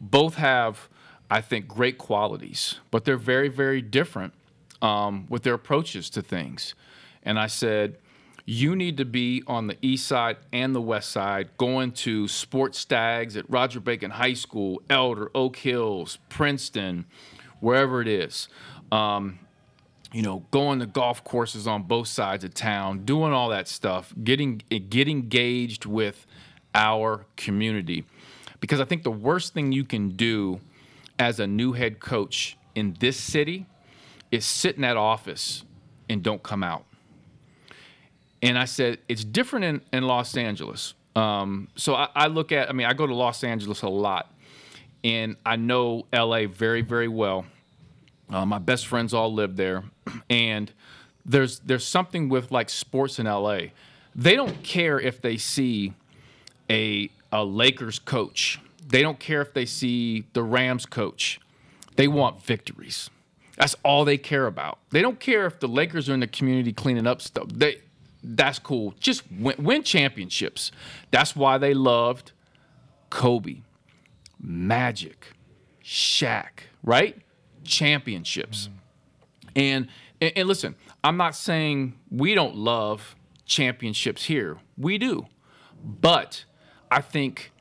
[0.00, 0.88] Both have,
[1.30, 4.34] I think, great qualities, but they're very, very different
[4.82, 6.74] um, with their approaches to things.
[7.22, 7.98] And I said,
[8.46, 12.78] you need to be on the east side and the west side, going to sports
[12.78, 17.04] stags at Roger Bacon High School, Elder, Oak Hills, Princeton,
[17.60, 18.48] wherever it is.
[18.90, 19.38] Um,
[20.12, 24.12] you know, going to golf courses on both sides of town, doing all that stuff,
[24.22, 26.26] getting get engaged with
[26.74, 28.04] our community.
[28.60, 30.60] Because I think the worst thing you can do
[31.18, 33.66] as a new head coach in this city
[34.30, 35.64] is sit in that office
[36.08, 36.84] and don't come out.
[38.42, 40.94] And I said, it's different in, in Los Angeles.
[41.16, 44.32] Um, so I, I look at, I mean, I go to Los Angeles a lot,
[45.02, 47.46] and I know LA very, very well.
[48.30, 49.84] Uh, my best friends all live there,
[50.30, 50.72] and
[51.24, 53.58] there's there's something with like sports in LA.
[54.14, 55.94] They don't care if they see
[56.70, 58.60] a a Lakers coach.
[58.86, 61.40] They don't care if they see the Rams coach.
[61.96, 63.10] They want victories.
[63.56, 64.78] That's all they care about.
[64.90, 67.48] They don't care if the Lakers are in the community cleaning up stuff.
[67.52, 67.82] They
[68.22, 68.94] that's cool.
[68.98, 70.72] Just win, win championships.
[71.10, 72.32] That's why they loved
[73.10, 73.62] Kobe,
[74.40, 75.28] Magic,
[75.84, 77.16] Shaq, right?
[77.68, 78.68] Championships.
[79.54, 79.88] And,
[80.20, 80.74] and, and listen,
[81.04, 83.14] I'm not saying we don't love
[83.46, 84.58] championships here.
[84.76, 85.26] We do.
[85.82, 86.44] But
[86.90, 87.52] I think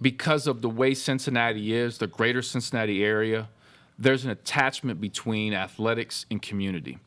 [0.00, 3.48] because of the way Cincinnati is, the greater Cincinnati area,
[3.98, 6.98] there's an attachment between athletics and community.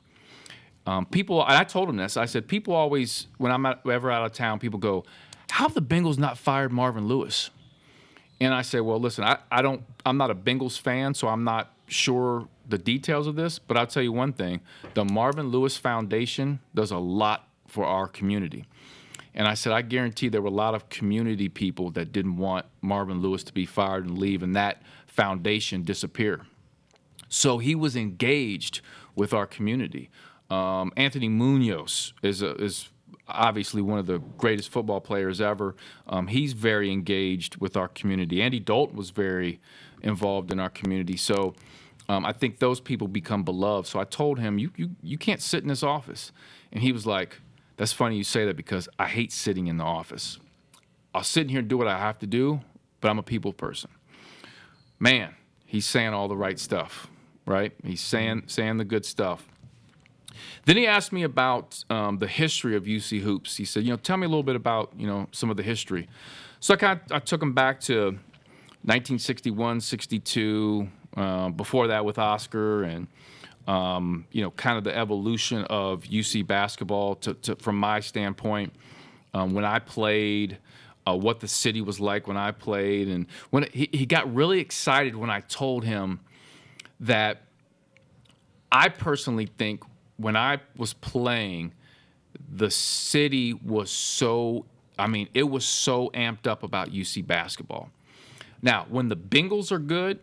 [0.85, 2.18] Um, people, I told them this.
[2.18, 5.05] I said, people always, when I'm ever out of town, people go,
[5.49, 7.49] how have the Bengals not fired Marvin Lewis?
[8.39, 11.43] And I said, well, listen, I, I don't, I'm not a Bengals fan, so I'm
[11.43, 14.61] not sure the details of this, but I'll tell you one thing
[14.93, 18.65] the Marvin Lewis Foundation does a lot for our community.
[19.35, 22.65] And I said, I guarantee there were a lot of community people that didn't want
[22.81, 26.41] Marvin Lewis to be fired and leave and that foundation disappear.
[27.30, 28.81] So he was engaged
[29.15, 30.10] with our community.
[30.49, 32.89] Um, Anthony Munoz is, a, is
[33.28, 35.76] obviously one of the greatest football players ever.
[36.08, 38.41] Um, he's very engaged with our community.
[38.41, 39.60] Andy Dalton was very
[40.02, 41.18] involved in our community.
[41.18, 41.56] So
[42.10, 43.88] um, I think those people become beloved.
[43.88, 46.32] So I told him, you, you, you can't sit in this office.
[46.72, 47.40] And he was like,
[47.78, 50.40] That's funny you say that because I hate sitting in the office.
[51.16, 52.62] I'll sit in here and do what I have to do,
[53.00, 53.91] but I'm a people person.
[55.00, 55.36] Man,
[55.66, 57.08] he's saying all the right stuff,
[57.45, 57.72] right?
[57.84, 59.45] He's saying, saying the good stuff.
[60.65, 63.55] Then he asked me about um, the history of UC hoops.
[63.57, 65.64] He said, you know, tell me a little bit about you know some of the
[65.64, 66.07] history.
[66.60, 68.05] So I kind of, I took him back to
[68.85, 70.88] 1961, 62.
[71.15, 73.05] Uh, before that with Oscar and
[73.68, 78.73] um, you know kind of the evolution of UC basketball to, to from my standpoint
[79.34, 80.57] um, when I played.
[81.05, 84.34] Uh, what the city was like when I played, and when it, he, he got
[84.34, 86.22] really excited when I told him
[87.01, 87.41] that
[88.72, 89.84] I personally think
[90.18, 91.73] when I was playing,
[92.56, 94.65] the city was so,
[94.98, 97.90] I mean, it was so amped up about UC basketball.
[98.61, 100.19] Now, when the Bengals are good,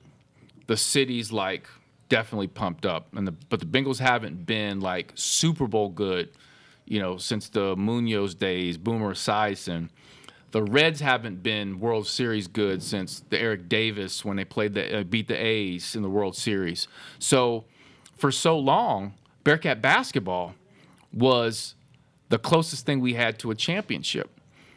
[0.67, 1.67] the city's like
[2.09, 3.15] definitely pumped up.
[3.15, 6.31] And the, but the Bengals haven't been like Super Bowl good,
[6.85, 9.91] you know, since the Munoz days, Boomer Esiason.
[10.53, 15.01] The Reds haven't been World Series good since the Eric Davis when they played the
[15.01, 16.89] uh, beat the A's in the World Series.
[17.21, 17.67] So
[18.17, 19.15] for so long,
[19.45, 20.55] Bearcat basketball
[21.13, 21.75] was
[22.29, 24.31] the closest thing we had to a championship.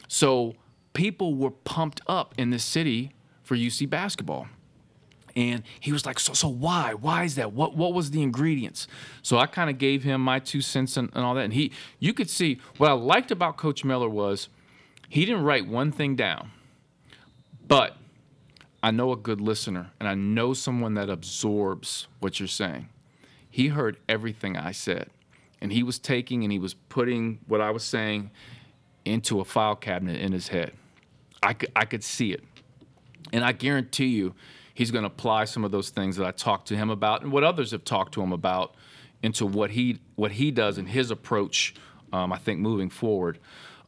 [0.08, 0.56] So
[0.94, 3.12] people were pumped up in the city
[3.44, 4.48] for UC basketball.
[5.36, 6.94] And he was like, so, so why?
[6.94, 7.54] Why is that?
[7.54, 8.88] What, what was the ingredients?
[9.24, 11.44] So I kind of gave him my two cents and, and all that.
[11.44, 14.50] And he, you could see what I liked about Coach Miller was
[15.10, 16.52] he didn't write one thing down,
[17.68, 17.98] but
[18.84, 22.90] I know a good listener and I know someone that absorbs what you're saying.
[23.54, 25.12] He heard everything I said,
[25.62, 28.32] and he was taking and he was putting what I was saying
[29.06, 30.72] into a file cabinet in his head.
[31.44, 32.44] I could, I could see it.
[33.32, 34.34] And I guarantee you,
[34.74, 37.32] he's going to apply some of those things that I talked to him about and
[37.32, 38.74] what others have talked to him about
[39.22, 41.76] into what he what he does in his approach.
[42.12, 43.38] Um, I think moving forward.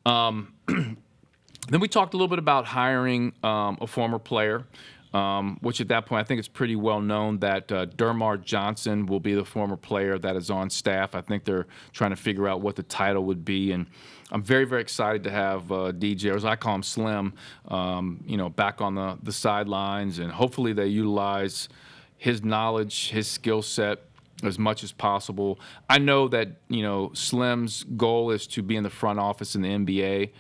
[0.06, 4.68] Um, then we talked a little bit about hiring um, a former player.
[5.16, 9.06] Um, which at that point I think it's pretty well known that uh, DerMarr Johnson
[9.06, 11.16] will be the former player that is on staff.
[11.16, 13.86] I think they're trying to figure out what the title would be, and
[14.32, 17.34] I'm very very excited to have uh, DJ, or as I call him, Slim,
[17.70, 21.70] um, you know, back on the the sidelines, and hopefully they utilize
[22.18, 24.00] his knowledge, his skill set
[24.44, 25.62] as much as possible.
[25.90, 29.62] I know that you know Slim's goal is to be in the front office in
[29.62, 30.32] the NBA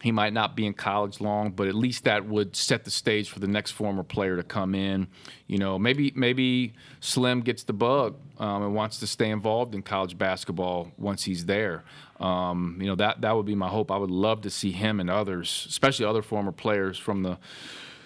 [0.00, 3.30] he might not be in college long, but at least that would set the stage
[3.30, 5.08] for the next former player to come in.
[5.48, 9.82] You know, maybe maybe Slim gets the bug um, and wants to stay involved in
[9.82, 11.82] college basketball once he's there.
[12.20, 13.90] Um, you know, that that would be my hope.
[13.90, 17.38] I would love to see him and others, especially other former players from the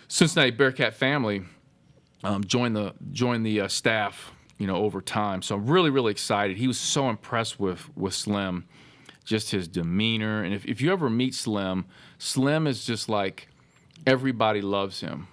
[0.08, 1.42] Cincinnati Bearcat family,
[2.24, 4.32] um, join the join the uh, staff.
[4.58, 5.42] You know, over time.
[5.42, 6.56] So I'm really really excited.
[6.56, 8.64] He was so impressed with with Slim
[9.22, 10.42] just his demeanor.
[10.42, 11.86] And if, if you ever meet Slim,
[12.18, 13.48] Slim is just like
[14.06, 15.28] everybody loves him.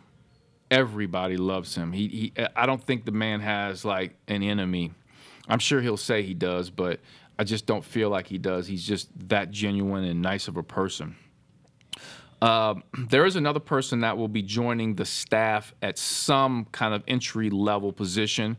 [0.71, 1.91] Everybody loves him.
[1.91, 4.91] He, he I don't think the man has like an enemy.
[5.47, 6.99] I'm sure he'll say he does, but
[7.39, 8.67] I just don't feel like he does.
[8.67, 11.15] He's just that genuine and nice of a person.
[12.41, 12.75] Uh,
[13.09, 17.49] there is another person that will be joining the staff at some kind of entry
[17.49, 18.57] level position.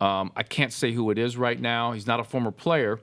[0.00, 1.92] Um, I can't say who it is right now.
[1.92, 3.00] He's not a former player,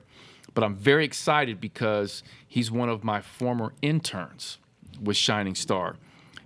[0.58, 4.58] but I'm very excited because he's one of my former interns
[5.00, 5.94] with Shining Star.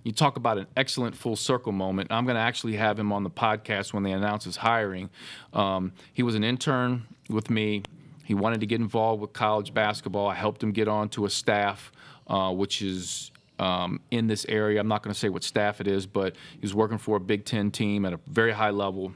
[0.03, 2.11] You talk about an excellent full circle moment.
[2.11, 5.09] I'm going to actually have him on the podcast when they announce his hiring.
[5.51, 7.81] Um, he was an intern with me.
[8.23, 10.27] He wanted to get involved with college basketball.
[10.27, 11.91] I helped him get onto a staff,
[12.27, 14.79] uh, which is um, in this area.
[14.79, 17.45] I'm not going to say what staff it is, but he's working for a Big
[17.45, 19.11] Ten team at a very high level.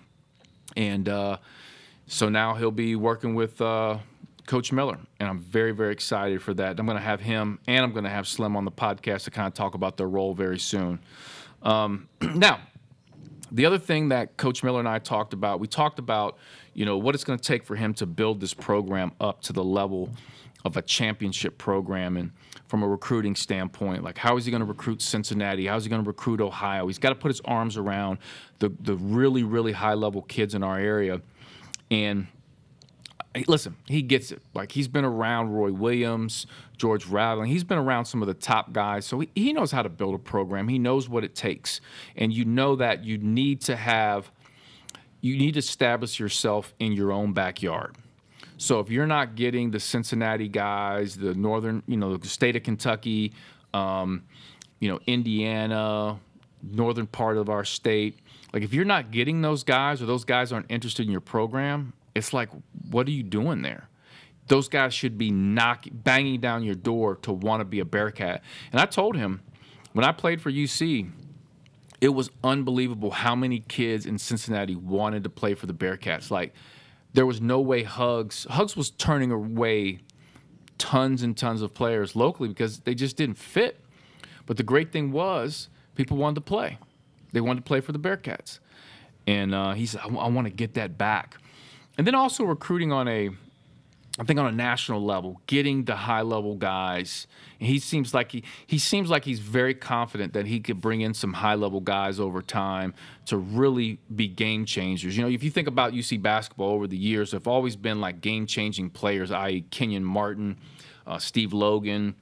[0.76, 1.38] And uh,
[2.08, 4.00] so now he'll be working with uh,
[4.48, 6.80] Coach Miller, and I'm very, very excited for that.
[6.80, 9.32] I'm going to have him and I'm going to have Slim on the podcast to
[9.32, 11.00] kind of talk about their role very soon.
[11.62, 12.62] Um, now,
[13.52, 16.38] the other thing that Coach Miller and I talked about, we talked about,
[16.74, 19.54] you know, what it's going to take for him to build this program up to
[19.54, 20.10] the level
[20.66, 22.32] of a championship program and
[22.68, 24.04] from a recruiting standpoint.
[24.04, 25.68] Like, how is he going to recruit Cincinnati?
[25.68, 26.88] How is he going to recruit Ohio?
[26.88, 28.20] He's got to put his arms around
[28.60, 31.22] the the really really high level kids in our area,
[31.92, 32.28] and
[33.48, 34.42] listen, he gets it.
[34.54, 36.48] Like he's been around Roy Williams,
[36.78, 37.50] George Raveling.
[37.50, 40.16] He's been around some of the top guys, so he, he knows how to build
[40.16, 40.68] a program.
[40.68, 41.82] He knows what it takes,
[42.16, 44.32] and you know that you need to have,
[45.22, 47.96] you need to establish yourself in your own backyard.
[48.58, 52.64] So if you're not getting the Cincinnati guys, the northern, you know, the state of
[52.64, 53.34] Kentucky,
[53.74, 54.24] um,
[54.80, 56.18] you know, Indiana,
[56.64, 58.18] northern part of our state,
[58.54, 61.94] like if you're not getting those guys or those guys aren't interested in your program,
[62.18, 62.50] it's like,
[62.90, 63.90] what are you doing there?
[64.48, 68.42] Those guys should be knocking, banging down your door to want to be a Bearcat.
[68.72, 69.42] And I told him
[69.94, 71.10] when I played for UC,
[72.00, 76.30] it was unbelievable how many kids in Cincinnati wanted to play for the Bearcats.
[76.30, 76.54] Like,
[77.14, 80.00] there was no way Hugs Hugs was turning away
[80.78, 83.80] tons and tons of players locally because they just didn't fit.
[84.46, 86.78] But the great thing was people wanted to play.
[87.34, 88.60] They wanted to play for the Bearcats,
[89.26, 91.38] and uh, he said, "I, want to get that back."
[91.98, 93.32] And then also recruiting on a
[94.20, 97.28] I think on a national level, getting the high level guys.
[97.60, 101.14] He seems like he he seems like he's very confident that he could bring in
[101.14, 102.96] some high level guys over time
[103.28, 105.16] to really be game changers.
[105.16, 108.20] You know, if you think about UC basketball over the years, have always been like
[108.20, 110.58] game changing players, i.e., Kenyon Martin,
[111.06, 112.16] uh, Steve Logan,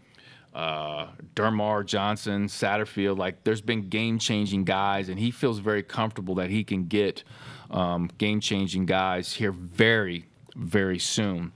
[0.53, 3.17] uh, DerMarr Johnson, Satterfield.
[3.17, 7.23] Like, there's been game changing guys, and he feels very comfortable that he can get
[7.75, 10.25] um, game changing guys here very,
[10.55, 11.51] very soon.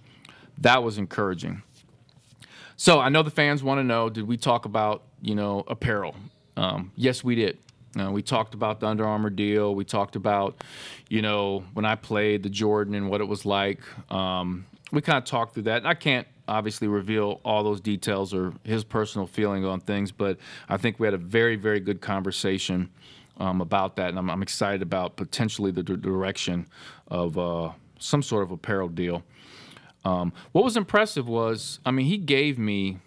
[0.59, 1.63] That was encouraging.
[2.75, 6.15] So I know the fans want to know did we talk about, you know, apparel?
[6.57, 7.57] Um, yes, we did.
[7.99, 9.73] Uh, we talked about the Under Armour deal.
[9.73, 10.61] We talked about,
[11.09, 13.79] you know, when I played the Jordan and what it was like.
[14.11, 15.85] Um, we kind of talked through that.
[15.85, 20.37] I can't obviously reveal all those details or his personal feeling on things, but
[20.67, 22.89] I think we had a very, very good conversation
[23.39, 26.67] um, about that, and I'm, I'm, excited about potentially the d- direction
[27.07, 29.23] of uh, some sort of apparel deal.
[30.05, 32.99] Um, what was impressive was, I mean, he gave me,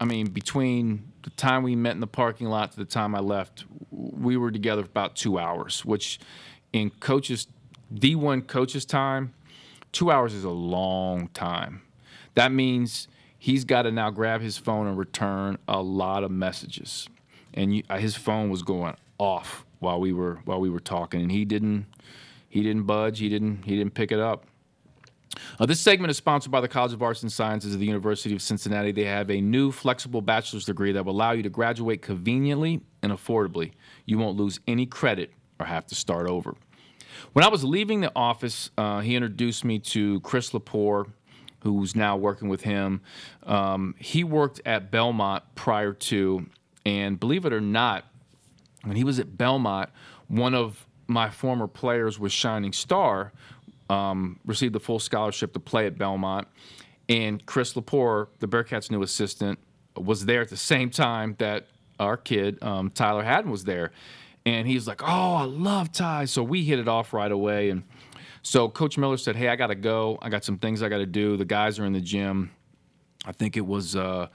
[0.00, 3.20] I mean, between the time we met in the parking lot to the time I
[3.20, 6.20] left, we were together for about two hours, which
[6.72, 7.46] in coaches,
[7.92, 9.34] D1 coaches time,
[9.92, 11.82] two hours is a long time.
[12.34, 17.08] That means he's got to now grab his phone and return a lot of messages.
[17.54, 21.20] And you, uh, his phone was going off while we were while we were talking,
[21.20, 21.86] and he didn't
[22.48, 23.18] he didn't budge.
[23.18, 24.46] He didn't he didn't pick it up.
[25.58, 28.34] Uh, this segment is sponsored by the College of Arts and Sciences of the University
[28.34, 28.92] of Cincinnati.
[28.92, 33.12] They have a new flexible bachelor's degree that will allow you to graduate conveniently and
[33.12, 33.72] affordably.
[34.04, 36.54] You won't lose any credit or have to start over.
[37.32, 41.10] When I was leaving the office, uh, he introduced me to Chris Lepore,
[41.60, 43.00] who's now working with him.
[43.44, 46.46] Um, he worked at Belmont prior to,
[46.84, 48.04] and believe it or not,
[48.84, 49.90] when he was at Belmont,
[50.28, 53.32] one of my former players was Shining Star,
[53.90, 56.48] um, received the full scholarship to play at Belmont.
[57.08, 59.58] And Chris Lepore, the Bearcats' new assistant,
[59.96, 61.66] was there at the same time that
[62.00, 63.92] our kid, um, Tyler Haddon, was there.
[64.46, 66.24] And he's like, Oh, I love Ty.
[66.24, 67.70] So we hit it off right away.
[67.70, 67.82] And
[68.42, 70.18] so Coach Miller said, Hey, I got to go.
[70.22, 71.36] I got some things I got to do.
[71.36, 72.50] The guys are in the gym.
[73.24, 73.94] I think it was.
[73.94, 74.28] Uh,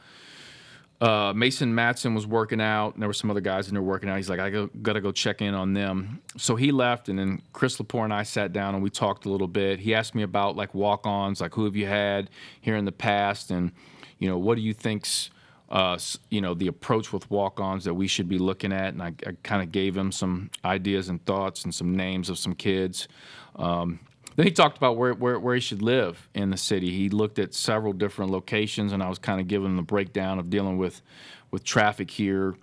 [0.99, 4.09] uh, Mason Madsen was working out, and there were some other guys in there working
[4.09, 4.17] out.
[4.17, 6.21] He's like, I go, gotta go check in on them.
[6.37, 9.29] So he left, and then Chris Lepore and I sat down and we talked a
[9.29, 9.79] little bit.
[9.79, 13.51] He asked me about like walk-ons, like who have you had here in the past,
[13.51, 13.71] and
[14.17, 15.29] you know what do you think's
[15.69, 15.99] uh,
[16.31, 19.33] you know the approach with walk-ons that we should be looking at, and I, I
[19.43, 23.07] kind of gave him some ideas and thoughts and some names of some kids.
[23.55, 23.99] Um,
[24.37, 26.91] then he talked about where, where, where he should live in the city.
[26.91, 30.37] He looked at several different locations, and I was kind of giving him the breakdown
[30.37, 31.01] of dealing with,
[31.49, 32.55] with traffic here,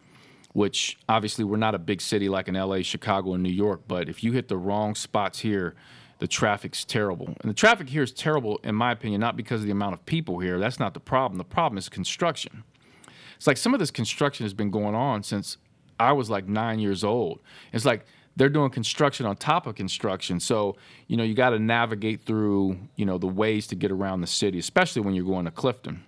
[0.53, 4.09] which obviously we're not a big city like in LA, Chicago, and New York, but
[4.09, 5.75] if you hit the wrong spots here,
[6.21, 7.27] the traffic's terrible.
[7.41, 10.07] And the traffic here is terrible, in my opinion, not because of the amount of
[10.07, 10.61] people here.
[10.61, 11.39] That's not the problem.
[11.39, 12.63] The problem is construction.
[13.37, 15.57] It's like some of this construction has been going on since
[15.99, 17.41] I was like nine years old.
[17.73, 20.41] It's like they're doing construction on top of construction.
[20.41, 24.21] So, you know, you got to navigate through, you know, the ways to get around
[24.21, 26.05] the city, especially when you're going to Clifton.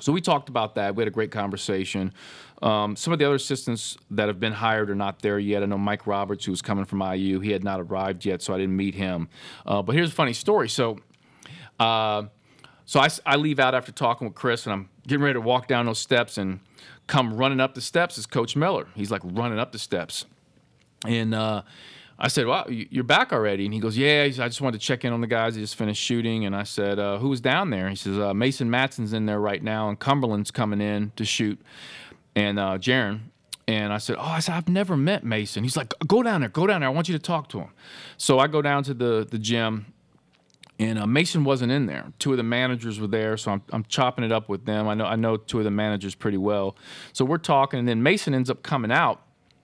[0.00, 0.96] So we talked about that.
[0.96, 2.12] We had a great conversation.
[2.60, 5.62] Um, some of the other assistants that have been hired are not there yet.
[5.62, 8.52] I know Mike Roberts, who was coming from IU, he had not arrived yet, so
[8.52, 9.28] I didn't meet him.
[9.64, 10.68] Uh, but here's a funny story.
[10.68, 10.98] So,
[11.78, 12.24] uh,
[12.84, 15.68] so I, I leave out after talking with Chris, and I'm getting ready to walk
[15.68, 16.58] down those steps, and
[17.06, 18.88] come running up the steps is Coach Miller.
[18.96, 20.26] He's like running up the steps
[21.06, 21.62] and uh,
[22.18, 24.60] I said, "Well, you- you're back already?" And he goes, "Yeah." He said, I just
[24.60, 25.54] wanted to check in on the guys.
[25.54, 28.32] They just finished shooting, and I said, uh, "Who was down there?" He says, uh,
[28.34, 31.60] "Mason Madsen's in there right now, and Cumberland's coming in to shoot,
[32.36, 33.20] and uh, Jaron."
[33.68, 36.50] And I said, "Oh, I said I've never met Mason." He's like, "Go down there,
[36.50, 36.88] go down there.
[36.88, 37.70] I want you to talk to him."
[38.16, 39.86] So I go down to the the gym,
[40.78, 42.12] and uh, Mason wasn't in there.
[42.18, 44.88] Two of the managers were there, so I'm, I'm chopping it up with them.
[44.88, 46.76] I know I know two of the managers pretty well,
[47.12, 49.22] so we're talking, and then Mason ends up coming out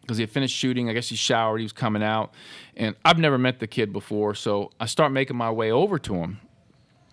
[0.09, 0.89] because he had finished shooting.
[0.89, 1.59] I guess he showered.
[1.59, 2.33] He was coming out,
[2.75, 6.15] and I've never met the kid before, so I start making my way over to
[6.15, 6.41] him.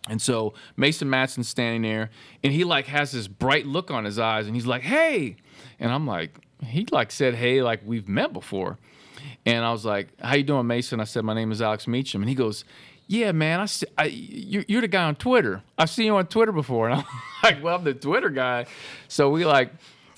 [0.09, 2.09] And so Mason Madsen's standing there,
[2.41, 5.35] and he like has this bright look on his eyes, and he's like, "Hey,"
[5.77, 8.77] and I'm like, he like said, "Hey," like we've met before.
[9.45, 12.21] And I was like, "How you doing, Mason?" I said, "My name is Alex Meacham,"
[12.21, 12.63] and he goes,
[13.07, 15.63] "Yeah, man, I, see, I you're, you're the guy on Twitter.
[15.77, 17.05] I've seen you on Twitter before." And I'm
[17.43, 18.67] like, "Well, I'm the Twitter guy."
[19.09, 19.71] So we like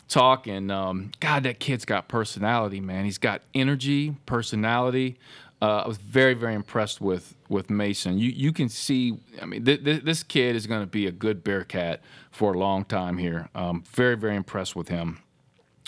[0.08, 3.06] talk, and um, God, that kid's got personality, man.
[3.06, 5.18] He's got energy, personality.
[5.62, 8.20] Uh, I was very, very impressed with with Mason.
[8.20, 11.12] You you can see, I mean, th- th- this kid is going to be a
[11.12, 12.02] good Bearcat
[12.32, 13.50] for a long time here.
[13.56, 15.20] Um, very, very impressed with him.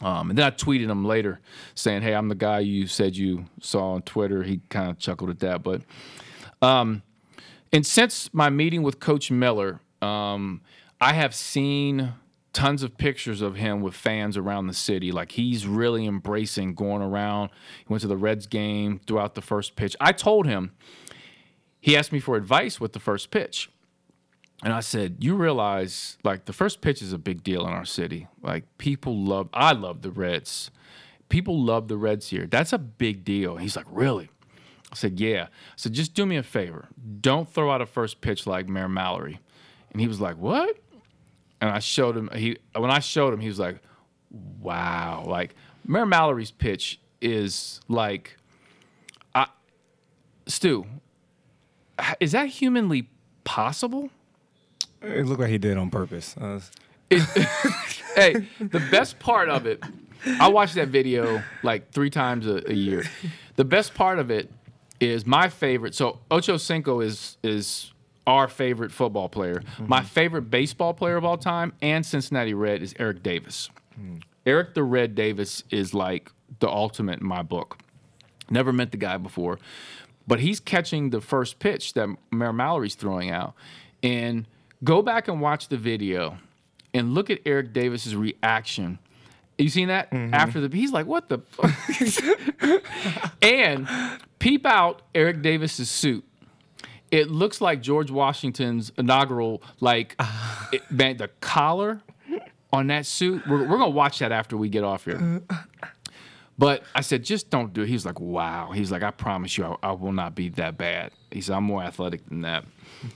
[0.02, 1.40] Um, and then I tweeted him later
[1.76, 5.30] saying, "Hey, I'm the guy you said you saw on Twitter." He kind of chuckled
[5.30, 5.82] at that, but
[6.62, 7.04] um,
[7.72, 10.62] and since my meeting with Coach Miller, um,
[11.00, 12.14] I have seen
[12.54, 15.12] tons of pictures of him with fans around the city.
[15.12, 17.50] Like he's really embracing going around.
[17.80, 19.96] He went to the Reds game throughout the first pitch.
[20.00, 20.72] I told him
[21.80, 23.70] he asked me for advice with the first pitch.
[24.62, 27.86] And I said, "You realize, like, the first pitch is a big deal in our
[27.86, 28.28] city.
[28.42, 29.48] Like, people love.
[29.54, 30.70] I love the Reds.
[31.30, 32.46] People love the Reds here.
[32.46, 34.30] That's a big deal." He's like, "Really?"
[34.92, 36.90] I said, "Yeah." I said, "Just do me a favor.
[37.22, 39.40] Don't throw out a first pitch like Mayor Mallory."
[39.94, 40.78] And he was like, "What?"
[41.62, 42.30] And I showed him.
[42.34, 43.80] He when I showed him, he was like,
[44.62, 45.56] "Wow!" Like
[45.86, 48.38] Mayor Mallory's pitch is like,
[49.34, 49.48] I,
[50.48, 50.86] Stu,
[52.20, 53.10] is that humanly
[53.44, 54.10] possible?
[55.02, 56.36] It looked like he did it on purpose.
[56.38, 56.60] Uh,
[58.16, 59.84] hey, the best part of it,
[60.40, 63.04] I watch that video like three times a, a year.
[63.56, 64.52] The best part of it
[65.00, 65.96] is my favorite.
[65.96, 67.92] So Ocho Cinco is is
[68.28, 69.60] our favorite football player.
[69.60, 69.88] Mm-hmm.
[69.88, 73.70] My favorite baseball player of all time and Cincinnati Red is Eric Davis.
[73.96, 74.16] Hmm.
[74.46, 77.80] Eric the Red Davis is like the ultimate in my book.
[78.50, 79.60] Never met the guy before,
[80.28, 83.54] but he's catching the first pitch that Mayor Mallory's throwing out.
[84.02, 84.48] And
[84.84, 86.38] go back and watch the video
[86.94, 89.00] and look at Eric Davis's reaction.
[89.58, 90.34] You seen that mm-hmm.
[90.34, 90.76] after the?
[90.76, 91.72] He's like, "What the?" fuck?
[93.42, 93.88] and
[94.40, 96.26] peep out Eric Davis's suit.
[97.12, 100.16] It looks like George Washington's inaugural, like
[100.72, 102.02] it, man, the collar
[102.72, 103.48] on that suit.
[103.48, 105.42] We're, we're gonna watch that after we get off here.
[106.60, 107.88] But I said, just don't do it.
[107.88, 108.72] He's like, wow.
[108.74, 111.14] He's like, I promise you, I, I will not be that bad.
[111.32, 112.66] He said, I'm more athletic than that.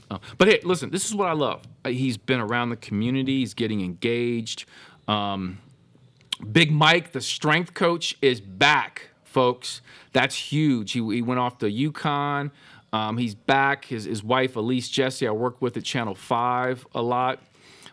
[0.10, 1.62] Uh, but hey, listen, this is what I love.
[1.84, 3.40] Uh, He's been around the community.
[3.40, 4.64] He's getting engaged.
[5.10, 5.58] Um,
[6.54, 9.82] Big Mike, the strength coach, is back, folks.
[10.14, 10.94] That's huge.
[10.94, 12.52] He, he went off to UConn.
[12.94, 13.86] Um, he's back.
[13.86, 17.40] His, his wife, Elise Jesse, I work with at Channel 5 a lot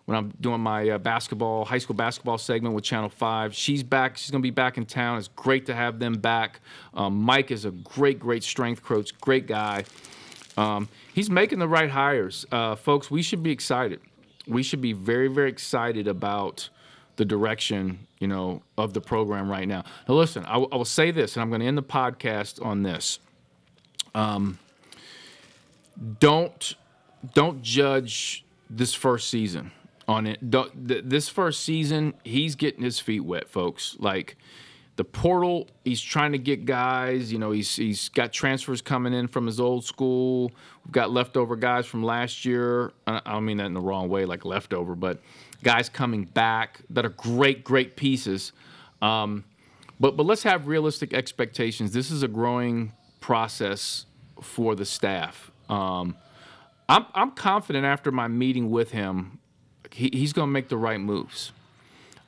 [0.04, 3.54] when I'm doing my uh, basketball, high school basketball segment with Channel 5.
[3.54, 4.18] She's back.
[4.18, 5.18] She's going to be back in town.
[5.18, 6.60] It's great to have them back.
[6.92, 9.84] Um, Mike is a great, great strength coach, great guy.
[10.58, 12.44] Um, he's making the right hires.
[12.52, 14.00] Uh, folks, we should be excited.
[14.46, 16.68] We should be very, very excited about
[17.16, 19.84] the direction, you know, of the program right now.
[20.06, 22.82] Now, listen, I, will- will say this, and I'm going to end the podcast on
[22.82, 23.18] this.
[24.14, 24.58] Um,
[26.18, 26.74] don't
[27.34, 29.72] don't judge this first season
[30.08, 30.50] on it.
[30.50, 33.96] Don't, th- this first season, he's getting his feet wet, folks.
[33.98, 34.36] Like
[34.96, 37.32] the portal, he's trying to get guys.
[37.32, 40.52] You know, he's he's got transfers coming in from his old school.
[40.84, 42.92] We've got leftover guys from last year.
[43.06, 45.20] I don't mean that in the wrong way, like leftover, but
[45.62, 48.52] guys coming back that are great, great pieces.
[49.00, 49.44] Um,
[49.98, 51.92] but but let's have realistic expectations.
[51.92, 54.06] This is a growing process
[54.42, 55.49] for the staff.
[55.70, 56.16] Um,
[56.88, 59.38] I'm I'm confident after my meeting with him,
[59.92, 61.52] he, he's going to make the right moves.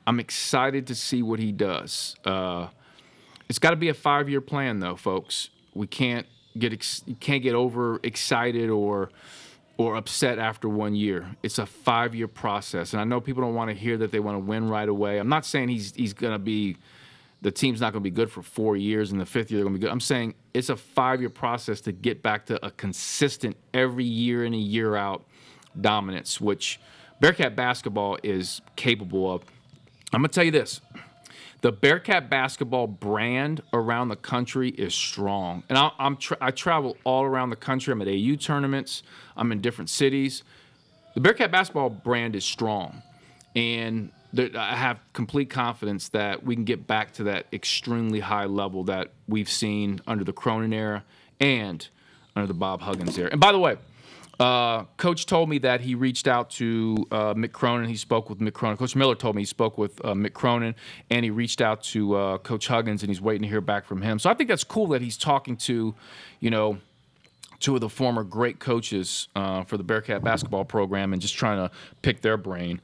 [0.07, 2.15] I'm excited to see what he does.
[2.25, 2.67] Uh,
[3.49, 5.49] it's got to be a five year plan, though, folks.
[5.73, 6.25] We can't
[6.57, 9.09] get ex- can't get over excited or
[9.77, 11.35] or upset after one year.
[11.41, 14.19] It's a five year process, and I know people don't want to hear that they
[14.19, 15.19] want to win right away.
[15.19, 16.77] I'm not saying he's he's going to be
[17.43, 19.65] the team's not going to be good for four years, and the fifth year they're
[19.65, 19.91] going to be good.
[19.91, 24.45] I'm saying it's a five year process to get back to a consistent every year
[24.45, 25.25] in and year out
[25.79, 26.79] dominance, which
[27.19, 29.43] Bearcat basketball is capable of.
[30.13, 30.79] I'm going to tell you this
[31.61, 36.95] the Bearcat basketball brand around the country is strong, and I, I'm tra- I travel
[37.03, 37.91] all around the country.
[37.91, 39.03] I'm at AAU tournaments.
[39.35, 40.43] I'm in different cities.
[41.13, 43.01] The Bearcat basketball brand is strong,
[43.53, 48.83] and I have complete confidence that we can get back to that extremely high level
[48.85, 51.03] that we've seen under the Cronin era
[51.39, 51.87] and
[52.35, 53.29] under the Bob Huggins era.
[53.31, 53.77] And by the way,
[54.39, 57.87] uh, Coach told me that he reached out to uh, Mick Cronin.
[57.87, 58.77] He spoke with Mick Cronin.
[58.77, 60.73] Coach Miller told me he spoke with uh, Mick Cronin,
[61.11, 64.01] and he reached out to uh, Coach Huggins, and he's waiting to hear back from
[64.01, 64.17] him.
[64.17, 65.93] So I think that's cool that he's talking to,
[66.39, 66.79] you know,
[67.59, 71.57] two of the former great coaches uh, for the Bearcat basketball program and just trying
[71.57, 72.81] to pick their brain.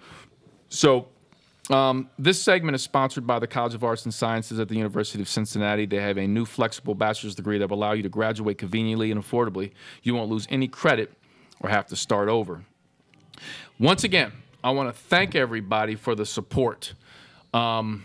[0.69, 1.07] So
[1.69, 5.21] um, this segment is sponsored by the College of Arts and Sciences at the University
[5.21, 5.85] of Cincinnati.
[5.85, 9.23] They have a new flexible bachelor's degree that will allow you to graduate conveniently and
[9.23, 9.71] affordably.
[10.01, 11.13] You won't lose any credit
[11.61, 12.63] or have to start over.
[13.79, 14.31] Once again,
[14.63, 16.93] I want to thank everybody for the support.
[17.53, 18.03] Um,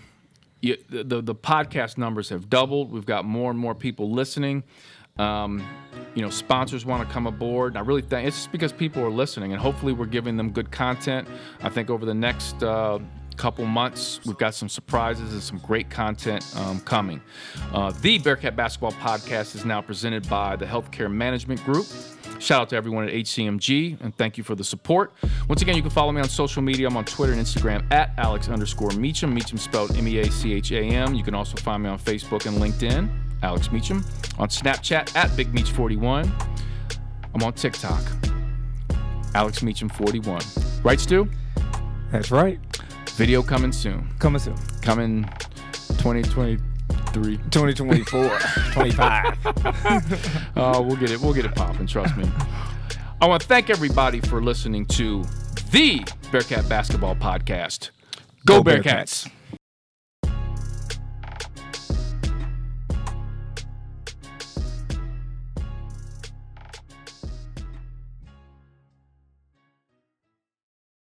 [0.60, 2.92] you, the, the, the podcast numbers have doubled.
[2.92, 4.62] We've got more and more people listening.
[5.18, 5.64] Um,
[6.14, 7.76] you know, sponsors want to come aboard.
[7.76, 10.72] I really think it's just because people are listening, and hopefully, we're giving them good
[10.72, 11.28] content.
[11.62, 12.98] I think over the next uh,
[13.36, 17.20] couple months, we've got some surprises and some great content um, coming.
[17.72, 21.86] Uh, the Bearcat Basketball Podcast is now presented by the Healthcare Management Group.
[22.38, 25.12] Shout out to everyone at HCMG and thank you for the support.
[25.48, 26.86] Once again, you can follow me on social media.
[26.86, 29.32] I'm on Twitter and Instagram at Alex underscore Meacham.
[29.32, 31.14] Meacham spelled M E A C H A M.
[31.14, 33.08] You can also find me on Facebook and LinkedIn,
[33.42, 34.04] Alex Meacham.
[34.38, 36.30] On Snapchat at Big Meach 41.
[37.34, 38.02] I'm on TikTok,
[39.34, 40.42] Alex Meacham 41.
[40.82, 41.28] Right, Stu?
[42.12, 42.60] That's right.
[43.16, 44.08] Video coming soon.
[44.18, 44.56] Coming soon.
[44.82, 45.24] Coming
[45.72, 47.36] 2023.
[47.50, 48.38] 2024,
[48.72, 49.46] 25.
[50.56, 51.20] Uh, we'll get it.
[51.20, 51.86] We'll get it popping.
[51.86, 52.28] Trust me.
[53.20, 55.22] I want to thank everybody for listening to
[55.70, 57.90] the Bearcat Basketball Podcast.
[58.44, 58.82] Go, Go Bearcats.
[59.28, 59.30] Bearcats.